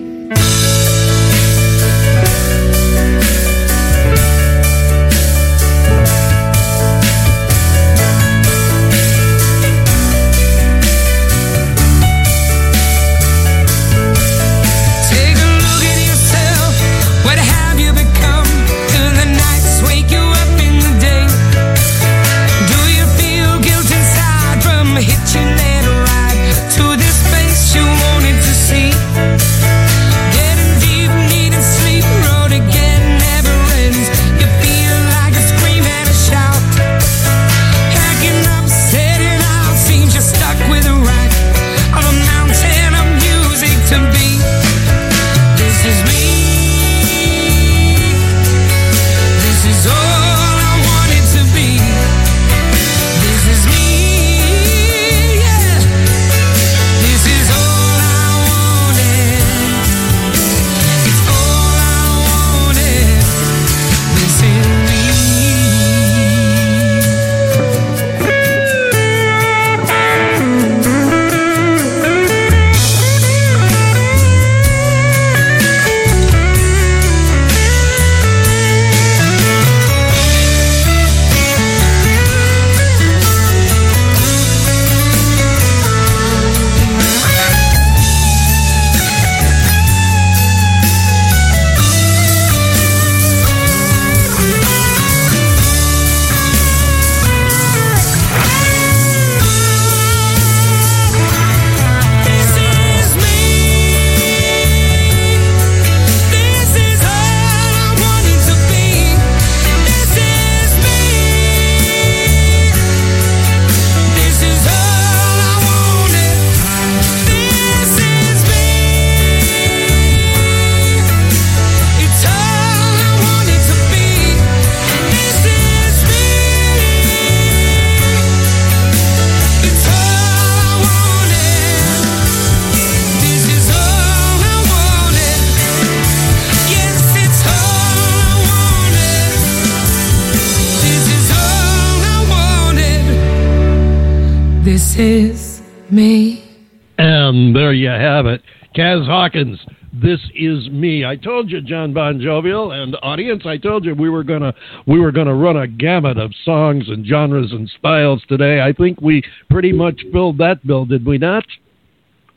I 151.16 151.24
told 151.24 151.50
you, 151.50 151.62
Jon 151.62 151.94
BonJovial 151.94 152.72
and 152.72 152.94
audience, 153.02 153.44
I 153.46 153.56
told 153.56 153.86
you 153.86 153.94
we 153.94 154.10
were 154.10 154.22
gonna 154.22 154.52
we 154.86 155.00
were 155.00 155.12
gonna 155.12 155.34
run 155.34 155.56
a 155.56 155.66
gamut 155.66 156.18
of 156.18 156.30
songs 156.44 156.84
and 156.88 157.06
genres 157.06 157.52
and 157.52 157.70
styles 157.78 158.22
today. 158.28 158.60
I 158.60 158.74
think 158.74 159.00
we 159.00 159.22
pretty 159.48 159.72
much 159.72 159.98
filled 160.12 160.36
that 160.38 160.64
bill, 160.66 160.84
did 160.84 161.06
we 161.06 161.16
not? 161.16 161.44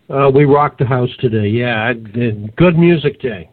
Uh, 0.09 0.31
we 0.33 0.45
rocked 0.45 0.79
the 0.79 0.85
house 0.85 1.09
today. 1.19 1.47
Yeah, 1.49 1.91
good 2.55 2.77
music 2.77 3.19
day. 3.21 3.49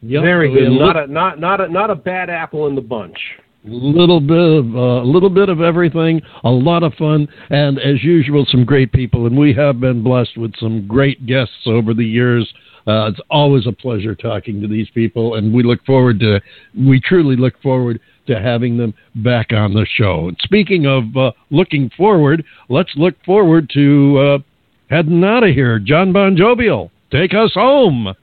Yep. 0.00 0.22
Very 0.22 0.54
good. 0.54 0.70
Not 0.70 0.96
a 0.96 1.06
not 1.06 1.38
not 1.38 1.60
a 1.60 1.68
not 1.68 1.90
a 1.90 1.94
bad 1.94 2.30
apple 2.30 2.66
in 2.66 2.74
the 2.74 2.80
bunch. 2.80 3.18
little 3.64 4.20
bit 4.20 4.38
of 4.38 4.74
a 4.74 4.78
uh, 4.78 5.02
little 5.02 5.30
bit 5.30 5.50
of 5.50 5.60
everything, 5.60 6.22
a 6.44 6.50
lot 6.50 6.82
of 6.82 6.94
fun, 6.94 7.28
and 7.50 7.78
as 7.78 8.02
usual, 8.02 8.46
some 8.48 8.64
great 8.64 8.90
people. 8.92 9.26
And 9.26 9.36
we 9.36 9.52
have 9.52 9.80
been 9.80 10.02
blessed 10.02 10.38
with 10.38 10.54
some 10.58 10.86
great 10.88 11.26
guests 11.26 11.66
over 11.66 11.92
the 11.92 12.06
years. 12.06 12.50
Uh, 12.86 13.08
it's 13.10 13.20
always 13.30 13.66
a 13.66 13.72
pleasure 13.72 14.14
talking 14.14 14.60
to 14.60 14.68
these 14.68 14.88
people, 14.90 15.34
and 15.34 15.52
we 15.52 15.62
look 15.62 15.84
forward 15.84 16.20
to 16.20 16.40
we 16.76 17.00
truly 17.00 17.36
look 17.36 17.60
forward 17.60 18.00
to 18.26 18.40
having 18.40 18.76
them 18.76 18.94
back 19.16 19.52
on 19.52 19.74
the 19.74 19.86
show. 19.94 20.28
And 20.28 20.36
speaking 20.42 20.86
of 20.86 21.16
uh, 21.16 21.32
looking 21.50 21.90
forward, 21.96 22.44
let's 22.68 22.92
look 22.96 23.14
forward 23.24 23.70
to 23.74 24.18
uh, 24.18 24.38
heading 24.88 25.24
out 25.24 25.44
of 25.44 25.50
here. 25.50 25.78
Jon 25.78 26.12
BonJovial, 26.12 26.90
take 27.10 27.34
us 27.34 27.52
home. 27.54 28.14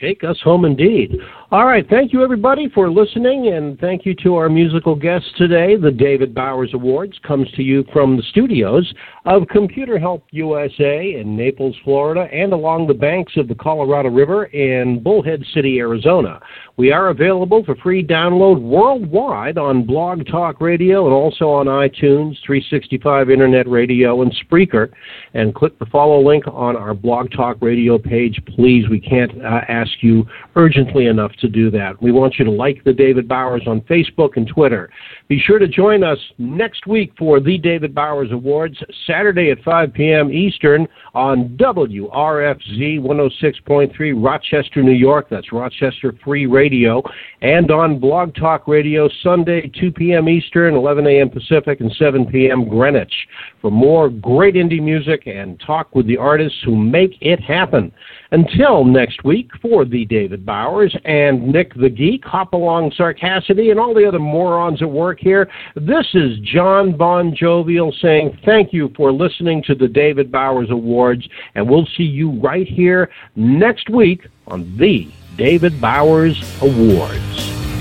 Take 0.00 0.24
us 0.24 0.40
home 0.42 0.64
indeed. 0.64 1.16
All 1.50 1.66
right. 1.66 1.86
Thank 1.90 2.14
you, 2.14 2.24
everybody, 2.24 2.70
for 2.70 2.90
listening, 2.90 3.52
and 3.52 3.78
thank 3.78 4.06
you 4.06 4.14
to 4.22 4.36
our 4.36 4.48
musical 4.48 4.96
guests 4.96 5.28
today. 5.36 5.76
The 5.76 5.90
David 5.90 6.34
Bowers 6.34 6.70
Awards 6.72 7.18
comes 7.22 7.50
to 7.52 7.62
you 7.62 7.84
from 7.92 8.16
the 8.16 8.22
studios 8.30 8.90
of 9.26 9.46
Computer 9.48 9.98
Help 9.98 10.24
USA 10.30 11.20
in 11.20 11.36
Naples, 11.36 11.76
Florida, 11.84 12.28
and 12.32 12.54
along 12.54 12.86
the 12.86 12.94
banks 12.94 13.34
of 13.36 13.48
the 13.48 13.54
Colorado 13.54 14.08
River 14.08 14.46
in 14.46 15.02
Bullhead 15.02 15.44
City, 15.52 15.78
Arizona. 15.80 16.40
We 16.76 16.90
are 16.90 17.10
available 17.10 17.62
for 17.62 17.76
free 17.76 18.04
download 18.04 18.60
worldwide 18.60 19.58
on 19.58 19.86
Blog 19.86 20.26
Talk 20.26 20.60
Radio 20.60 21.04
and 21.04 21.14
also 21.14 21.48
on 21.50 21.66
iTunes, 21.66 22.36
365 22.44 23.30
Internet 23.30 23.68
Radio, 23.68 24.22
and 24.22 24.34
Spreaker. 24.44 24.90
And 25.34 25.54
click 25.54 25.78
the 25.78 25.86
follow 25.86 26.20
link 26.20 26.44
on 26.48 26.74
our 26.74 26.92
Blog 26.92 27.30
Talk 27.30 27.58
Radio 27.60 27.96
page, 27.96 28.40
please. 28.56 28.88
We 28.88 28.98
can't 28.98 29.30
uh, 29.44 29.60
ask 29.68 29.92
you 30.00 30.26
urgently 30.56 31.06
enough 31.06 31.30
to 31.42 31.43
do 31.48 31.70
that. 31.70 32.00
We 32.02 32.12
want 32.12 32.38
you 32.38 32.44
to 32.44 32.50
like 32.50 32.84
the 32.84 32.92
David 32.92 33.28
Bowers 33.28 33.62
on 33.66 33.80
Facebook 33.82 34.36
and 34.36 34.46
Twitter. 34.46 34.90
Be 35.26 35.40
sure 35.40 35.58
to 35.58 35.66
join 35.66 36.04
us 36.04 36.18
next 36.36 36.86
week 36.86 37.14
for 37.18 37.40
the 37.40 37.56
David 37.56 37.94
Bowers 37.94 38.30
Awards, 38.30 38.76
Saturday 39.06 39.50
at 39.50 39.62
5 39.62 39.94
p.m. 39.94 40.30
Eastern 40.30 40.86
on 41.14 41.56
WRFZ 41.56 43.00
106.3 43.00 44.12
Rochester, 44.22 44.82
New 44.82 44.92
York. 44.92 45.28
That's 45.30 45.50
Rochester 45.50 46.14
Free 46.22 46.44
Radio. 46.44 47.02
And 47.40 47.70
on 47.70 47.98
Blog 47.98 48.34
Talk 48.34 48.68
Radio, 48.68 49.08
Sunday, 49.22 49.72
2 49.80 49.92
p.m. 49.92 50.28
Eastern, 50.28 50.74
11 50.74 51.06
a.m. 51.06 51.30
Pacific, 51.30 51.80
and 51.80 51.90
7 51.98 52.26
p.m. 52.26 52.68
Greenwich. 52.68 53.14
For 53.62 53.70
more 53.70 54.10
great 54.10 54.56
indie 54.56 54.82
music 54.82 55.26
and 55.26 55.58
talk 55.58 55.94
with 55.94 56.06
the 56.06 56.18
artists 56.18 56.58
who 56.66 56.76
make 56.76 57.16
it 57.22 57.40
happen. 57.40 57.90
Until 58.32 58.84
next 58.84 59.24
week, 59.24 59.50
for 59.62 59.84
the 59.86 60.04
David 60.04 60.44
Bowers 60.44 60.94
and 61.04 61.48
Nick 61.48 61.72
the 61.74 61.88
Geek, 61.88 62.24
Hopalong 62.24 62.90
Sarcassity, 62.90 63.70
and 63.70 63.80
all 63.80 63.94
the 63.94 64.06
other 64.06 64.18
morons 64.18 64.82
at 64.82 64.90
work 64.90 65.13
here, 65.18 65.48
this 65.74 66.06
is 66.14 66.38
Jon 66.40 66.92
BonJovial 66.94 67.92
saying 68.00 68.38
thank 68.44 68.72
you 68.72 68.92
for 68.96 69.12
listening 69.12 69.62
to 69.64 69.74
the 69.74 69.88
David 69.88 70.30
Bowers 70.30 70.70
Awards, 70.70 71.28
and 71.54 71.68
we'll 71.68 71.88
see 71.96 72.04
you 72.04 72.30
right 72.40 72.66
here 72.66 73.10
next 73.36 73.90
week 73.90 74.26
on 74.46 74.76
the 74.76 75.08
David 75.36 75.80
Bowers 75.80 76.40
Awards. 76.62 77.73